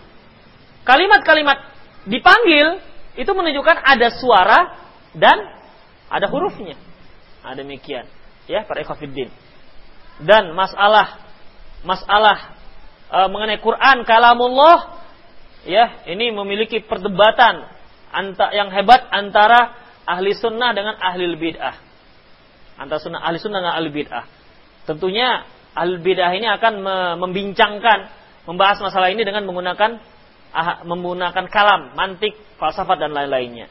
Kalimat-kalimat 0.89 1.61
dipanggil 2.09 2.80
itu 3.12 3.28
menunjukkan 3.28 3.85
ada 3.85 4.09
suara 4.16 4.80
dan 5.12 5.37
ada 6.09 6.24
hurufnya. 6.32 6.80
Nah, 7.45 7.53
demikian. 7.53 8.09
Ya, 8.49 8.64
para 8.64 8.80
ikhwatiddin. 8.80 9.28
Dan 10.24 10.57
masalah 10.57 11.20
masalah 11.85 12.57
e, 13.12 13.18
mengenai 13.28 13.61
Quran 13.61 14.09
kalamullah 14.09 15.03
ya, 15.66 16.04
ini 16.08 16.30
memiliki 16.30 16.80
perdebatan 16.84 17.68
yang 18.54 18.70
hebat 18.70 19.10
antara 19.10 19.74
ahli 20.06 20.36
sunnah 20.36 20.70
dengan 20.76 20.94
ahli 21.00 21.26
bid'ah. 21.34 21.76
Antara 22.78 23.00
sunnah 23.02 23.20
ahli 23.24 23.36
sunnah 23.42 23.60
dengan 23.64 23.76
ahli 23.76 23.90
bid'ah. 23.90 24.24
Tentunya 24.84 25.48
al 25.74 25.98
bidah 25.98 26.30
ini 26.36 26.46
akan 26.46 26.74
membincangkan, 27.18 27.98
membahas 28.46 28.78
masalah 28.78 29.10
ini 29.10 29.26
dengan 29.26 29.42
menggunakan 29.44 29.98
ah, 30.54 30.86
menggunakan 30.86 31.44
kalam, 31.50 31.98
mantik, 31.98 32.38
falsafat 32.56 33.02
dan 33.02 33.10
lain-lainnya. 33.10 33.66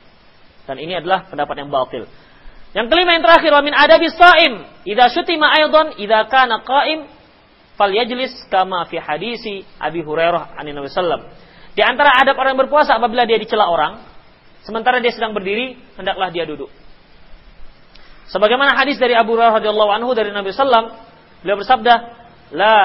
Dan 0.67 0.79
ini 0.79 0.99
adalah 0.99 1.27
pendapat 1.27 1.55
yang 1.63 1.71
batil. 1.71 2.03
Yang 2.73 2.87
kelima 2.89 3.15
yang 3.15 3.23
terakhir, 3.23 3.51
wa 3.53 3.63
min 3.63 3.75
adabi 3.75 4.07
shaim, 4.09 4.53
idza 4.83 5.13
syutima 5.13 5.53
aidan 5.53 5.95
idza 6.01 6.25
kana 6.27 6.65
qa'im 6.65 7.05
falyajlis 7.77 8.49
kama 8.49 8.85
fi 8.89 8.97
hadisi 8.97 9.61
Abi 9.77 10.01
Hurairah 10.01 10.57
an 10.57 10.65
Nabi 10.65 10.89
sallam. 10.89 11.21
Di 11.73 11.81
antara 11.81 12.13
adab 12.21 12.37
orang 12.37 12.53
yang 12.53 12.61
berpuasa 12.69 13.01
apabila 13.01 13.25
dia 13.25 13.41
dicela 13.41 13.65
orang, 13.69 14.05
sementara 14.61 15.01
dia 15.01 15.09
sedang 15.09 15.33
berdiri, 15.33 15.77
hendaklah 15.97 16.29
dia 16.29 16.45
duduk. 16.45 16.69
Sebagaimana 18.29 18.77
hadis 18.77 18.97
dari 18.97 19.13
Abu 19.17 19.33
Hurairah 19.33 19.61
radhiyallahu 19.61 19.91
anhu 19.93 20.09
dari 20.13 20.29
Nabi 20.29 20.53
sallam, 20.53 20.93
beliau 21.41 21.57
bersabda, 21.59 21.93
"La 22.53 22.77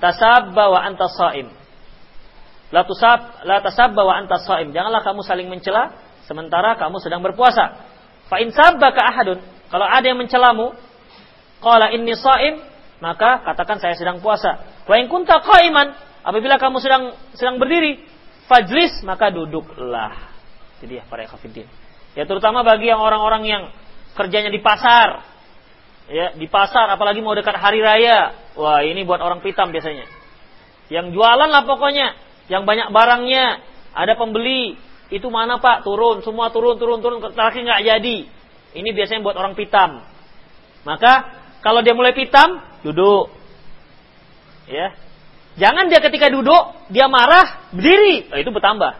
tasabba 0.00 0.64
wa 0.70 0.80
anta 0.80 1.08
shaim." 1.08 1.48
La 2.72 2.82
tusab 2.82 3.44
la 3.46 3.62
tasabba 3.62 4.02
wa 4.02 4.14
anta 4.18 4.40
shaim. 4.40 4.74
Janganlah 4.74 5.04
kamu 5.06 5.20
saling 5.22 5.46
mencela 5.46 5.94
sementara 6.26 6.74
kamu 6.74 6.98
sedang 6.98 7.20
berpuasa. 7.20 7.84
Fa 8.26 8.40
in 8.40 8.50
sabbaka 8.50 9.04
ahadun, 9.04 9.38
kalau 9.68 9.84
ada 9.84 10.02
yang 10.02 10.16
mencelamu, 10.16 10.72
qala 11.60 11.92
inni 11.92 12.16
shaim, 12.16 12.64
maka 13.04 13.44
katakan 13.44 13.78
saya 13.78 13.94
sedang 13.94 14.18
puasa. 14.24 14.64
Wa 14.88 14.96
in 14.96 15.12
kunta 15.12 15.38
qa'iman, 15.44 15.92
apabila 16.24 16.56
kamu 16.56 16.80
sedang 16.80 17.12
sedang 17.36 17.60
berdiri, 17.60 18.00
fajlis 18.46 19.02
maka 19.06 19.30
duduklah. 19.32 20.34
Jadi 20.82 21.00
ya 21.00 21.04
para 21.08 21.24
kafirin. 21.28 21.68
Ya 22.14 22.24
terutama 22.28 22.62
bagi 22.62 22.88
yang 22.88 23.02
orang-orang 23.02 23.42
yang 23.46 23.62
kerjanya 24.14 24.50
di 24.50 24.62
pasar. 24.62 25.34
Ya, 26.04 26.36
di 26.36 26.44
pasar 26.52 26.92
apalagi 26.92 27.24
mau 27.24 27.32
dekat 27.32 27.56
hari 27.56 27.80
raya. 27.80 28.36
Wah, 28.60 28.84
ini 28.84 29.08
buat 29.08 29.24
orang 29.24 29.40
pitam 29.40 29.72
biasanya. 29.72 30.04
Yang 30.92 31.16
jualan 31.16 31.48
lah 31.48 31.64
pokoknya, 31.64 32.12
yang 32.52 32.68
banyak 32.68 32.92
barangnya, 32.92 33.64
ada 33.96 34.12
pembeli, 34.20 34.76
itu 35.08 35.26
mana 35.32 35.56
Pak? 35.56 35.80
Turun, 35.80 36.20
semua 36.20 36.52
turun, 36.52 36.76
turun, 36.76 37.00
turun, 37.00 37.18
terakhir 37.32 37.64
nggak 37.64 37.82
jadi. 37.88 38.18
Ini 38.74 38.88
biasanya 38.92 39.24
buat 39.24 39.36
orang 39.38 39.56
pitam. 39.56 40.04
Maka 40.84 41.40
kalau 41.64 41.80
dia 41.80 41.96
mulai 41.96 42.12
pitam, 42.12 42.60
duduk. 42.84 43.32
Ya. 44.68 44.92
Jangan 45.54 45.86
dia 45.86 46.02
ketika 46.02 46.26
duduk, 46.34 46.74
dia 46.90 47.06
marah, 47.06 47.70
berdiri. 47.70 48.26
Oh, 48.34 48.38
itu 48.38 48.50
bertambah. 48.50 48.98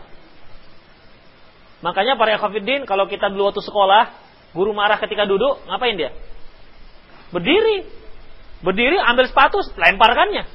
Makanya 1.82 2.14
para 2.14 2.38
ekhafiddin 2.38 2.86
kalau 2.86 3.10
kita 3.10 3.26
dulu 3.28 3.50
waktu 3.50 3.60
sekolah, 3.60 4.14
guru 4.54 4.70
marah 4.70 4.96
ketika 5.02 5.26
duduk, 5.26 5.66
ngapain 5.66 5.98
dia? 5.98 6.14
Berdiri. 7.34 7.84
Berdiri, 8.62 8.96
ambil 9.02 9.26
sepatu, 9.26 9.60
lemparkannya. 9.74 10.46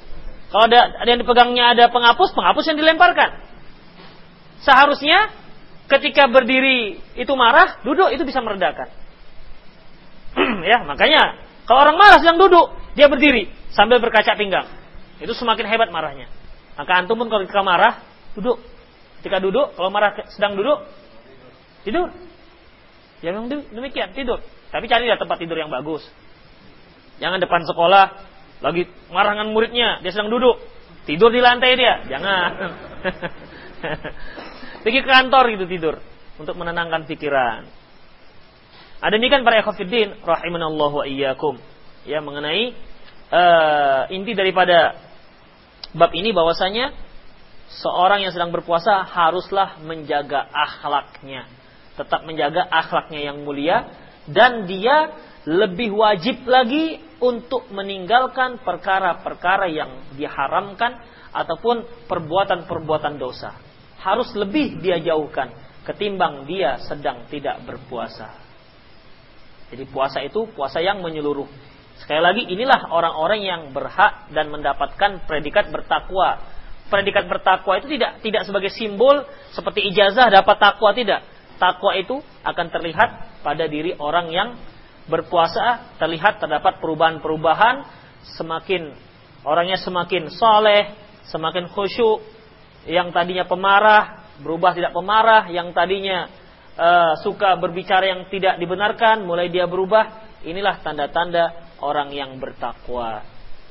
Kalau 0.50 0.66
ada, 0.66 0.80
ada 1.04 1.10
yang 1.12 1.22
dipegangnya 1.22 1.78
ada 1.78 1.86
penghapus, 1.94 2.34
penghapus 2.34 2.66
yang 2.74 2.78
dilemparkan. 2.80 3.46
Seharusnya 4.66 5.30
ketika 5.92 6.26
berdiri 6.32 6.98
itu 7.20 7.34
marah, 7.36 7.78
duduk 7.86 8.10
itu 8.10 8.24
bisa 8.26 8.42
meredakan. 8.42 8.90
ya, 10.72 10.82
makanya 10.88 11.38
kalau 11.70 11.86
orang 11.86 12.02
marah 12.02 12.18
sedang 12.18 12.42
duduk, 12.42 12.74
dia 12.98 13.06
berdiri 13.06 13.52
sambil 13.76 14.02
berkaca 14.02 14.34
pinggang. 14.34 14.79
Itu 15.20 15.36
semakin 15.36 15.66
hebat 15.68 15.90
marahnya. 15.92 16.32
Maka 16.80 16.92
antum 16.96 17.20
pun 17.20 17.28
kalau 17.28 17.44
ketika 17.44 17.64
marah, 17.64 18.00
duduk. 18.36 18.60
Ketika 19.20 19.44
duduk, 19.44 19.76
kalau 19.76 19.92
marah 19.92 20.16
sedang 20.32 20.56
duduk, 20.56 20.80
tidur. 21.84 22.08
Ya 23.20 23.36
memang 23.36 23.52
demikian, 23.52 24.16
tidur. 24.16 24.40
Tapi 24.72 24.88
cari 24.88 25.12
tempat 25.12 25.38
tidur 25.44 25.60
yang 25.60 25.68
bagus. 25.68 26.08
Jangan 27.20 27.44
depan 27.44 27.68
sekolah, 27.68 28.06
lagi 28.64 28.88
marah 29.12 29.36
dengan 29.36 29.52
muridnya, 29.52 30.00
dia 30.00 30.12
sedang 30.16 30.32
duduk. 30.32 30.56
Tidur 31.04 31.36
di 31.36 31.44
lantai 31.44 31.76
dia, 31.76 32.00
jangan. 32.08 32.52
Pergi 34.88 35.00
ke 35.04 35.10
kantor 35.10 35.44
gitu 35.52 35.66
tidur 35.68 35.96
untuk 36.40 36.56
menenangkan 36.56 37.04
pikiran. 37.04 37.68
Ada 39.04 39.16
demikian 39.16 39.44
para 39.44 39.60
ekhafiddin 39.60 40.24
rahimanallahu 40.24 41.04
wa 41.04 41.06
iyyakum 41.08 41.60
ya 42.08 42.20
mengenai 42.24 42.76
uh, 43.32 44.12
inti 44.12 44.36
daripada 44.36 44.96
bab 45.96 46.12
ini 46.14 46.34
bahwasanya 46.34 46.94
seorang 47.82 48.26
yang 48.26 48.34
sedang 48.34 48.50
berpuasa 48.50 49.06
haruslah 49.06 49.78
menjaga 49.82 50.50
akhlaknya, 50.50 51.46
tetap 51.98 52.26
menjaga 52.26 52.66
akhlaknya 52.68 53.30
yang 53.32 53.46
mulia 53.46 53.90
dan 54.30 54.66
dia 54.70 55.14
lebih 55.48 55.96
wajib 55.96 56.46
lagi 56.46 57.02
untuk 57.20 57.68
meninggalkan 57.74 58.62
perkara-perkara 58.62 59.68
yang 59.72 60.14
diharamkan 60.14 61.02
ataupun 61.34 62.08
perbuatan-perbuatan 62.08 63.16
dosa. 63.18 63.56
Harus 64.00 64.32
lebih 64.38 64.80
dia 64.80 64.98
jauhkan 65.04 65.52
ketimbang 65.90 66.46
dia 66.46 66.78
sedang 66.86 67.26
tidak 67.34 67.66
berpuasa. 67.66 68.30
Jadi 69.70 69.86
puasa 69.90 70.22
itu 70.22 70.50
puasa 70.54 70.82
yang 70.82 71.02
menyeluruh. 71.02 71.50
Sekali 72.00 72.22
lagi 72.24 72.44
inilah 72.48 72.90
orang-orang 72.90 73.40
yang 73.44 73.62
berhak 73.76 74.32
dan 74.32 74.48
mendapatkan 74.50 75.28
predikat 75.28 75.68
bertakwa. 75.70 76.40
Predikat 76.90 77.30
bertakwa 77.30 77.78
itu 77.78 77.92
tidak 77.92 78.24
tidak 78.26 78.44
sebagai 78.50 78.72
simbol 78.74 79.22
seperti 79.54 79.86
ijazah 79.94 80.32
dapat 80.32 80.58
takwa 80.58 80.90
tidak. 80.96 81.22
Takwa 81.60 81.94
itu 82.00 82.24
akan 82.42 82.68
terlihat 82.72 83.10
pada 83.44 83.68
diri 83.68 83.94
orang 84.00 84.32
yang 84.32 84.56
berpuasa 85.12 85.98
terlihat 86.00 86.40
terdapat 86.40 86.80
perubahan-perubahan 86.80 87.84
semakin 88.40 88.96
orangnya 89.44 89.78
semakin 89.78 90.32
soleh, 90.32 90.96
semakin 91.30 91.68
khusyuk, 91.70 92.24
yang 92.88 93.12
tadinya 93.12 93.44
pemarah 93.46 94.20
berubah 94.40 94.72
tidak 94.74 94.96
pemarah, 94.96 95.52
yang 95.52 95.76
tadinya 95.76 96.32
uh, 96.80 97.14
suka 97.22 97.60
berbicara 97.60 98.08
yang 98.08 98.22
tidak 98.32 98.58
dibenarkan 98.58 99.28
mulai 99.28 99.52
dia 99.52 99.68
berubah. 99.68 100.32
Inilah 100.48 100.80
tanda-tanda 100.80 101.69
orang 101.82 102.14
yang 102.14 102.38
bertakwa. 102.38 103.24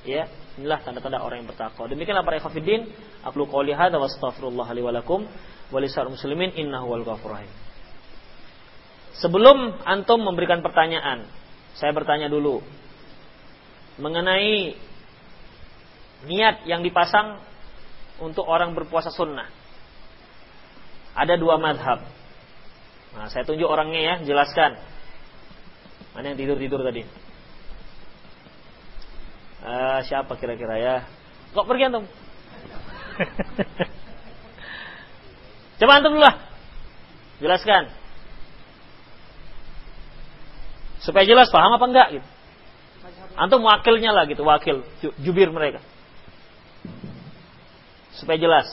Ya, 0.06 0.30
inilah 0.56 0.80
tanda-tanda 0.82 1.20
orang 1.20 1.44
yang 1.44 1.48
bertakwa. 1.50 1.90
Demikianlah 1.90 2.24
para 2.24 2.38
ikhwatiddin, 2.40 2.88
aku 3.26 3.44
qouli 3.46 3.74
hadza 3.74 3.98
wa 3.98 4.06
astaghfirullah 4.06 4.68
li 4.72 4.82
wa 4.82 4.92
lakum 4.94 5.26
wa 5.68 5.78
muslimin 6.08 6.54
innahu 6.56 6.86
wal 6.88 7.04
ghafurur 7.04 7.38
rahim. 7.38 7.52
Sebelum 9.18 9.82
antum 9.82 10.22
memberikan 10.22 10.62
pertanyaan, 10.62 11.26
saya 11.74 11.90
bertanya 11.90 12.30
dulu 12.30 12.62
mengenai 13.98 14.78
niat 16.26 16.66
yang 16.70 16.86
dipasang 16.86 17.42
untuk 18.22 18.46
orang 18.46 18.74
berpuasa 18.74 19.10
sunnah. 19.10 19.50
Ada 21.18 21.34
dua 21.34 21.58
madhab. 21.58 22.06
Nah, 23.18 23.26
saya 23.26 23.42
tunjuk 23.42 23.66
orangnya 23.66 23.98
ya, 23.98 24.14
jelaskan. 24.22 24.78
Mana 26.14 26.34
yang 26.34 26.38
tidur-tidur 26.38 26.82
tadi? 26.86 27.02
Uh, 29.58 29.98
siapa 30.06 30.38
kira-kira 30.38 30.78
ya? 30.78 31.02
Kok 31.54 31.66
pergi 31.66 31.90
antum? 31.90 32.04
Coba 35.82 35.92
antum 35.98 36.14
dulu 36.14 36.22
lah. 36.22 36.38
Jelaskan. 37.42 37.90
Supaya 41.02 41.26
jelas 41.26 41.50
paham 41.50 41.74
apa 41.74 41.86
enggak 41.86 42.08
gitu. 42.18 42.26
Antum 43.38 43.62
wakilnya 43.62 44.10
lah 44.10 44.26
gitu, 44.26 44.42
wakil 44.42 44.82
jubir 45.22 45.54
mereka. 45.54 45.78
Supaya 48.18 48.38
jelas. 48.38 48.66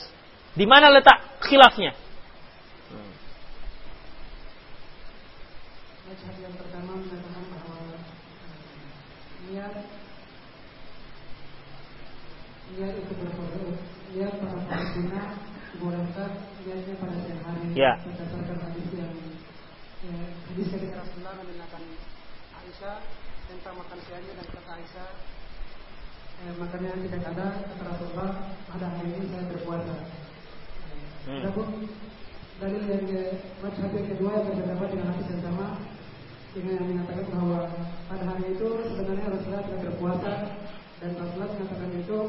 Di 0.58 0.66
mana 0.66 0.90
letak 0.90 1.22
khilafnya 1.46 1.94
pertama 6.76 7.00
mengatakan 7.00 7.44
bahwa 7.56 7.80
niat 9.48 9.76
niat 12.76 12.94
itu 13.00 13.14
berfoto, 13.16 13.80
niat 14.12 14.34
pada 14.36 14.78
sunnah 14.92 15.28
dibolehkan 15.76 16.32
niatnya 16.64 16.94
pada 17.00 17.16
siang 17.20 17.42
hari 17.44 17.68
ya. 17.76 17.92
berdasarkan 18.04 18.58
hadis 18.64 18.88
yang 18.96 19.14
ya, 20.08 20.18
hadis 20.52 20.68
ketika 20.72 21.04
Rasulullah 21.04 21.36
menanyakan 21.44 21.84
Aisyah 22.56 22.98
tentang 23.52 23.76
makan 23.80 24.00
siangnya 24.08 24.34
dan 24.40 24.48
kata 24.56 24.72
Aisyah 24.72 25.10
eh, 26.36 26.54
makannya 26.56 26.92
tidak 27.08 27.24
ada 27.36 27.48
kata 27.64 27.84
Rasulullah 27.92 28.32
pada 28.72 28.86
hari 28.92 29.10
ini 29.12 29.28
saya 29.28 29.46
berpuasa. 29.52 29.96
Hmm. 31.26 31.40
Adapun 31.44 31.68
dalil 32.56 32.84
yang 32.88 33.04
ke 33.04 33.22
mazhab 33.60 33.92
yang 33.92 34.08
kedua 34.16 34.32
yang 34.48 34.56
terdapat 34.56 34.88
dengan 34.96 35.08
hadis 35.12 35.28
yang 35.28 35.44
sama 35.44 35.68
dengan 36.56 36.76
yang 36.80 36.88
mengatakan 36.96 37.26
bahwa 37.36 37.60
pada 38.08 38.24
hari 38.32 38.46
itu 38.56 38.68
sebenarnya 38.96 39.28
Rasulullah 39.28 39.64
tidak 39.68 39.82
berpuasa 39.92 40.32
dan 41.04 41.10
Rasulullah 41.20 41.50
mengatakan 41.52 41.92
itu 42.00 42.20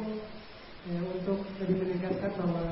ya, 0.87 1.01
untuk 1.03 1.39
lebih 1.63 1.77
menegaskan 1.83 2.31
bahwa 2.39 2.63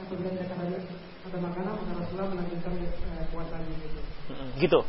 apabila 0.00 0.30
tidak 0.34 0.56
ada 0.56 0.78
ada 1.22 1.38
makanan 1.38 1.72
maka 1.78 1.92
Rasulullah 2.02 2.28
melanjutkan 2.34 2.72
eh, 2.82 3.24
puasanya 3.30 3.74
gitu. 3.78 4.00
Gitu. 4.58 4.80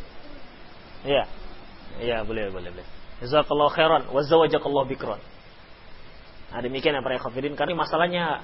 Iya. 1.04 1.24
Iya, 2.02 2.18
boleh, 2.26 2.50
boleh, 2.50 2.74
boleh. 2.74 2.88
Jazakallahu 3.22 3.72
khairan 3.72 4.10
wa 4.10 4.22
zawajakallahu 4.26 4.90
bikran. 4.90 5.22
Nah, 6.50 6.60
demikian 6.62 6.98
yang 6.98 7.06
para 7.06 7.22
kafirin 7.22 7.54
karena 7.54 7.78
masalahnya 7.78 8.42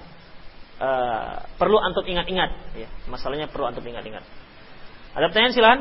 uh, 0.78 1.46
perlu 1.58 1.78
antum 1.82 2.06
ingat-ingat 2.06 2.78
ya. 2.78 2.90
Masalahnya 3.10 3.50
perlu 3.50 3.70
antum 3.70 3.86
ingat-ingat. 3.86 4.22
Ada 5.18 5.26
pertanyaan 5.34 5.54
silakan? 5.54 5.80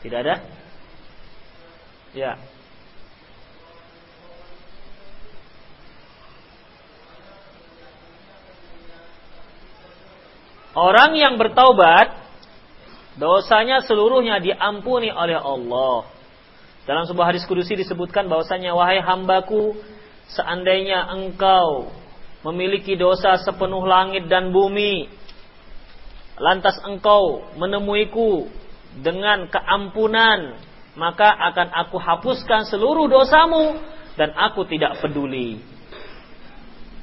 Tidak 0.00 0.18
ada? 0.20 0.59
Ya. 2.10 2.34
Orang 10.70 11.18
yang 11.18 11.34
bertaubat 11.34 12.14
dosanya 13.18 13.82
seluruhnya 13.82 14.38
diampuni 14.38 15.10
oleh 15.10 15.34
Allah. 15.34 16.06
Dalam 16.86 17.04
sebuah 17.06 17.34
hadis 17.34 17.44
kudusi 17.44 17.74
disebutkan 17.74 18.30
bahwasanya 18.30 18.72
wahai 18.74 19.02
hambaku, 19.02 19.74
seandainya 20.30 21.10
engkau 21.10 21.90
memiliki 22.46 22.96
dosa 22.96 23.36
sepenuh 23.42 23.84
langit 23.84 24.30
dan 24.30 24.54
bumi, 24.54 25.10
lantas 26.40 26.80
engkau 26.86 27.44
menemuiku 27.60 28.48
dengan 29.04 29.46
keampunan, 29.52 30.56
maka 31.00 31.32
akan 31.32 31.72
aku 31.72 31.96
hapuskan 31.96 32.68
seluruh 32.68 33.08
dosamu 33.08 33.80
dan 34.20 34.36
aku 34.36 34.68
tidak 34.68 35.00
peduli. 35.00 35.64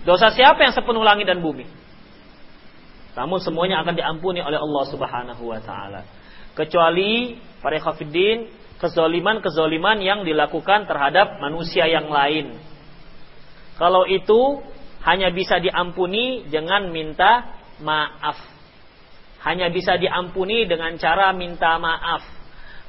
Dosa 0.06 0.30
siapa 0.30 0.62
yang 0.62 0.78
sepenuh 0.78 1.02
langit 1.02 1.26
dan 1.26 1.42
bumi? 1.42 1.66
Namun 3.18 3.42
semuanya 3.42 3.82
akan 3.82 3.98
diampuni 3.98 4.46
oleh 4.46 4.62
Allah 4.62 4.86
Subhanahu 4.94 5.50
wa 5.50 5.58
taala. 5.58 6.06
Kecuali 6.54 7.42
para 7.58 7.82
khafiddin 7.82 8.54
kezoliman-kezoliman 8.78 9.98
yang 10.06 10.22
dilakukan 10.22 10.86
terhadap 10.86 11.42
manusia 11.42 11.90
yang 11.90 12.14
lain. 12.14 12.54
Kalau 13.82 14.06
itu 14.06 14.62
hanya 15.02 15.34
bisa 15.34 15.58
diampuni 15.58 16.46
dengan 16.46 16.94
minta 16.94 17.58
maaf. 17.82 18.38
Hanya 19.42 19.74
bisa 19.74 19.98
diampuni 19.98 20.70
dengan 20.70 20.94
cara 21.02 21.34
minta 21.34 21.82
maaf. 21.82 22.37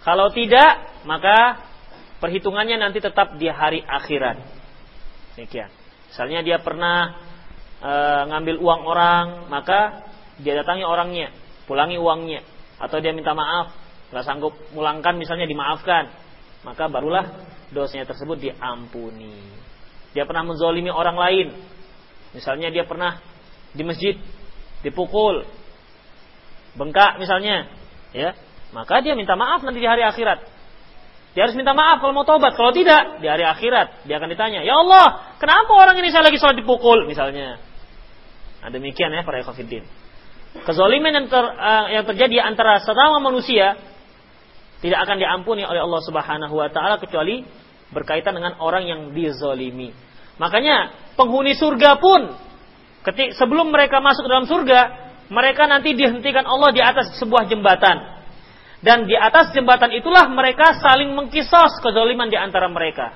Kalau 0.03 0.31
tidak, 0.31 1.03
maka 1.05 1.69
perhitungannya 2.19 2.79
nanti 2.79 2.99
tetap 2.99 3.39
di 3.39 3.47
hari 3.51 3.83
akhirat. 3.83 4.37
Demikian. 5.39 5.71
Misalnya 6.11 6.41
dia 6.43 6.59
pernah 6.59 7.15
e, 7.79 7.93
ngambil 8.31 8.57
uang 8.59 8.83
orang, 8.87 9.27
maka 9.47 10.09
dia 10.39 10.59
datangi 10.59 10.83
orangnya, 10.83 11.31
pulangi 11.67 11.99
uangnya, 11.99 12.43
atau 12.79 12.99
dia 12.99 13.15
minta 13.15 13.35
maaf, 13.35 13.75
nggak 14.11 14.25
sanggup 14.25 14.55
mulangkan 14.75 15.15
misalnya 15.19 15.47
dimaafkan, 15.47 16.11
maka 16.67 16.91
barulah 16.91 17.27
dosanya 17.71 18.09
tersebut 18.09 18.39
diampuni. 18.41 19.39
Dia 20.17 20.25
pernah 20.25 20.49
menzolimi 20.49 20.89
orang 20.91 21.15
lain, 21.15 21.47
misalnya 22.33 22.73
dia 22.73 22.89
pernah 22.89 23.21
di 23.77 23.83
masjid 23.85 24.17
dipukul, 24.81 25.45
bengkak 26.75 27.21
misalnya, 27.21 27.69
ya, 28.17 28.33
maka 28.73 29.01
dia 29.01 29.17
minta 29.17 29.35
maaf 29.35 29.65
nanti 29.65 29.81
di 29.81 29.89
hari 29.89 30.05
akhirat. 30.05 30.45
Dia 31.37 31.47
harus 31.47 31.57
minta 31.57 31.77
maaf 31.77 32.03
kalau 32.03 32.13
mau 32.17 32.27
tobat. 32.27 32.57
Kalau 32.59 32.75
tidak, 32.75 33.23
di 33.23 33.29
hari 33.31 33.47
akhirat 33.47 34.09
dia 34.09 34.19
akan 34.19 34.29
ditanya, 34.33 34.61
"Ya 34.67 34.75
Allah, 34.75 35.37
kenapa 35.39 35.71
orang 35.71 35.97
ini 36.01 36.11
saya 36.11 36.27
lagi 36.27 36.41
sholat 36.41 36.59
dipukul?" 36.59 37.07
misalnya. 37.07 37.63
Nah, 38.59 38.71
demikian 38.75 39.15
ya 39.15 39.23
para 39.23 39.39
ikhwatiddin. 39.41 39.87
Kezaliman 40.67 41.13
yang, 41.15 41.27
ter, 41.31 41.45
uh, 41.45 41.87
yang 41.93 42.05
terjadi 42.09 42.43
antara 42.43 42.83
sesama 42.83 43.23
manusia 43.23 43.79
tidak 44.83 45.07
akan 45.07 45.17
diampuni 45.23 45.63
oleh 45.63 45.79
Allah 45.79 46.03
Subhanahu 46.03 46.55
wa 46.59 46.69
taala 46.73 46.99
kecuali 46.99 47.47
berkaitan 47.95 48.35
dengan 48.35 48.59
orang 48.59 48.85
yang 48.89 49.01
dizalimi. 49.15 49.95
Makanya 50.43 50.95
penghuni 51.15 51.55
surga 51.55 51.99
pun 52.03 52.35
ketik 53.07 53.39
sebelum 53.39 53.71
mereka 53.71 54.03
masuk 54.03 54.27
dalam 54.27 54.47
surga, 54.51 54.81
mereka 55.31 55.71
nanti 55.71 55.95
dihentikan 55.95 56.43
Allah 56.47 56.71
di 56.75 56.83
atas 56.83 57.15
sebuah 57.21 57.47
jembatan. 57.47 58.18
Dan 58.79 59.11
di 59.11 59.19
atas 59.19 59.51
jembatan 59.51 59.91
itulah 59.91 60.31
mereka 60.31 60.79
saling 60.79 61.11
mengkisos 61.11 61.83
kezaliman 61.83 62.31
di 62.31 62.39
antara 62.39 62.71
mereka. 62.71 63.11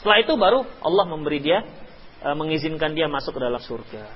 Setelah 0.00 0.18
itu 0.24 0.32
baru 0.40 0.64
Allah 0.80 1.04
memberi 1.04 1.38
dia, 1.44 1.60
e, 2.24 2.28
mengizinkan 2.32 2.96
dia 2.96 3.04
masuk 3.04 3.36
ke 3.36 3.40
dalam 3.44 3.60
surga. 3.60 4.08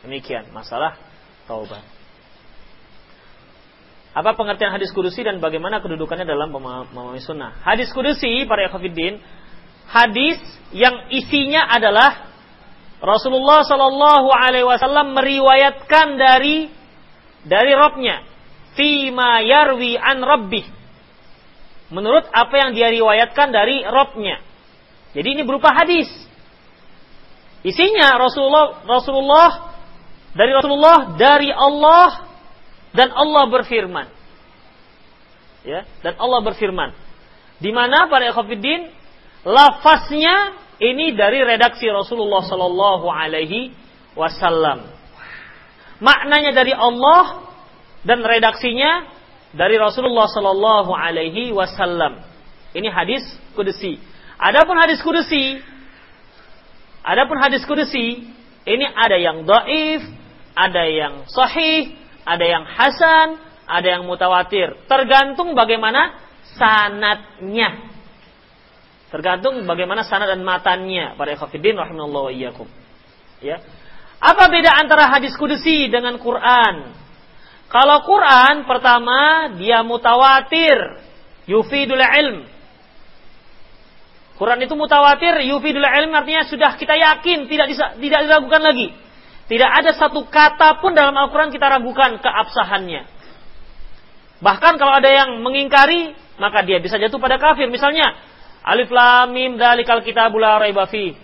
Demikian 0.00 0.48
masalah 0.56 0.96
taubat. 1.44 1.84
Apa 4.12 4.36
pengertian 4.36 4.72
hadis 4.72 4.92
kudusi 4.92 5.24
dan 5.24 5.40
bagaimana 5.40 5.80
kedudukannya 5.80 6.24
dalam 6.24 6.52
memahami 6.52 7.20
sunnah? 7.20 7.60
Hadis 7.64 7.92
kudusi 7.92 8.44
para 8.44 8.68
ikhwatiddin, 8.68 9.20
hadis 9.88 10.40
yang 10.72 11.08
isinya 11.12 11.68
adalah 11.68 12.32
Rasulullah 13.00 13.64
Shallallahu 13.64 14.28
Alaihi 14.32 14.68
Wasallam 14.68 15.16
meriwayatkan 15.16 16.16
dari 16.16 16.68
dari 17.44 17.72
Robnya 17.72 18.31
fima 18.76 19.40
yarwi 19.44 19.96
an 19.98 20.20
rabbih. 20.22 20.64
Menurut 21.92 22.24
apa 22.32 22.54
yang 22.56 22.70
dia 22.72 22.88
riwayatkan 22.88 23.52
dari 23.52 23.84
Robnya. 23.84 24.40
Jadi 25.12 25.28
ini 25.28 25.42
berupa 25.44 25.76
hadis. 25.76 26.08
Isinya 27.62 28.16
Rasulullah 28.16 28.80
Rasulullah 28.88 29.50
dari 30.32 30.52
Rasulullah 30.56 30.98
dari 31.20 31.52
Allah 31.52 32.32
dan 32.96 33.12
Allah 33.12 33.44
berfirman. 33.52 34.06
Ya, 35.62 35.86
dan 36.02 36.18
Allah 36.18 36.40
berfirman. 36.42 36.90
Di 37.62 37.70
mana 37.70 38.10
para 38.10 38.26
ikhwatiddin 38.32 38.90
lafaznya 39.46 40.58
ini 40.82 41.14
dari 41.14 41.44
redaksi 41.46 41.86
Rasulullah 41.86 42.42
sallallahu 42.42 43.06
alaihi 43.06 43.70
wasallam. 44.18 44.90
Maknanya 46.02 46.50
dari 46.50 46.74
Allah 46.74 47.51
dan 48.02 48.22
redaksinya 48.22 49.06
dari 49.54 49.78
Rasulullah 49.78 50.26
Sallallahu 50.26 50.90
Alaihi 50.90 51.54
Wasallam. 51.54 52.22
Ini 52.72 52.88
hadis 52.88 53.22
kudusi. 53.52 54.00
Adapun 54.40 54.74
hadis 54.80 54.98
kudusi, 55.04 55.60
adapun 57.04 57.38
hadis 57.38 57.62
kudusi, 57.62 58.26
ini 58.66 58.86
ada 58.90 59.14
yang 59.20 59.46
doif, 59.46 60.02
ada 60.56 60.82
yang 60.88 61.28
sahih, 61.30 61.94
ada 62.26 62.42
yang 62.42 62.64
hasan, 62.66 63.38
ada 63.68 63.86
yang 63.86 64.02
mutawatir. 64.08 64.74
Tergantung 64.90 65.54
bagaimana 65.54 66.18
sanatnya. 66.58 67.92
Tergantung 69.12 69.68
bagaimana 69.68 70.02
sanad 70.08 70.32
dan 70.32 70.40
matannya. 70.40 71.14
Para 71.20 71.36
rahimahullah 71.36 72.22
wa 72.26 72.32
iyyakum. 72.32 72.66
Ya. 73.44 73.60
Apa 74.22 74.48
beda 74.48 74.72
antara 74.80 75.10
hadis 75.12 75.36
kudusi 75.36 75.90
dengan 75.92 76.16
Quran? 76.16 77.01
Kalau 77.72 78.04
Quran 78.04 78.68
pertama 78.68 79.48
dia 79.56 79.80
mutawatir, 79.80 80.76
yufidul 81.48 82.04
ilm. 82.04 82.44
Quran 84.36 84.60
itu 84.60 84.76
mutawatir, 84.76 85.40
yufidul 85.48 85.80
ilm 85.80 86.12
artinya 86.12 86.44
sudah 86.44 86.76
kita 86.76 86.92
yakin, 86.92 87.48
tidak 87.48 87.72
bisa, 87.72 87.96
tidak 87.96 88.20
diragukan 88.28 88.60
lagi. 88.60 88.92
Tidak 89.48 89.70
ada 89.72 89.96
satu 89.96 90.28
kata 90.28 90.84
pun 90.84 90.92
dalam 90.92 91.16
Al-Quran 91.16 91.48
kita 91.48 91.64
ragukan 91.64 92.20
keabsahannya. 92.20 93.08
Bahkan 94.44 94.72
kalau 94.76 94.92
ada 94.92 95.08
yang 95.08 95.40
mengingkari, 95.40 96.12
maka 96.36 96.60
dia 96.68 96.76
bisa 96.76 97.00
jatuh 97.00 97.16
pada 97.16 97.40
kafir. 97.40 97.72
Misalnya, 97.72 98.20
alif 98.68 98.92
lam 98.92 99.32
mim 99.32 99.56
dalikal 99.56 100.04
kitabul 100.04 100.44
la 100.44 100.60
raiba 100.60 100.84
fi. 100.92 101.16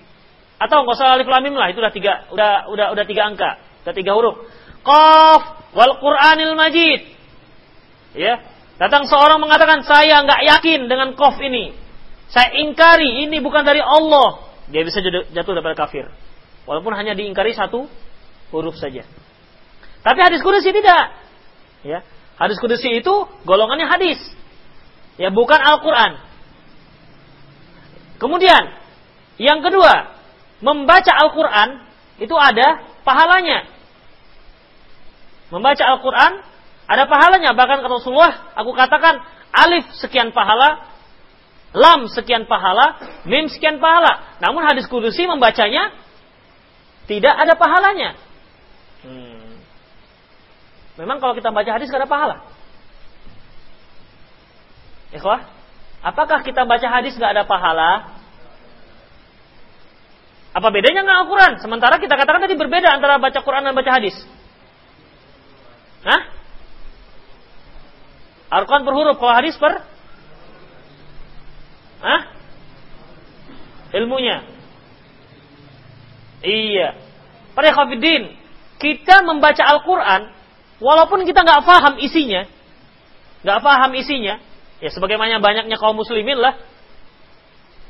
Atau 0.56 0.80
nggak 0.80 0.96
usah 0.96 1.12
alif 1.12 1.28
lam 1.28 1.44
mim 1.44 1.60
lah, 1.60 1.68
itu 1.68 1.78
udah 1.82 1.92
tiga, 1.92 2.24
udah 2.32 2.72
udah 2.72 2.86
udah 2.96 3.04
tiga 3.04 3.22
angka, 3.28 3.50
udah 3.84 3.94
tiga 3.94 4.12
huruf. 4.16 4.48
Qaf 4.80 5.57
wal 5.78 5.94
Qur'anil 6.02 6.58
Majid. 6.58 7.14
Ya, 8.18 8.42
datang 8.82 9.06
seorang 9.06 9.38
mengatakan 9.38 9.86
saya 9.86 10.26
nggak 10.26 10.42
yakin 10.42 10.90
dengan 10.90 11.14
qaf 11.14 11.38
ini. 11.38 11.70
Saya 12.34 12.58
ingkari 12.58 13.22
ini 13.30 13.38
bukan 13.38 13.62
dari 13.62 13.78
Allah. 13.78 14.42
Dia 14.74 14.82
bisa 14.82 14.98
jatuh 15.06 15.52
daripada 15.54 15.78
kafir. 15.78 16.10
Walaupun 16.66 16.92
hanya 16.98 17.14
diingkari 17.14 17.54
satu 17.54 17.86
huruf 18.50 18.76
saja. 18.76 19.06
Tapi 20.02 20.18
hadis 20.20 20.42
kudusi 20.42 20.74
tidak. 20.74 21.14
Ya, 21.86 22.02
hadis 22.36 22.58
kudusi 22.58 22.90
itu 22.98 23.14
golongannya 23.46 23.86
hadis. 23.86 24.18
Ya, 25.16 25.30
bukan 25.30 25.58
Al-Qur'an. 25.62 26.20
Kemudian, 28.18 28.76
yang 29.38 29.62
kedua, 29.62 30.14
membaca 30.58 31.12
Al-Qur'an 31.14 31.86
itu 32.18 32.34
ada 32.34 32.82
pahalanya. 33.06 33.77
Membaca 35.48 35.84
Al-Quran 35.84 36.32
ada 36.88 37.04
pahalanya. 37.04 37.52
Bahkan 37.52 37.84
kata 37.84 37.94
Rasulullah, 38.00 38.52
aku 38.56 38.72
katakan 38.72 39.20
alif 39.52 39.84
sekian 40.00 40.32
pahala, 40.32 40.88
lam 41.76 42.08
sekian 42.08 42.48
pahala, 42.48 43.00
mim 43.28 43.48
sekian 43.48 43.80
pahala. 43.80 44.40
Namun 44.40 44.64
hadis 44.64 44.88
kudusi 44.88 45.24
membacanya 45.28 45.92
tidak 47.08 47.32
ada 47.32 47.56
pahalanya. 47.56 48.16
Hmm. 49.04 49.60
Memang 51.00 51.22
kalau 51.22 51.32
kita 51.32 51.54
baca 51.54 51.70
hadis 51.70 51.88
gak 51.88 52.04
ada 52.04 52.10
pahala. 52.10 52.36
Ikhwah, 55.14 55.40
apakah 56.04 56.44
kita 56.44 56.68
baca 56.68 56.84
hadis 56.90 57.16
gak 57.16 57.32
ada 57.32 57.48
pahala? 57.48 58.18
Apa 60.52 60.74
bedanya 60.74 61.06
nggak 61.06 61.18
Al-Quran? 61.22 61.52
Sementara 61.62 62.02
kita 62.02 62.18
katakan 62.18 62.42
tadi 62.42 62.58
berbeda 62.58 62.90
antara 62.90 63.22
baca 63.22 63.38
Quran 63.46 63.62
dan 63.62 63.78
baca 63.78 63.92
hadis. 63.94 64.16
Hah? 66.06 66.22
Al-Quran 68.48 68.84
per 68.86 68.94
huruf, 68.94 69.16
kalau 69.20 69.34
hadis 69.34 69.58
per? 69.60 69.82
Hah? 72.00 72.20
Ilmunya. 73.92 74.44
Iya. 76.44 76.94
Pada 77.52 77.74
khafidin, 77.74 78.38
kita 78.78 79.26
membaca 79.26 79.62
Al-Quran, 79.66 80.30
walaupun 80.78 81.26
kita 81.26 81.42
nggak 81.42 81.66
paham 81.66 81.98
isinya, 81.98 82.46
nggak 83.42 83.60
paham 83.60 83.90
isinya, 83.98 84.38
ya 84.78 84.88
sebagaimana 84.94 85.42
banyaknya 85.42 85.74
kaum 85.74 85.98
muslimin 85.98 86.38
lah, 86.38 86.54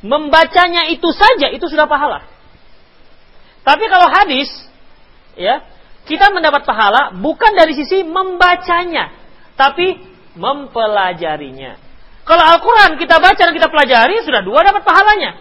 membacanya 0.01 0.89
itu 0.89 1.13
saja 1.13 1.53
itu 1.53 1.69
sudah 1.69 1.85
pahala. 1.85 2.25
Tapi 3.67 3.85
kalau 3.93 4.09
hadis, 4.09 4.49
ya 5.37 5.61
kita 6.09 6.33
mendapat 6.33 6.65
pahala 6.65 7.13
bukan 7.21 7.53
dari 7.53 7.77
sisi 7.77 8.01
membacanya, 8.01 9.13
tapi 9.61 10.01
mempelajarinya. 10.41 11.77
Kalau 12.25 12.45
Al-Quran 12.45 12.97
kita 12.97 13.21
baca 13.21 13.37
dan 13.37 13.53
kita 13.53 13.69
pelajari, 13.69 14.25
sudah 14.25 14.41
dua 14.41 14.65
dapat 14.65 14.85
pahalanya. 14.85 15.37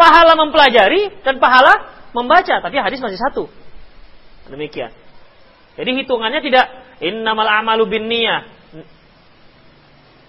Pahala 0.00 0.32
mempelajari 0.40 1.20
dan 1.20 1.36
pahala 1.36 2.00
membaca, 2.16 2.64
tapi 2.64 2.80
hadis 2.80 3.04
masih 3.04 3.20
satu. 3.20 3.44
Demikian. 4.48 4.92
Jadi 5.76 5.90
hitungannya 6.00 6.40
tidak 6.40 6.66
innamal 7.04 7.48
amalu 7.48 7.84
bin 7.88 8.08
niyah. 8.08 8.48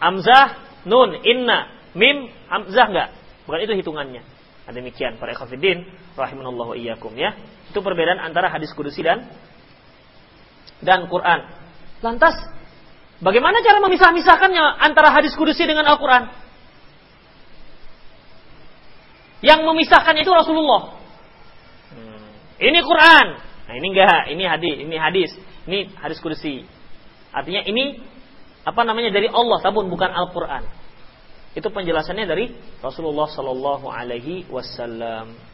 Amzah, 0.02 0.82
nun, 0.84 1.16
inna, 1.24 1.72
mim, 1.96 2.28
hamzah 2.52 2.88
enggak. 2.92 3.10
Bukan 3.48 3.60
itu 3.64 3.74
hitungannya. 3.80 4.22
Nah, 4.66 4.72
demikian 4.74 5.18
para 5.18 5.34
ikhwatiddin 5.34 5.86
rahimanallahu 6.16 6.78
iyyakum 6.78 7.14
ya. 7.18 7.36
Itu 7.68 7.84
perbedaan 7.84 8.22
antara 8.22 8.48
hadis 8.48 8.72
kudusi 8.72 9.04
dan 9.04 9.28
dan 10.82 11.08
Quran. 11.08 11.40
Lantas, 12.02 12.36
bagaimana 13.22 13.62
cara 13.62 13.80
memisah-misahkannya 13.86 14.66
antara 14.82 15.14
hadis 15.14 15.34
kudusi 15.38 15.66
dengan 15.66 15.86
Al-Quran? 15.86 16.30
Yang 19.42 19.62
memisahkan 19.66 20.16
itu 20.22 20.30
Rasulullah. 20.30 21.02
ini 22.62 22.78
Quran. 22.86 23.28
Nah, 23.42 23.74
ini 23.74 23.88
enggak, 23.90 24.22
ini 24.30 24.44
hadis, 24.46 24.76
ini 24.78 24.98
hadis. 24.98 25.32
Ini 25.66 25.80
hadis 25.98 26.22
kursi. 26.22 26.66
Artinya 27.34 27.66
ini 27.66 28.02
apa 28.62 28.82
namanya 28.86 29.10
dari 29.10 29.26
Allah 29.30 29.58
tapi 29.62 29.82
bukan 29.90 30.10
Al-Qur'an. 30.14 30.66
Itu 31.58 31.68
penjelasannya 31.74 32.26
dari 32.30 32.54
Rasulullah 32.80 33.28
Sallallahu 33.28 33.90
Alaihi 33.90 34.46
Wasallam. 34.48 35.51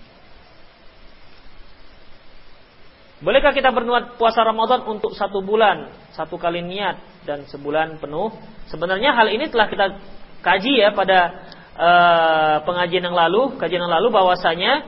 Bolehkah 3.18 3.50
kita 3.50 3.74
berniat 3.74 4.22
puasa 4.22 4.46
Ramadan 4.46 4.86
untuk 4.86 5.18
satu 5.18 5.42
bulan, 5.42 5.90
satu 6.14 6.38
kali 6.38 6.62
niat 6.62 7.26
dan 7.26 7.50
sebulan 7.50 7.98
penuh? 7.98 8.30
Sebenarnya 8.70 9.18
hal 9.18 9.34
ini 9.34 9.50
telah 9.50 9.66
kita 9.66 9.86
kaji 10.46 10.86
ya 10.86 10.94
pada 10.94 11.20
uh, 11.74 12.56
pengajian 12.62 13.10
yang 13.10 13.18
lalu, 13.18 13.58
kajian 13.58 13.82
yang 13.82 13.90
lalu 13.90 14.14
bahwasanya 14.14 14.86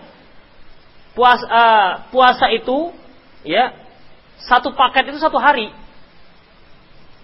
puasa 1.18 1.46
uh, 1.50 1.92
puasa 2.14 2.54
itu 2.54 2.94
ya 3.42 3.74
satu 4.46 4.78
paket 4.78 5.10
itu 5.10 5.18
satu 5.18 5.42
hari. 5.42 5.74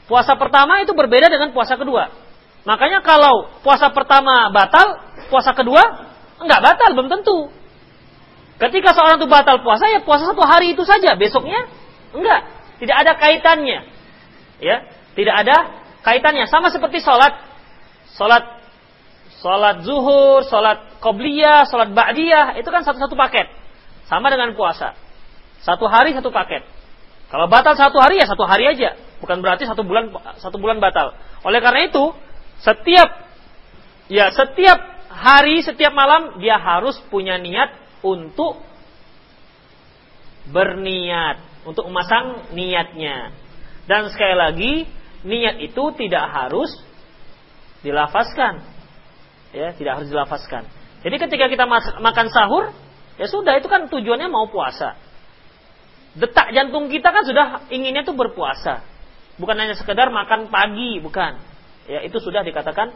Puasa 0.10 0.34
pertama 0.34 0.82
itu 0.82 0.94
berbeda 0.98 1.30
dengan 1.30 1.54
puasa 1.54 1.78
kedua. 1.78 2.10
Makanya 2.66 3.06
kalau 3.06 3.62
puasa 3.62 3.94
pertama 3.94 4.50
batal, 4.50 5.06
puasa 5.30 5.54
kedua 5.54 5.82
enggak 6.42 6.66
batal, 6.66 6.90
belum 6.98 7.10
tentu. 7.14 7.54
Ketika 8.56 8.96
seorang 8.96 9.20
itu 9.20 9.28
batal 9.28 9.60
puasa, 9.68 9.92
ya 9.92 10.00
puasa 10.00 10.32
satu 10.32 10.40
hari 10.48 10.72
itu 10.72 10.88
saja. 10.88 11.20
Besoknya 11.20 11.68
enggak, 12.16 12.48
tidak 12.80 12.96
ada 13.04 13.12
kaitannya. 13.20 13.80
Ya, 14.64 14.88
tidak 15.12 15.36
ada 15.44 15.56
kaitannya. 16.08 16.48
Sama 16.48 16.72
seperti 16.72 17.04
sholat, 17.04 17.36
sholat, 18.16 18.64
sholat 19.44 19.84
zuhur, 19.84 20.48
sholat 20.48 21.04
qobliyah, 21.04 21.68
sholat 21.68 21.92
ba'diyah, 21.92 22.56
itu 22.56 22.70
kan 22.72 22.88
satu-satu 22.88 23.16
paket. 23.20 23.52
Sama 24.08 24.32
dengan 24.32 24.56
puasa. 24.56 24.96
Satu 25.60 25.92
hari 25.92 26.16
satu 26.16 26.32
paket. 26.32 26.64
Kalau 27.28 27.52
batal 27.52 27.76
satu 27.76 28.00
hari 28.00 28.22
ya 28.22 28.30
satu 28.30 28.48
hari 28.48 28.70
aja, 28.72 28.96
bukan 29.20 29.44
berarti 29.44 29.68
satu 29.68 29.84
bulan 29.84 30.14
satu 30.40 30.56
bulan 30.62 30.80
batal. 30.80 31.12
Oleh 31.44 31.60
karena 31.60 31.92
itu, 31.92 32.14
setiap 32.64 33.28
ya 34.08 34.32
setiap 34.32 34.80
hari, 35.12 35.60
setiap 35.66 35.92
malam 35.92 36.40
dia 36.40 36.56
harus 36.56 36.96
punya 37.12 37.36
niat 37.42 37.85
untuk 38.06 38.62
berniat, 40.54 41.66
untuk 41.66 41.90
memasang 41.90 42.54
niatnya. 42.54 43.34
Dan 43.90 44.14
sekali 44.14 44.36
lagi, 44.38 44.74
niat 45.26 45.58
itu 45.62 45.84
tidak 45.98 46.26
harus 46.30 46.70
dilafaskan. 47.82 48.62
Ya, 49.50 49.74
tidak 49.74 50.02
harus 50.02 50.10
dilafaskan. 50.14 50.70
Jadi 51.02 51.16
ketika 51.22 51.46
kita 51.50 51.66
makan 52.02 52.28
sahur, 52.30 52.74
ya 53.18 53.26
sudah 53.26 53.58
itu 53.58 53.66
kan 53.66 53.90
tujuannya 53.90 54.30
mau 54.30 54.50
puasa. 54.50 54.98
Detak 56.16 56.54
jantung 56.54 56.88
kita 56.90 57.10
kan 57.12 57.24
sudah 57.26 57.46
inginnya 57.70 58.06
tuh 58.06 58.18
berpuasa. 58.18 58.86
Bukan 59.36 59.56
hanya 59.58 59.76
sekedar 59.76 60.08
makan 60.14 60.48
pagi, 60.48 60.98
bukan. 61.04 61.38
Ya, 61.86 62.02
itu 62.02 62.18
sudah 62.18 62.42
dikatakan 62.42 62.90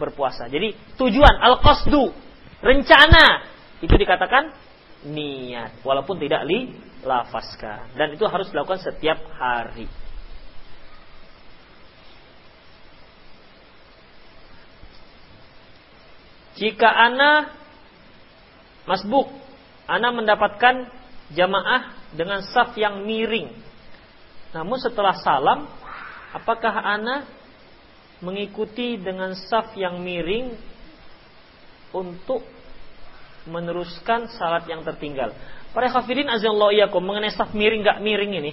berpuasa. 0.00 0.50
Jadi 0.50 0.74
tujuan 0.98 1.38
al-qasdu, 1.38 2.10
rencana 2.64 3.46
itu 3.82 3.94
dikatakan 3.98 4.54
niat 5.02 5.82
walaupun 5.82 6.14
tidak 6.22 6.46
dilafaskan 6.46 7.98
dan 7.98 8.14
itu 8.14 8.22
harus 8.30 8.46
dilakukan 8.54 8.78
setiap 8.78 9.18
hari. 9.34 9.90
Jika 16.52 16.86
ana 16.86 17.50
masbuk, 18.86 19.26
ana 19.90 20.14
mendapatkan 20.14 20.86
jamaah 21.34 21.96
dengan 22.14 22.44
saf 22.44 22.76
yang 22.78 23.02
miring. 23.02 23.50
Namun 24.52 24.78
setelah 24.78 25.16
salam, 25.16 25.66
apakah 26.30 26.70
ana 26.70 27.26
mengikuti 28.22 29.00
dengan 29.00 29.34
saf 29.34 29.74
yang 29.74 29.98
miring 30.04 30.54
untuk 31.90 32.44
meneruskan 33.48 34.30
salat 34.34 34.66
yang 34.70 34.86
tertinggal. 34.86 35.34
Para 35.72 35.88
kafirin 35.88 36.28
azallahu 36.28 36.70
iyakum 36.74 37.00
mengenai 37.02 37.32
saf 37.32 37.56
miring 37.56 37.82
gak 37.82 37.98
miring 38.04 38.32
ini. 38.38 38.52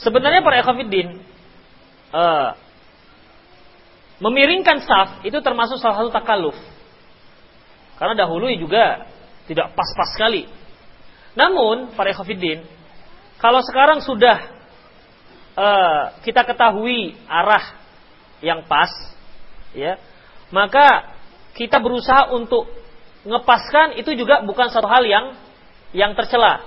Sebenarnya 0.00 0.40
para 0.40 0.64
kafirin 0.64 1.20
uh, 2.10 2.56
memiringkan 4.20 4.80
saf 4.84 5.20
itu 5.22 5.36
termasuk 5.44 5.76
salah 5.76 6.00
satu 6.00 6.10
takaluf. 6.10 6.56
Karena 8.00 8.16
dahulu 8.16 8.48
juga 8.56 9.04
tidak 9.44 9.76
pas-pas 9.76 10.08
sekali. 10.16 10.48
Namun 11.36 11.92
para 11.92 12.16
kafirin 12.16 12.64
kalau 13.40 13.60
sekarang 13.64 14.04
sudah 14.04 14.36
uh, 15.56 16.02
kita 16.24 16.44
ketahui 16.48 17.16
arah 17.28 17.79
yang 18.40 18.64
pas, 18.64 18.90
ya, 19.76 20.00
maka 20.50 21.16
kita 21.54 21.78
berusaha 21.78 22.32
untuk 22.32 22.68
ngepaskan 23.24 24.00
itu 24.00 24.16
juga 24.16 24.40
bukan 24.42 24.72
satu 24.72 24.88
hal 24.88 25.04
yang 25.04 25.36
yang 25.92 26.16
tercela. 26.16 26.64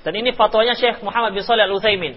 Dan 0.00 0.16
ini 0.16 0.32
fatwanya 0.32 0.72
Syekh 0.72 1.04
Muhammad 1.04 1.36
bin 1.36 1.44
Shalih 1.44 1.68
Al 1.68 1.76
Utsaimin. 1.76 2.16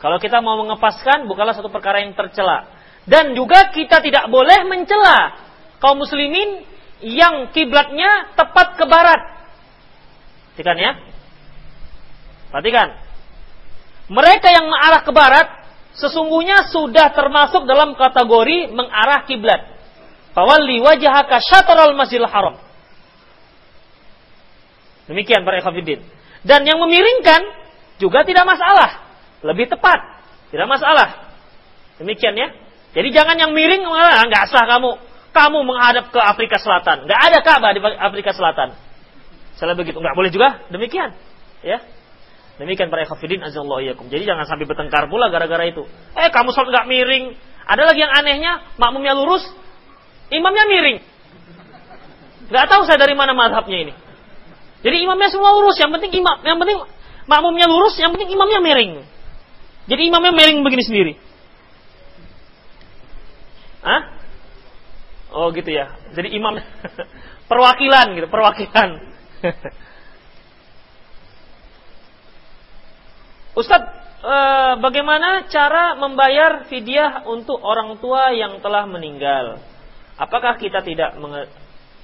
Kalau 0.00 0.16
kita 0.16 0.40
mau 0.40 0.56
mengepaskan 0.64 1.28
bukanlah 1.28 1.52
satu 1.52 1.68
perkara 1.68 2.00
yang 2.00 2.16
tercela. 2.16 2.72
Dan 3.04 3.36
juga 3.36 3.68
kita 3.68 4.00
tidak 4.00 4.32
boleh 4.32 4.64
mencela 4.64 5.36
kaum 5.76 6.00
muslimin 6.00 6.64
yang 7.04 7.52
kiblatnya 7.52 8.32
tepat 8.32 8.80
ke 8.80 8.84
barat. 8.88 9.20
Perhatikan 10.56 10.76
ya. 10.80 10.92
Perhatikan. 12.48 12.88
Mereka 14.08 14.48
yang 14.48 14.64
mengarah 14.68 15.02
ke 15.04 15.12
barat 15.12 15.48
sesungguhnya 15.98 16.70
sudah 16.70 17.10
termasuk 17.14 17.66
dalam 17.66 17.96
kategori 17.98 18.70
mengarah 18.70 19.26
kiblat. 19.26 19.60
Fawalli 20.30 20.78
wajhaka 20.78 21.42
syatral 21.42 21.98
masjidil 21.98 22.30
haram. 22.30 22.58
Demikian 25.10 25.42
para 25.42 25.58
ikhwatiddin. 25.58 26.06
Dan 26.46 26.62
yang 26.62 26.78
memiringkan 26.78 27.42
juga 27.98 28.22
tidak 28.22 28.46
masalah. 28.46 29.10
Lebih 29.42 29.66
tepat, 29.66 30.22
tidak 30.54 30.68
masalah. 30.70 31.34
Demikian 31.98 32.38
ya. 32.38 32.48
Jadi 32.90 33.08
jangan 33.14 33.36
yang 33.38 33.50
miring 33.52 33.86
ah, 33.86 34.24
nggak 34.26 34.50
sah 34.50 34.66
kamu. 34.66 34.96
Kamu 35.30 35.62
menghadap 35.62 36.10
ke 36.10 36.18
Afrika 36.18 36.58
Selatan. 36.58 37.06
Nggak 37.06 37.20
ada 37.30 37.38
Ka'bah 37.46 37.70
di 37.70 37.78
Afrika 37.78 38.34
Selatan. 38.34 38.74
Salah 39.54 39.78
begitu. 39.78 40.02
Nggak 40.02 40.16
boleh 40.18 40.30
juga. 40.34 40.66
Demikian. 40.74 41.14
Ya. 41.62 41.78
Demikian 42.60 42.92
para 42.92 43.08
ikhwafidin 43.08 43.40
azallahu 43.40 43.80
iyyakum. 43.80 44.12
Jadi 44.12 44.28
jangan 44.28 44.44
sampai 44.44 44.68
bertengkar 44.68 45.08
pula 45.08 45.32
gara-gara 45.32 45.64
itu. 45.64 45.88
Eh 46.12 46.28
kamu 46.28 46.52
sholat 46.52 46.68
nggak 46.68 46.86
miring. 46.92 47.32
Ada 47.64 47.82
lagi 47.88 48.04
yang 48.04 48.12
anehnya, 48.12 48.52
makmumnya 48.76 49.16
lurus, 49.16 49.48
imamnya 50.28 50.68
miring. 50.68 50.98
Gak 52.50 52.66
tahu 52.66 52.82
saya 52.82 52.98
dari 52.98 53.14
mana 53.14 53.30
madhabnya 53.30 53.78
ini. 53.88 53.94
Jadi 54.82 54.96
imamnya 55.06 55.30
semua 55.30 55.54
lurus, 55.54 55.78
yang 55.78 55.94
penting 55.94 56.10
imam, 56.18 56.42
yang 56.42 56.58
penting 56.58 56.82
makmumnya 57.30 57.70
lurus, 57.70 57.94
yang 57.96 58.10
penting 58.10 58.34
imamnya 58.34 58.60
miring. 58.60 59.06
Jadi 59.86 60.02
imamnya 60.10 60.32
miring 60.34 60.58
begini 60.66 60.82
sendiri. 60.82 61.12
Hah? 63.86 64.02
Oh 65.30 65.48
gitu 65.54 65.70
ya. 65.70 65.94
Jadi 66.12 66.34
imam 66.34 66.58
perwakilan 67.50 68.06
gitu, 68.18 68.26
perwakilan. 68.28 68.88
Ustadz, 73.58 73.90
e, 74.22 74.36
bagaimana 74.78 75.50
cara 75.50 75.98
membayar 75.98 76.70
fidyah 76.70 77.26
untuk 77.26 77.58
orang 77.58 77.98
tua 77.98 78.30
yang 78.30 78.62
telah 78.62 78.86
meninggal? 78.86 79.58
Apakah 80.20 80.60
kita 80.60 80.84
tidak 80.84 81.16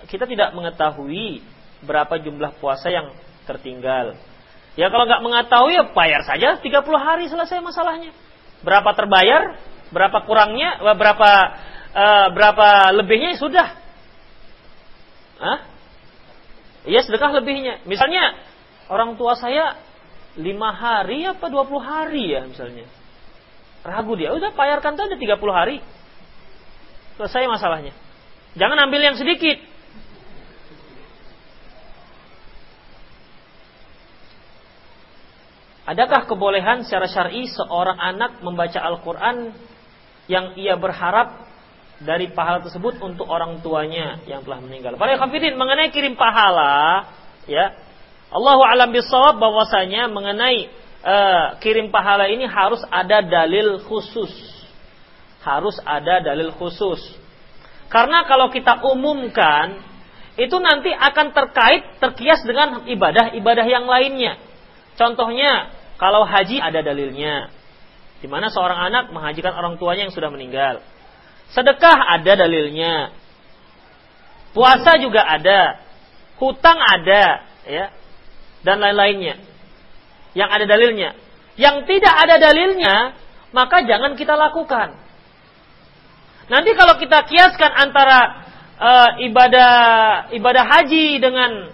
kita 0.09 0.24
tidak 0.24 0.51
mengetahui 0.57 1.44
berapa 1.84 2.16
jumlah 2.18 2.57
puasa 2.59 2.90
yang 2.90 3.12
tertinggal? 3.44 4.16
Ya 4.76 4.92
kalau 4.92 5.09
nggak 5.09 5.24
mengetahui 5.24 5.72
ya 5.72 5.84
bayar 5.92 6.22
saja 6.26 6.61
30 6.61 6.66
hari 6.99 7.30
selesai 7.30 7.62
masalahnya. 7.62 8.12
Berapa 8.61 8.92
terbayar, 8.97 9.57
berapa 9.94 10.18
kurangnya, 10.26 10.82
berapa 10.82 11.30
e, 11.94 12.05
berapa 12.34 12.68
lebihnya 12.97 13.36
ya 13.36 13.38
sudah. 13.38 13.68
Hah? 15.36 15.59
Iya 16.88 17.07
sedekah 17.07 17.30
lebihnya. 17.38 17.84
Misalnya 17.86 18.34
orang 18.88 19.14
tua 19.14 19.36
saya 19.38 19.86
lima 20.37 20.70
hari 20.72 21.24
apa 21.24 21.49
dua 21.49 21.64
puluh 21.64 21.80
hari 21.84 22.37
ya 22.37 22.45
misalnya. 22.45 22.84
Ragu 23.87 24.18
dia, 24.18 24.34
udah 24.34 24.51
bayarkan 24.53 24.99
saja 24.99 25.37
puluh 25.39 25.55
hari. 25.55 25.78
Selesai 27.16 27.49
masalahnya. 27.49 27.95
Jangan 28.59 28.89
ambil 28.89 29.01
yang 29.01 29.16
sedikit. 29.16 29.57
Adakah 35.87 36.26
kebolehan 36.26 36.82
secara 36.82 37.07
syar'i 37.07 37.47
seorang 37.47 37.95
anak 37.95 38.43
membaca 38.43 38.82
Al-Quran 38.82 39.55
yang 40.26 40.59
ia 40.59 40.74
berharap 40.74 41.47
dari 42.03 42.26
pahala 42.34 42.59
tersebut 42.66 42.99
untuk 42.99 43.30
orang 43.30 43.62
tuanya 43.62 44.18
yang 44.26 44.43
telah 44.43 44.59
meninggal. 44.59 44.99
Para 44.99 45.14
khafidin 45.14 45.55
mengenai 45.55 45.95
kirim 45.95 46.18
pahala, 46.18 47.07
ya 47.47 47.70
Allah 48.30 48.58
alam 48.58 48.90
bisawab 48.90 49.38
bahwasanya 49.38 50.10
mengenai 50.10 50.66
uh, 51.06 51.56
kirim 51.62 51.94
pahala 51.94 52.26
ini 52.26 52.44
harus 52.46 52.82
ada 52.90 53.22
dalil 53.22 53.78
khusus. 53.86 54.32
Harus 55.46 55.78
ada 55.86 56.18
dalil 56.18 56.50
khusus. 56.58 56.98
Karena 57.86 58.26
kalau 58.26 58.50
kita 58.50 58.82
umumkan 58.82 59.78
itu 60.36 60.58
nanti 60.58 60.90
akan 60.90 61.32
terkait 61.32 62.02
terkias 62.02 62.42
dengan 62.42 62.82
ibadah-ibadah 62.84 63.66
yang 63.66 63.86
lainnya. 63.86 64.36
Contohnya 64.98 65.70
kalau 65.96 66.26
haji 66.26 66.58
ada 66.58 66.82
dalilnya. 66.82 67.48
Di 68.20 68.26
mana 68.26 68.50
seorang 68.50 68.90
anak 68.90 69.14
menghajikan 69.14 69.54
orang 69.54 69.78
tuanya 69.78 70.08
yang 70.08 70.14
sudah 70.14 70.28
meninggal. 70.28 70.82
Sedekah 71.54 71.94
ada 72.18 72.32
dalilnya. 72.34 73.14
Puasa 74.50 74.98
juga 74.98 75.22
ada. 75.24 75.84
Hutang 76.36 76.80
ada, 76.80 77.44
ya. 77.64 77.92
Dan 78.66 78.82
lain-lainnya. 78.82 79.38
Yang 80.34 80.50
ada 80.50 80.64
dalilnya. 80.66 81.10
Yang 81.54 81.76
tidak 81.86 82.14
ada 82.18 82.36
dalilnya, 82.42 82.94
maka 83.54 83.86
jangan 83.86 84.18
kita 84.18 84.34
lakukan. 84.34 84.98
Nanti 86.50 86.74
kalau 86.74 86.98
kita 86.98 87.24
kiaskan 87.24 87.72
antara 87.72 88.44
uh, 88.76 89.10
ibadah 89.22 89.72
ibadah 90.34 90.64
haji 90.66 91.22
dengan 91.22 91.72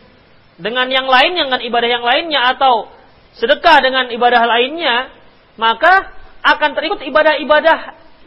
dengan 0.60 0.86
yang 0.92 1.08
lain 1.10 1.34
dengan 1.34 1.60
ibadah 1.60 1.88
yang 1.88 2.04
lainnya 2.04 2.54
atau 2.54 2.92
sedekah 3.34 3.82
dengan 3.82 4.06
ibadah 4.14 4.44
lainnya, 4.46 5.10
maka 5.58 6.14
akan 6.44 6.70
terikut 6.78 7.00
ibadah-ibadah 7.02 7.78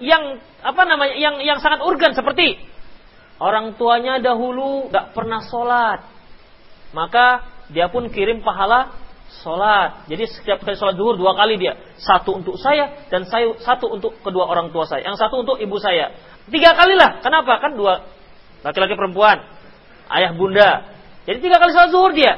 yang 0.03 0.39
apa 0.65 0.81
namanya 0.83 1.15
yang 1.15 1.35
yang 1.39 1.59
sangat 1.61 1.79
urgen 1.83 2.11
seperti 2.11 2.59
orang 3.39 3.75
tuanya 3.75 4.19
dahulu 4.19 4.87
gak 4.91 5.11
pernah 5.11 5.43
sholat 5.43 5.99
maka 6.95 7.43
dia 7.71 7.89
pun 7.89 8.09
kirim 8.09 8.45
pahala 8.45 8.93
sholat. 9.41 10.05
Jadi 10.05 10.23
setiap 10.29 10.61
kali 10.61 10.77
sholat 10.77 10.95
zuhur 10.97 11.17
dua 11.17 11.33
kali 11.33 11.57
dia. 11.57 11.77
Satu 11.97 12.37
untuk 12.37 12.55
saya 12.61 13.07
dan 13.09 13.25
saya 13.25 13.57
satu 13.61 13.89
untuk 13.89 14.21
kedua 14.21 14.45
orang 14.45 14.69
tua 14.69 14.85
saya. 14.85 15.05
Yang 15.05 15.25
satu 15.25 15.41
untuk 15.41 15.57
ibu 15.57 15.77
saya. 15.81 16.13
Tiga 16.49 16.77
kali 16.77 16.93
lah. 16.93 17.21
Kenapa? 17.25 17.57
Kan 17.57 17.73
dua 17.73 18.05
laki-laki 18.61 18.93
perempuan. 18.93 19.41
Ayah 20.09 20.37
bunda. 20.37 20.85
Jadi 21.25 21.41
tiga 21.41 21.57
kali 21.57 21.73
sholat 21.73 21.89
zuhur 21.89 22.13
dia. 22.13 22.37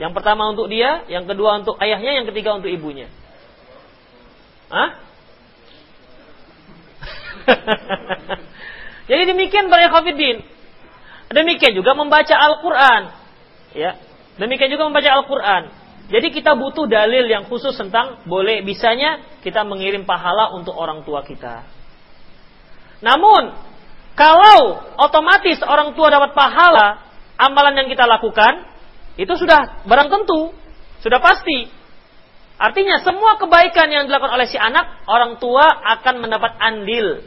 Yang 0.00 0.12
pertama 0.16 0.48
untuk 0.48 0.72
dia 0.72 1.04
yang 1.12 1.28
kedua 1.28 1.60
untuk 1.60 1.76
ayahnya 1.76 2.22
yang 2.22 2.26
ketiga 2.32 2.56
untuk 2.56 2.72
ibunya. 2.72 3.12
Hah? 4.72 4.96
Jadi 9.10 9.22
demikian 9.28 9.68
para. 9.68 9.90
Demikian 11.32 11.72
juga 11.72 11.96
membaca 11.96 12.36
Al-Qur'an. 12.36 13.02
Ya. 13.72 13.96
Demikian 14.40 14.72
juga 14.72 14.88
membaca 14.88 15.10
Al-Qur'an. 15.12 15.62
Jadi 16.12 16.28
kita 16.34 16.52
butuh 16.58 16.84
dalil 16.88 17.24
yang 17.24 17.48
khusus 17.48 17.72
tentang 17.72 18.20
boleh 18.28 18.60
bisanya 18.66 19.22
kita 19.40 19.64
mengirim 19.64 20.04
pahala 20.04 20.52
untuk 20.52 20.76
orang 20.76 21.00
tua 21.08 21.24
kita. 21.24 21.64
Namun, 23.00 23.56
kalau 24.12 24.82
otomatis 25.00 25.58
orang 25.64 25.96
tua 25.96 26.12
dapat 26.12 26.36
pahala, 26.36 27.00
amalan 27.40 27.84
yang 27.84 27.88
kita 27.88 28.04
lakukan 28.04 28.68
itu 29.16 29.32
sudah 29.36 29.84
barang 29.88 30.08
tentu, 30.12 30.52
sudah 31.00 31.20
pasti. 31.20 31.68
Artinya 32.60 33.00
semua 33.00 33.40
kebaikan 33.40 33.88
yang 33.88 34.04
dilakukan 34.06 34.36
oleh 34.36 34.46
si 34.46 34.60
anak, 34.60 35.08
orang 35.08 35.40
tua 35.40 35.64
akan 35.64 36.14
mendapat 36.20 36.52
andil 36.60 37.24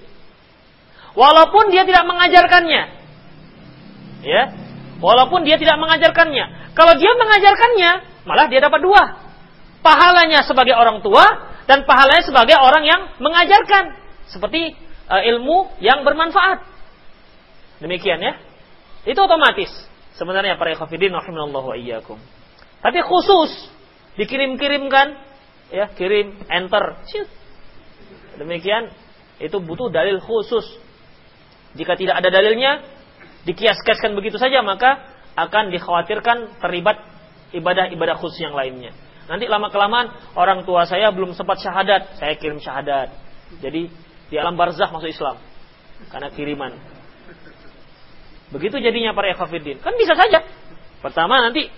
walaupun 1.17 1.71
dia 1.71 1.87
tidak 1.87 2.05
mengajarkannya. 2.05 2.83
Ya. 4.21 4.43
Walaupun 5.03 5.43
dia 5.43 5.59
tidak 5.59 5.75
mengajarkannya. 5.75 6.75
Kalau 6.75 6.93
dia 6.95 7.11
mengajarkannya, 7.15 7.91
malah 8.23 8.47
dia 8.47 8.63
dapat 8.63 8.79
dua. 8.79 9.03
Pahalanya 9.83 10.41
sebagai 10.47 10.73
orang 10.73 11.03
tua 11.03 11.23
dan 11.67 11.83
pahalanya 11.83 12.23
sebagai 12.25 12.55
orang 12.57 12.83
yang 12.87 13.01
mengajarkan. 13.19 13.95
Seperti 14.31 14.73
uh, 15.11 15.21
ilmu 15.21 15.77
yang 15.83 16.01
bermanfaat. 16.07 16.63
Demikian 17.83 18.23
ya. 18.23 18.39
Itu 19.05 19.19
otomatis. 19.21 19.69
Sebenarnya 20.15 20.55
para 20.55 20.73
ikhwafidin 20.73 21.11
rahimallahu 21.11 21.75
iyyakum. 21.75 22.17
Tapi 22.79 22.99
khusus 23.03 23.51
dikirim-kirimkan 24.15 25.19
ya, 25.75 25.91
kirim 25.93 26.39
enter. 26.47 27.03
Demikian 28.39 28.95
itu 29.43 29.59
butuh 29.59 29.91
dalil 29.91 30.23
khusus 30.23 30.63
jika 31.75 31.99
tidak 31.99 32.23
ada 32.23 32.31
dalilnya, 32.31 32.79
dikias-kiaskan 33.45 34.17
begitu 34.17 34.41
saja, 34.41 34.65
maka 34.65 35.05
akan 35.37 35.69
dikhawatirkan 35.71 36.59
terlibat 36.59 37.01
ibadah-ibadah 37.53 38.17
khusus 38.19 38.41
yang 38.41 38.57
lainnya. 38.57 38.91
Nanti 39.25 39.49
lama-kelamaan 39.49 40.37
orang 40.37 40.65
tua 40.69 40.85
saya 40.85 41.09
belum 41.09 41.33
sempat 41.33 41.61
syahadat, 41.61 42.21
saya 42.21 42.37
kirim 42.37 42.61
syahadat. 42.61 43.09
Jadi 43.61 43.89
di 44.29 44.35
alam 44.37 44.53
barzah 44.57 44.89
masuk 44.89 45.09
Islam. 45.09 45.37
Karena 46.09 46.29
kiriman. 46.29 46.73
Begitu 48.53 48.77
jadinya 48.77 49.17
para 49.17 49.33
ekhafiddin. 49.33 49.81
Kan 49.81 49.97
bisa 49.97 50.13
saja. 50.13 50.45
Pertama 51.01 51.41
nanti 51.41 51.69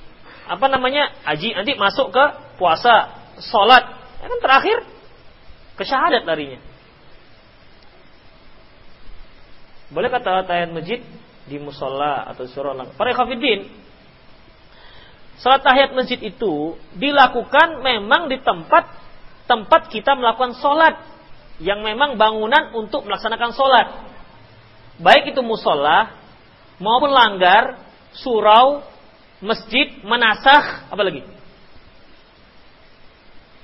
apa 0.47 0.65
namanya 0.71 1.11
haji 1.27 1.55
nanti 1.55 1.75
masuk 1.79 2.11
ke 2.11 2.23
puasa, 2.59 3.15
sholat. 3.39 3.83
Ya 4.19 4.27
kan 4.27 4.39
terakhir 4.43 4.77
ke 5.79 5.83
syahadat 5.87 6.27
larinya. 6.27 6.59
Boleh 9.87 10.11
kata 10.11 10.43
tahiyat 10.43 10.75
masjid 10.75 10.99
di 11.47 11.57
musola 11.57 12.27
atau 12.27 12.43
surah 12.45 12.75
Para 12.99 13.15
khafidin, 13.15 13.71
salat 15.39 15.63
tahiyat 15.63 15.95
masjid 15.95 16.19
itu 16.19 16.75
dilakukan 16.99 17.81
memang 17.81 18.27
di 18.27 18.37
tempat 18.43 18.91
tempat 19.47 19.87
kita 19.87 20.13
melakukan 20.19 20.59
sholat 20.59 20.99
yang 21.63 21.81
memang 21.81 22.19
bangunan 22.19 22.75
untuk 22.75 23.07
melaksanakan 23.07 23.55
sholat. 23.55 23.87
Baik 24.99 25.31
itu 25.31 25.41
musola 25.41 26.13
maupun 26.77 27.09
langgar, 27.09 27.79
surau, 28.13 28.83
masjid, 29.41 30.03
menasah, 30.03 30.91
apa 30.91 31.01
lagi? 31.01 31.21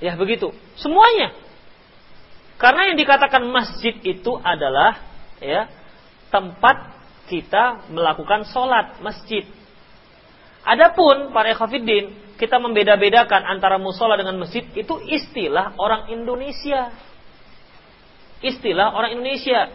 Ya 0.02 0.18
begitu. 0.18 0.50
Semuanya. 0.80 1.36
Karena 2.58 2.90
yang 2.90 2.96
dikatakan 2.98 3.44
masjid 3.50 3.94
itu 4.02 4.38
adalah 4.40 5.02
ya 5.42 5.70
tempat 6.30 6.93
kita 7.28 7.88
melakukan 7.88 8.44
sholat 8.48 9.00
masjid. 9.00 9.44
Adapun 10.64 11.32
para 11.36 11.52
ekhafiddin, 11.52 12.36
kita 12.40 12.56
membeda-bedakan 12.56 13.46
antara 13.46 13.76
musola 13.76 14.16
dengan 14.16 14.40
masjid 14.40 14.64
itu 14.74 14.96
istilah 15.06 15.76
orang 15.76 16.10
Indonesia. 16.10 16.90
Istilah 18.40 18.92
orang 18.92 19.16
Indonesia. 19.16 19.70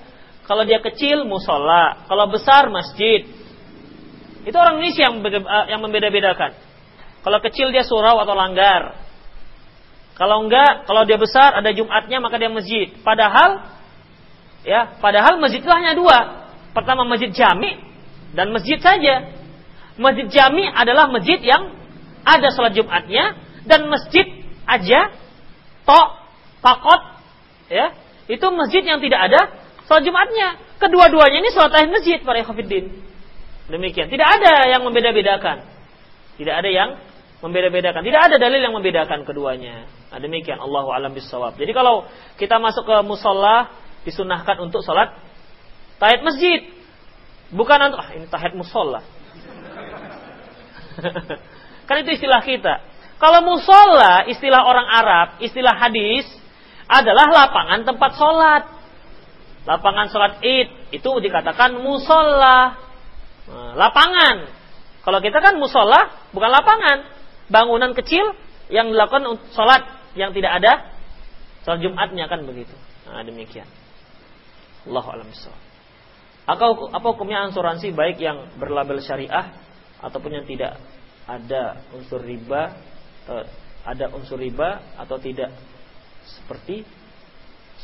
Kalau 0.50 0.66
dia 0.66 0.82
kecil 0.82 1.30
musola, 1.30 2.10
kalau 2.10 2.26
besar 2.30 2.74
masjid. 2.74 3.26
Itu 4.44 4.56
orang 4.58 4.82
Indonesia 4.82 5.04
yang 5.10 5.16
eh, 5.22 5.66
yang 5.70 5.82
membeda-bedakan. 5.86 6.58
Kalau 7.22 7.40
kecil 7.44 7.70
dia 7.70 7.86
surau 7.86 8.18
atau 8.24 8.34
langgar. 8.34 8.98
Kalau 10.18 10.44
enggak, 10.44 10.84
kalau 10.84 11.08
dia 11.08 11.16
besar 11.16 11.56
ada 11.56 11.72
Jumatnya 11.72 12.20
maka 12.20 12.36
dia 12.36 12.52
masjid. 12.52 12.92
Padahal 13.06 13.72
ya, 14.68 15.00
padahal 15.00 15.40
masjid 15.40 15.64
itu 15.64 15.72
hanya 15.72 15.96
dua. 15.96 16.49
Pertama 16.72 17.06
masjid 17.06 17.34
jami 17.34 17.78
dan 18.38 18.54
masjid 18.54 18.78
saja. 18.78 19.34
Masjid 20.00 20.28
jami 20.32 20.64
adalah 20.70 21.12
masjid 21.12 21.42
yang 21.44 21.76
ada 22.24 22.48
sholat 22.54 22.72
Jumatnya 22.78 23.36
dan 23.68 23.90
masjid 23.92 24.24
aja 24.64 25.12
tok 25.84 26.10
pakot 26.62 27.02
ya 27.68 27.96
itu 28.30 28.46
masjid 28.54 28.86
yang 28.86 29.02
tidak 29.02 29.32
ada 29.32 29.42
sholat 29.90 30.06
Jumatnya. 30.06 30.62
Kedua-duanya 30.80 31.44
ini 31.44 31.50
sholat 31.52 31.76
tahiyat 31.76 31.92
masjid 31.92 32.20
para 32.24 32.40
ikhwatiddin. 32.40 33.10
Demikian. 33.70 34.10
Tidak 34.10 34.28
ada 34.28 34.66
yang 34.72 34.82
membeda-bedakan. 34.82 35.62
Tidak 36.40 36.56
ada 36.56 36.70
yang 36.70 36.98
membeda-bedakan. 37.44 38.02
Tidak 38.02 38.22
ada 38.32 38.36
dalil 38.42 38.60
yang 38.64 38.74
membedakan 38.74 39.28
keduanya. 39.28 39.86
Nah, 40.10 40.18
demikian 40.18 40.58
Allah 40.58 40.90
alam 40.90 41.14
bisawab. 41.14 41.56
Jadi 41.60 41.70
kalau 41.72 42.10
kita 42.42 42.58
masuk 42.58 42.88
ke 42.88 42.96
musola 43.06 43.70
disunahkan 44.08 44.58
untuk 44.64 44.82
sholat 44.82 45.14
Tahiyat 46.00 46.24
masjid. 46.24 46.60
Bukan 47.50 47.78
untuk, 47.92 48.00
ah 48.00 48.10
ini 48.16 48.26
tahiyat 48.30 48.56
musola. 48.56 49.02
kan 51.88 51.96
itu 52.02 52.16
istilah 52.16 52.42
kita. 52.46 52.82
Kalau 53.20 53.44
musola, 53.44 54.24
istilah 54.32 54.64
orang 54.64 54.88
Arab, 54.88 55.28
istilah 55.44 55.76
hadis, 55.76 56.24
adalah 56.88 57.28
lapangan 57.28 57.84
tempat 57.84 58.12
sholat. 58.16 58.64
Lapangan 59.68 60.08
sholat 60.08 60.34
id, 60.40 60.96
itu 60.96 61.10
dikatakan 61.20 61.78
musola. 61.84 62.80
Nah, 63.50 63.74
lapangan. 63.76 64.48
Kalau 65.04 65.20
kita 65.20 65.44
kan 65.44 65.60
musola, 65.60 66.32
bukan 66.32 66.48
lapangan. 66.48 66.98
Bangunan 67.50 67.92
kecil 67.98 68.24
yang 68.70 68.94
dilakukan 68.94 69.26
sholat 69.52 69.84
yang 70.14 70.32
tidak 70.32 70.62
ada 70.62 70.94
sholat 71.66 71.82
Jumatnya 71.82 72.30
kan 72.30 72.46
begitu. 72.46 72.74
Nah, 73.10 73.26
demikian. 73.26 73.68
Allah 74.88 75.06
alam 75.06 75.30
apa 76.50 77.08
hukumnya 77.14 77.46
asuransi 77.46 77.94
baik 77.94 78.18
yang 78.18 78.58
berlabel 78.58 78.98
syariah 79.06 79.54
ataupun 80.02 80.42
yang 80.42 80.46
tidak? 80.50 80.82
Ada 81.30 81.94
unsur 81.94 82.26
riba 82.26 82.74
atau 83.26 83.46
ada 83.86 84.06
unsur 84.18 84.42
riba 84.42 84.98
atau 84.98 85.22
tidak? 85.22 85.54
Seperti 86.26 86.82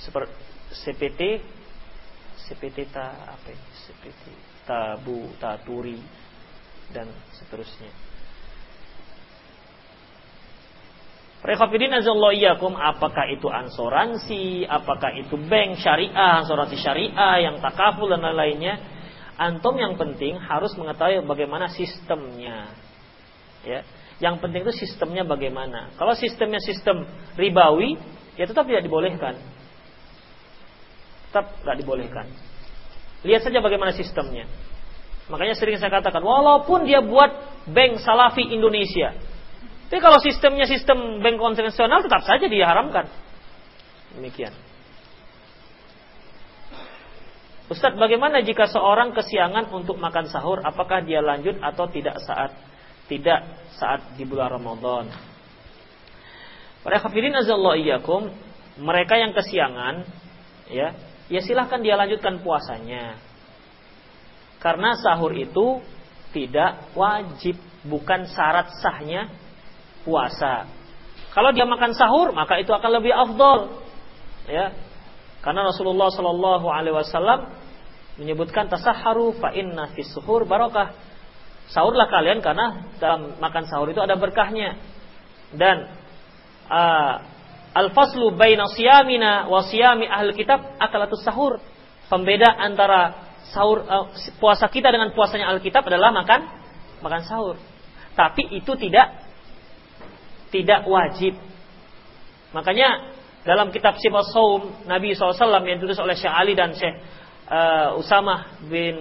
seperti 0.02 0.34
CPT 0.74 1.22
CPT 2.46 2.78
ta 2.94 3.38
apa 3.38 3.54
CPT 3.54 4.24
tabu 4.66 5.30
taturi 5.38 5.98
dan 6.94 7.10
seterusnya. 7.34 8.05
Rekhafidin 11.46 11.94
azallahu 11.94 12.34
iyyakum 12.34 12.74
apakah 12.74 13.30
itu 13.30 13.46
ansuransi, 13.46 14.66
apakah 14.66 15.14
itu 15.14 15.38
bank 15.46 15.78
syariah, 15.78 16.42
asuransi 16.42 16.74
syariah 16.82 17.46
yang 17.46 17.62
takaful 17.62 18.10
dan 18.10 18.26
lain-lainnya. 18.26 18.82
Antum 19.38 19.78
yang 19.78 19.94
penting 19.94 20.42
harus 20.42 20.74
mengetahui 20.74 21.22
bagaimana 21.22 21.70
sistemnya. 21.70 22.74
Ya. 23.62 23.86
Yang 24.18 24.42
penting 24.42 24.66
itu 24.66 24.74
sistemnya 24.74 25.22
bagaimana. 25.28 25.94
Kalau 26.00 26.18
sistemnya 26.18 26.58
sistem 26.64 27.06
ribawi, 27.38 28.00
ya 28.40 28.50
tetap 28.50 28.66
tidak 28.66 28.82
dibolehkan. 28.82 29.38
Tetap 31.30 31.62
tidak 31.62 31.76
dibolehkan. 31.78 32.26
Lihat 33.22 33.44
saja 33.44 33.60
bagaimana 33.62 33.92
sistemnya. 33.94 34.50
Makanya 35.30 35.54
sering 35.58 35.78
saya 35.78 35.92
katakan, 35.94 36.24
walaupun 36.24 36.88
dia 36.88 37.04
buat 37.04 37.34
bank 37.70 38.02
salafi 38.02 38.46
Indonesia, 38.56 39.35
tapi 39.96 40.04
kalau 40.04 40.20
sistemnya 40.20 40.68
sistem 40.68 41.24
bank 41.24 41.40
konvensional 41.40 42.04
tetap 42.04 42.20
saja 42.28 42.52
diharamkan. 42.52 43.08
Demikian. 44.20 44.52
Ustadz, 47.72 47.96
bagaimana 47.96 48.44
jika 48.44 48.68
seorang 48.68 49.16
kesiangan 49.16 49.72
untuk 49.72 49.96
makan 49.96 50.28
sahur, 50.28 50.60
apakah 50.68 51.00
dia 51.00 51.24
lanjut 51.24 51.64
atau 51.64 51.88
tidak 51.88 52.20
saat 52.28 52.52
tidak 53.08 53.48
saat 53.80 54.20
di 54.20 54.28
bulan 54.28 54.60
Ramadan? 54.60 55.16
Para 56.84 57.00
kafirin 57.00 57.40
iyyakum, 57.40 58.36
mereka 58.76 59.16
yang 59.16 59.32
kesiangan, 59.32 60.04
ya, 60.76 60.92
ya 61.32 61.40
silahkan 61.40 61.80
dia 61.80 61.96
lanjutkan 61.96 62.44
puasanya. 62.44 63.16
Karena 64.60 65.00
sahur 65.00 65.32
itu 65.32 65.80
tidak 66.36 66.84
wajib, 67.00 67.56
bukan 67.88 68.28
syarat 68.28 68.76
sahnya 68.84 69.45
puasa. 70.06 70.70
Kalau 71.36 71.52
dia 71.52 71.68
makan 71.68 71.92
sahur, 71.92 72.32
maka 72.32 72.62
itu 72.62 72.72
akan 72.72 72.92
lebih 73.02 73.12
afdol. 73.12 73.84
Ya. 74.48 74.72
Karena 75.44 75.68
Rasulullah 75.68 76.08
Shallallahu 76.14 76.68
alaihi 76.72 76.96
wasallam 76.96 77.52
menyebutkan 78.16 78.72
tasaharu 78.72 79.36
fa 79.36 79.52
inna 79.52 79.92
fis 79.92 80.08
suhur 80.16 80.48
barakah. 80.48 80.96
Sahurlah 81.68 82.08
kalian 82.08 82.40
karena 82.40 82.88
dalam 83.02 83.36
makan 83.42 83.66
sahur 83.68 83.90
itu 83.92 84.00
ada 84.00 84.16
berkahnya. 84.16 84.78
Dan 85.52 85.90
uh, 86.70 87.14
al-faslu 87.74 88.32
baina 88.38 88.70
siyamina 88.72 89.50
wa 89.52 89.66
siyami 89.66 90.08
ahli 90.08 90.32
kitab 90.38 90.78
akalatus 90.80 91.26
sahur. 91.26 91.60
Pembeda 92.06 92.54
antara 92.54 93.18
sahur 93.52 93.82
uh, 93.82 94.08
puasa 94.38 94.70
kita 94.70 94.94
dengan 94.94 95.10
puasanya 95.12 95.50
Alkitab 95.52 95.84
adalah 95.90 96.14
makan 96.14 96.42
makan 97.02 97.22
sahur. 97.26 97.58
Tapi 98.16 98.56
itu 98.56 98.72
tidak 98.80 99.25
tidak 100.56 100.88
wajib. 100.88 101.36
Makanya 102.56 103.12
dalam 103.44 103.76
kitab 103.76 104.00
Sifat 104.00 104.32
Saum 104.32 104.88
Nabi 104.88 105.12
SAW 105.12 105.36
yang 105.68 105.84
ditulis 105.84 106.00
oleh 106.00 106.16
Syekh 106.16 106.32
Ali 106.32 106.56
dan 106.56 106.72
Syekh 106.72 106.96
uh, 107.52 108.00
Usamah 108.00 108.64
bin 108.64 108.96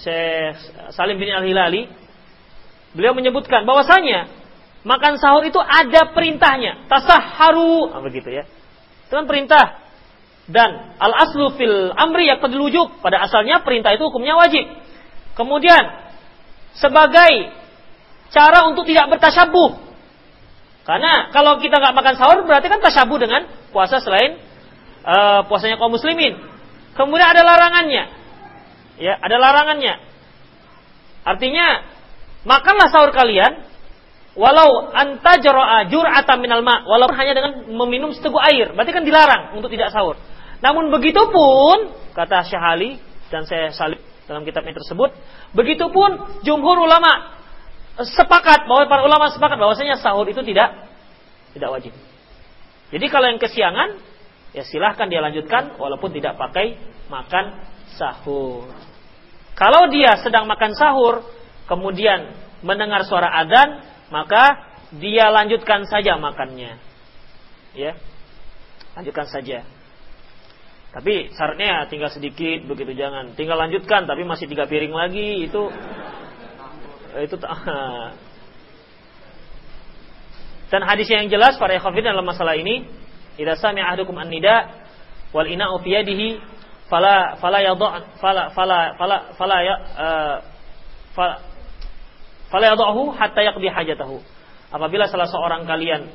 Syekh 0.00 0.56
Salim 0.96 1.20
bin 1.20 1.28
Al-Hilali 1.28 1.84
beliau 2.96 3.12
menyebutkan 3.12 3.68
bahwasanya 3.68 4.32
makan 4.88 5.20
sahur 5.20 5.44
itu 5.44 5.60
ada 5.60 6.10
perintahnya. 6.10 6.88
Tasahharu 6.88 7.92
ah, 7.92 8.00
begitu 8.00 8.32
ya. 8.32 8.44
Itu 9.06 9.12
kan 9.20 9.28
perintah. 9.28 9.84
Dan 10.42 10.98
al 10.98 11.14
aslu 11.22 11.54
fil 11.54 11.94
amri 11.94 12.26
yang 12.26 12.42
wujub 12.42 12.98
pada 12.98 13.22
asalnya 13.22 13.62
perintah 13.62 13.94
itu 13.94 14.02
hukumnya 14.10 14.34
wajib. 14.34 14.66
Kemudian 15.38 15.86
sebagai 16.74 17.52
cara 18.34 18.66
untuk 18.66 18.88
tidak 18.88 19.06
bertasyabuh 19.12 19.91
karena 20.82 21.30
kalau 21.30 21.62
kita 21.62 21.78
nggak 21.78 21.94
makan 21.94 22.14
sahur 22.18 22.38
berarti 22.42 22.66
kan 22.66 22.82
tasyabuh 22.82 23.18
dengan 23.22 23.46
puasa 23.70 24.02
selain 24.02 24.38
uh, 25.06 25.46
puasanya 25.46 25.78
kaum 25.78 25.94
muslimin. 25.94 26.38
Kemudian 26.98 27.28
ada 27.30 27.42
larangannya. 27.46 28.04
Ya, 28.98 29.14
ada 29.16 29.36
larangannya. 29.38 29.94
Artinya 31.22 31.86
makanlah 32.42 32.90
sahur 32.90 33.14
kalian 33.14 33.62
walau 34.34 34.90
anta 34.90 35.38
ajur 35.38 36.06
atau 36.08 36.36
minal 36.40 36.64
ma, 36.66 36.82
walaupun 36.88 37.16
hanya 37.16 37.38
dengan 37.38 37.52
meminum 37.70 38.10
seteguk 38.10 38.42
air. 38.42 38.74
Berarti 38.74 38.92
kan 38.92 39.06
dilarang 39.06 39.54
untuk 39.54 39.70
tidak 39.70 39.94
sahur. 39.94 40.18
Namun 40.62 40.90
begitu 40.90 41.20
pun 41.30 41.94
kata 42.14 42.42
Syahali 42.46 42.98
dan 43.30 43.46
saya 43.46 43.70
salib 43.70 44.02
dalam 44.26 44.46
kitabnya 44.46 44.78
tersebut, 44.78 45.14
begitupun 45.52 46.42
jumhur 46.46 46.78
ulama 46.78 47.41
sepakat 48.00 48.64
bahwa 48.64 48.88
para 48.88 49.02
ulama 49.04 49.28
sepakat 49.28 49.60
bahwasanya 49.60 50.00
sahur 50.00 50.24
itu 50.24 50.40
tidak 50.40 50.88
tidak 51.52 51.68
wajib. 51.68 51.92
Jadi 52.92 53.06
kalau 53.12 53.26
yang 53.28 53.40
kesiangan 53.40 54.00
ya 54.56 54.64
silahkan 54.64 55.08
dia 55.08 55.20
lanjutkan 55.20 55.76
walaupun 55.76 56.12
tidak 56.12 56.40
pakai 56.40 56.80
makan 57.12 57.60
sahur. 57.96 58.68
Kalau 59.52 59.92
dia 59.92 60.16
sedang 60.24 60.48
makan 60.48 60.72
sahur 60.72 61.24
kemudian 61.68 62.32
mendengar 62.64 63.04
suara 63.04 63.28
adzan 63.44 63.84
maka 64.08 64.72
dia 64.96 65.28
lanjutkan 65.28 65.84
saja 65.88 66.16
makannya. 66.16 66.80
Ya. 67.76 67.96
Lanjutkan 68.92 69.28
saja. 69.28 69.64
Tapi 70.92 71.32
syaratnya 71.32 71.88
tinggal 71.88 72.12
sedikit 72.12 72.68
begitu 72.68 72.92
jangan. 72.92 73.32
Tinggal 73.32 73.56
lanjutkan 73.56 74.04
tapi 74.04 74.28
masih 74.28 74.44
tiga 74.44 74.68
piring 74.68 74.92
lagi 74.92 75.48
itu 75.48 75.72
itu 77.20 77.36
dan 80.72 80.80
hadis 80.88 81.04
yang 81.12 81.28
jelas 81.28 81.60
para 81.60 81.76
ikhwafid 81.76 82.00
dalam 82.00 82.24
masalah 82.24 82.56
ini 82.56 82.88
idza 83.36 83.60
sami'a 83.60 83.92
ahdukum 83.92 84.16
an-nida 84.16 84.72
wal 85.36 85.44
ina'u 85.44 85.76
fi 85.84 86.00
yadihi 86.00 86.40
fala 86.92 87.36
fala 87.40 87.60
yadha 87.60 88.16
fala 88.20 88.52
fala 88.52 88.96
fala 88.96 89.16
fala 89.36 89.56
ya 89.64 89.76
uh, 89.96 90.36
fala, 91.16 91.34
fala 92.52 92.64
yadahu 92.72 93.12
hatta 93.16 93.40
yaqdi 93.40 93.68
hajatahu. 93.68 94.20
Apabila 94.72 95.08
salah 95.08 95.28
seorang 95.28 95.68
kalian 95.68 96.08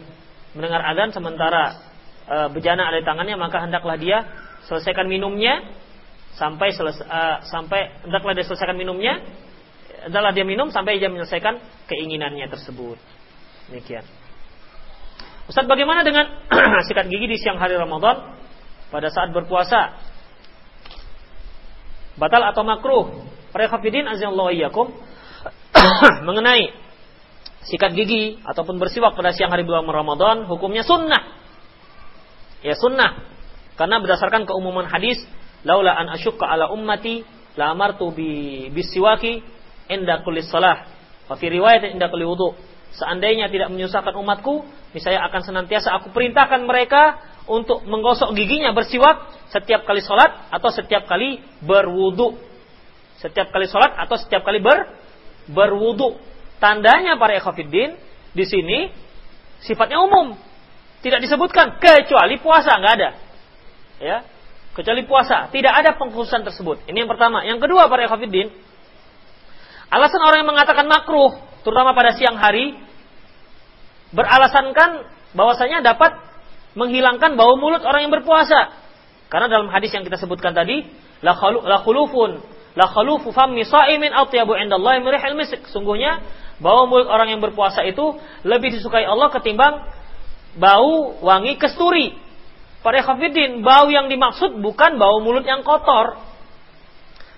mendengar 0.53 0.81
adzan 0.85 1.13
sementara 1.13 1.81
uh, 2.29 2.47
bejana 2.49 2.89
ada 2.89 3.01
di 3.01 3.05
tangannya 3.05 3.37
maka 3.37 3.61
hendaklah 3.61 3.97
dia 3.97 4.25
selesaikan 4.69 5.05
minumnya 5.09 5.65
sampai 6.37 6.73
selesai, 6.73 7.05
uh, 7.09 7.37
sampai 7.45 8.05
hendaklah 8.05 8.37
dia 8.37 8.45
selesaikan 8.45 8.77
minumnya 8.77 9.21
adalah 10.05 10.29
dia 10.35 10.45
minum 10.45 10.69
sampai 10.69 11.01
dia 11.01 11.09
menyelesaikan 11.09 11.57
keinginannya 11.89 12.45
tersebut. 12.51 12.97
Demikian. 13.71 14.05
Ustaz 15.47 15.63
bagaimana 15.63 16.03
dengan 16.03 16.27
sikat 16.87 17.07
gigi 17.07 17.25
di 17.25 17.37
siang 17.39 17.57
hari 17.57 17.79
Ramadan 17.79 18.35
pada 18.91 19.07
saat 19.07 19.31
berpuasa? 19.31 19.95
Batal 22.19 22.43
atau 22.51 22.63
makruh? 22.67 23.05
Para 23.55 23.71
khafidin 23.71 24.05
azallahu 24.05 24.51
iyyakum 24.51 24.91
mengenai 26.27 26.75
sikat 27.63 27.95
gigi 27.95 28.39
ataupun 28.43 28.75
bersiwak 28.75 29.15
pada 29.15 29.31
siang 29.31 29.51
hari 29.51 29.63
bulan 29.63 29.87
Ramadan 29.87 30.47
hukumnya 30.51 30.83
sunnah. 30.83 31.39
Ya 32.59 32.75
sunnah. 32.75 33.23
Karena 33.77 34.01
berdasarkan 34.01 34.49
keumuman 34.49 34.89
hadis, 34.89 35.21
laula 35.61 35.93
an 35.93 36.09
asyukka 36.09 36.49
ala 36.49 36.73
ummati 36.73 37.21
la 37.55 37.71
amartu 37.73 38.09
bi 38.11 38.67
bisiwaki 38.73 39.41
inda 39.91 40.23
kulli 40.23 40.43
salah. 40.45 40.87
Wa 41.27 41.35
fi 41.35 41.51
riwayat 41.51 41.87
inda 41.91 42.07
kulli 42.07 42.23
wudu. 42.23 42.55
Seandainya 42.95 43.51
tidak 43.51 43.69
menyusahkan 43.69 44.15
umatku, 44.15 44.63
misalnya 44.95 45.27
akan 45.27 45.41
senantiasa 45.43 45.91
aku 46.01 46.09
perintahkan 46.15 46.63
mereka 46.65 47.19
untuk 47.47 47.83
menggosok 47.87 48.35
giginya 48.35 48.75
bersiwak 48.75 49.47
setiap 49.53 49.87
kali 49.87 50.03
sholat 50.03 50.51
atau 50.51 50.69
setiap 50.71 51.07
kali 51.07 51.39
berwudu. 51.63 52.35
Setiap 53.17 53.49
kali 53.49 53.65
sholat 53.69 53.97
atau 53.97 54.15
setiap 54.19 54.43
kali 54.43 54.59
ber 54.59 54.93
berwudu. 55.47 56.19
Tandanya 56.57 57.15
para 57.21 57.37
ekofidin 57.37 57.95
di 58.33 58.45
sini 58.45 58.89
sifatnya 59.61 60.01
umum, 60.01 60.33
tidak 61.05 61.21
disebutkan 61.21 61.77
kecuali 61.77 62.41
puasa 62.41 62.77
nggak 62.77 62.93
ada, 62.97 63.09
ya 64.01 64.17
kecuali 64.77 65.05
puasa 65.09 65.49
tidak 65.49 65.73
ada 65.73 65.97
pengkhususan 65.97 66.45
tersebut. 66.45 66.85
Ini 66.85 67.05
yang 67.05 67.09
pertama. 67.09 67.41
Yang 67.41 67.65
kedua 67.65 67.89
para 67.89 68.05
ekofidin 68.05 68.53
Alasan 69.87 70.19
orang 70.19 70.43
yang 70.43 70.49
mengatakan 70.49 70.85
makruh, 70.85 71.35
terutama 71.63 71.95
pada 71.95 72.15
siang 72.15 72.35
hari, 72.35 72.75
beralasankan 74.11 75.07
bahwasanya 75.35 75.83
dapat 75.83 76.15
menghilangkan 76.75 77.39
bau 77.39 77.55
mulut 77.55 77.83
orang 77.83 78.07
yang 78.07 78.13
berpuasa. 78.13 78.75
Karena 79.27 79.51
dalam 79.51 79.67
hadis 79.67 79.91
yang 79.91 80.07
kita 80.07 80.19
sebutkan 80.19 80.55
tadi, 80.55 80.87
la 81.23 81.35
khulufun 81.83 82.39
La 82.77 82.85
khalufu 82.85 83.33
fammi 83.33 83.65
sha'imin 83.65 84.13
atyabu 84.13 84.53
indallahi 84.53 85.01
min 85.01 85.09
rihil 85.09 85.33
misk. 85.33 85.65
Sungguhnya 85.73 86.21
bau 86.61 86.85
mulut 86.85 87.09
orang 87.09 87.33
yang 87.33 87.41
berpuasa 87.41 87.81
itu 87.81 88.13
lebih 88.45 88.69
disukai 88.77 89.01
Allah 89.01 89.33
ketimbang 89.33 89.81
bau 90.61 91.17
wangi 91.25 91.57
kesturi. 91.57 92.13
Para 92.85 93.01
khafidin, 93.01 93.65
bau 93.65 93.89
yang 93.89 94.05
dimaksud 94.05 94.61
bukan 94.61 95.01
bau 95.01 95.17
mulut 95.25 95.41
yang 95.41 95.65
kotor. 95.65 96.21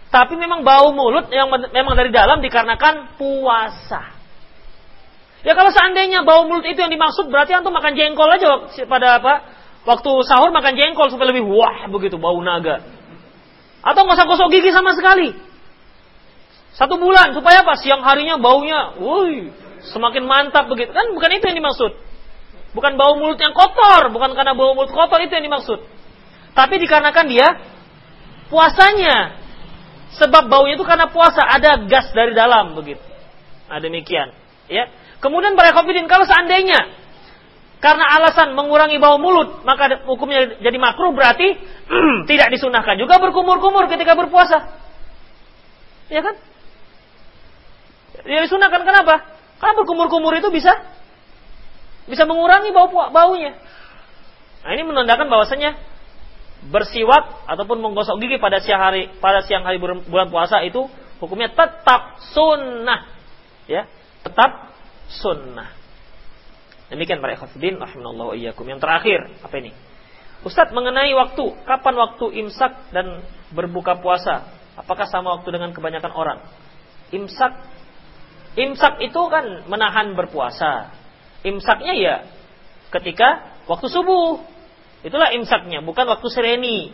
Tapi 0.09 0.33
memang 0.33 0.65
bau 0.65 0.89
mulut 0.89 1.29
yang 1.29 1.53
memang 1.53 1.93
dari 1.93 2.09
dalam 2.09 2.41
dikarenakan 2.41 3.13
puasa. 3.21 4.17
Ya 5.45 5.53
kalau 5.55 5.69
seandainya 5.69 6.25
bau 6.25 6.49
mulut 6.49 6.65
itu 6.65 6.81
yang 6.81 6.89
dimaksud 6.89 7.29
berarti 7.29 7.53
antum 7.53 7.71
makan 7.71 7.93
jengkol 7.93 8.27
aja 8.27 8.73
pada 8.89 9.21
apa? 9.21 9.33
Waktu 9.85 10.11
sahur 10.25 10.49
makan 10.49 10.75
jengkol 10.75 11.13
supaya 11.13 11.31
lebih 11.31 11.45
wah 11.47 11.87
begitu 11.87 12.17
bau 12.17 12.41
naga. 12.41 12.83
Atau 13.85 14.03
nggak 14.03 14.17
usah 14.17 14.27
gosok 14.27 14.49
gigi 14.51 14.73
sama 14.75 14.97
sekali. 14.97 15.31
Satu 16.75 16.99
bulan 16.99 17.31
supaya 17.31 17.63
apa? 17.63 17.79
Siang 17.79 18.03
harinya 18.03 18.41
baunya, 18.41 18.99
woi, 18.99 19.53
semakin 19.93 20.27
mantap 20.27 20.67
begitu. 20.67 20.91
Kan 20.91 21.15
bukan 21.15 21.29
itu 21.37 21.45
yang 21.47 21.57
dimaksud. 21.63 21.91
Bukan 22.75 22.99
bau 22.99 23.17
mulut 23.17 23.39
yang 23.39 23.55
kotor, 23.55 24.11
bukan 24.13 24.35
karena 24.35 24.53
bau 24.53 24.75
mulut 24.75 24.91
kotor 24.91 25.23
itu 25.23 25.31
yang 25.31 25.45
dimaksud. 25.47 25.79
Tapi 26.53 26.75
dikarenakan 26.81 27.25
dia 27.31 27.47
puasanya. 28.51 29.38
Sebab 30.17 30.49
baunya 30.49 30.73
itu 30.73 30.85
karena 30.87 31.11
puasa 31.13 31.45
ada 31.45 31.85
gas 31.85 32.09
dari 32.17 32.33
dalam 32.33 32.73
begitu. 32.73 33.01
Nah, 33.69 33.77
demikian. 33.77 34.33
Ya. 34.65 34.89
Kemudian 35.21 35.53
para 35.53 35.75
khafidin 35.75 36.09
kalau 36.09 36.25
seandainya 36.25 36.97
karena 37.79 38.05
alasan 38.19 38.59
mengurangi 38.59 38.99
bau 38.99 39.15
mulut 39.15 39.63
maka 39.63 40.03
hukumnya 40.03 40.59
jadi 40.59 40.75
makruh 40.75 41.15
berarti 41.15 41.55
tidak 42.29 42.51
disunahkan 42.51 42.99
juga 42.99 43.21
berkumur-kumur 43.21 43.85
ketika 43.91 44.17
berpuasa. 44.17 44.79
Ya 46.09 46.25
kan? 46.25 46.35
Ya 48.25 48.41
disunahkan 48.43 48.81
kenapa? 48.83 49.21
Karena 49.61 49.73
berkumur-kumur 49.77 50.33
itu 50.39 50.49
bisa 50.49 50.73
bisa 52.09 52.25
mengurangi 52.25 52.73
bau 52.73 52.89
baunya. 52.89 53.53
Nah, 54.65 54.71
ini 54.75 54.83
menandakan 54.83 55.29
bahwasanya 55.31 55.77
bersiwak 56.67 57.47
ataupun 57.47 57.79
menggosok 57.79 58.19
gigi 58.19 58.35
pada 58.35 58.59
siang 58.59 58.83
hari 58.83 59.07
pada 59.23 59.39
siang 59.47 59.63
hari 59.63 59.79
bulan 59.79 60.27
puasa 60.27 60.59
itu 60.67 60.91
hukumnya 61.23 61.51
tetap 61.55 62.19
sunnah. 62.35 63.07
Ya, 63.69 63.87
tetap 64.25 64.75
sunnah. 65.07 65.71
Demikian 66.89 67.21
para 67.21 67.37
ikhwatiddin 67.37 67.77
rahimanallahu 67.77 68.33
iyyakum. 68.35 68.65
Yang 68.65 68.81
terakhir, 68.81 69.19
apa 69.45 69.55
ini? 69.61 69.71
Ustadz 70.41 70.73
mengenai 70.73 71.13
waktu, 71.13 71.53
kapan 71.67 71.95
waktu 71.99 72.25
imsak 72.43 72.89
dan 72.89 73.21
berbuka 73.53 74.01
puasa? 74.01 74.49
Apakah 74.73 75.05
sama 75.05 75.37
waktu 75.37 75.53
dengan 75.53 75.69
kebanyakan 75.75 76.11
orang? 76.15 76.39
Imsak 77.13 77.53
Imsak 78.57 78.97
itu 78.99 79.21
kan 79.29 79.69
menahan 79.69 80.17
berpuasa. 80.17 80.89
Imsaknya 81.45 81.93
ya 81.93 82.15
ketika 82.89 83.55
waktu 83.69 83.87
subuh. 83.87 84.41
Itulah 85.05 85.31
imsaknya, 85.35 85.79
bukan 85.79 86.05
waktu 86.07 86.27
sereni. 86.31 86.91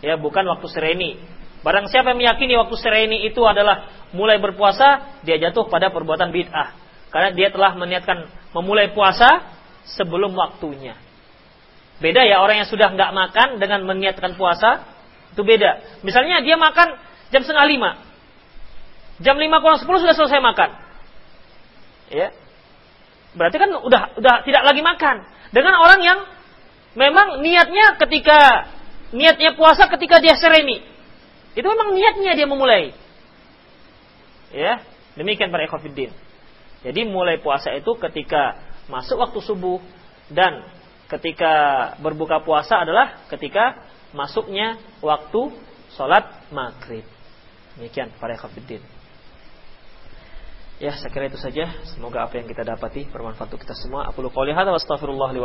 Ya, 0.00 0.16
bukan 0.16 0.46
waktu 0.46 0.66
sereni. 0.70 1.20
Barang 1.60 1.90
siapa 1.92 2.14
yang 2.14 2.18
meyakini 2.24 2.56
waktu 2.56 2.76
sereni 2.80 3.28
itu 3.28 3.44
adalah 3.44 3.90
mulai 4.16 4.40
berpuasa, 4.40 5.20
dia 5.26 5.36
jatuh 5.36 5.68
pada 5.68 5.92
perbuatan 5.92 6.32
bid'ah. 6.32 6.72
Karena 7.10 7.34
dia 7.34 7.50
telah 7.50 7.74
meniatkan 7.74 8.30
memulai 8.54 8.94
puasa 8.94 9.44
sebelum 9.84 10.32
waktunya. 10.32 10.94
Beda 12.00 12.24
ya 12.24 12.40
orang 12.40 12.64
yang 12.64 12.68
sudah 12.70 12.96
nggak 12.96 13.12
makan 13.12 13.48
dengan 13.60 13.84
meniatkan 13.84 14.32
puasa 14.40 14.88
itu 15.36 15.42
beda. 15.44 16.00
Misalnya 16.00 16.40
dia 16.40 16.56
makan 16.56 16.96
jam 17.28 17.44
setengah 17.44 17.66
lima, 17.68 17.90
jam 19.20 19.36
lima 19.36 19.60
kurang 19.60 19.76
sepuluh 19.76 20.00
sudah 20.00 20.16
selesai 20.16 20.40
makan, 20.40 20.70
ya 22.08 22.32
berarti 23.36 23.56
kan 23.60 23.70
udah 23.84 24.16
udah 24.16 24.34
tidak 24.48 24.62
lagi 24.64 24.80
makan. 24.80 25.16
Dengan 25.52 25.76
orang 25.76 26.00
yang 26.00 26.18
memang 26.94 27.42
niatnya 27.42 27.98
ketika 27.98 28.70
niatnya 29.10 29.54
puasa 29.58 29.90
ketika 29.90 30.22
dia 30.22 30.38
sereni, 30.38 30.82
itu 31.54 31.66
memang 31.66 31.94
niatnya 31.94 32.32
dia 32.38 32.46
memulai. 32.46 32.94
Ya, 34.50 34.82
demikian 35.14 35.54
para 35.54 35.66
ekofidin. 35.66 36.10
Jadi 36.80 37.00
mulai 37.06 37.38
puasa 37.38 37.70
itu 37.76 37.92
ketika 38.00 38.56
masuk 38.90 39.20
waktu 39.20 39.38
subuh 39.44 39.78
dan 40.32 40.64
ketika 41.10 41.52
berbuka 41.98 42.42
puasa 42.42 42.82
adalah 42.82 43.26
ketika 43.28 43.84
masuknya 44.14 44.78
waktu 45.02 45.54
sholat 45.94 46.26
maghrib. 46.50 47.06
Demikian 47.78 48.10
para 48.18 48.34
kafirin. 48.36 48.82
Ya, 50.80 50.96
saya 50.96 51.12
kira 51.12 51.28
itu 51.28 51.36
saja. 51.36 51.68
Semoga 51.92 52.24
apa 52.24 52.40
yang 52.40 52.48
kita 52.48 52.64
dapati 52.64 53.04
bermanfaat 53.12 53.52
untuk 53.52 53.60
kita 53.68 53.76
semua. 53.76 54.08
Aku 54.08 54.24
lu 54.24 54.32
qouli 54.32 54.56
hadza 54.56 54.72
wa 54.72 54.80
astaghfirullah 54.80 55.28
li 55.36 55.40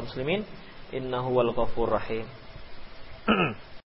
muslimin. 0.00 0.48
Innahu 0.92 1.28
wal 1.36 1.52
ghafur 1.52 1.90
rahim. 1.92 2.26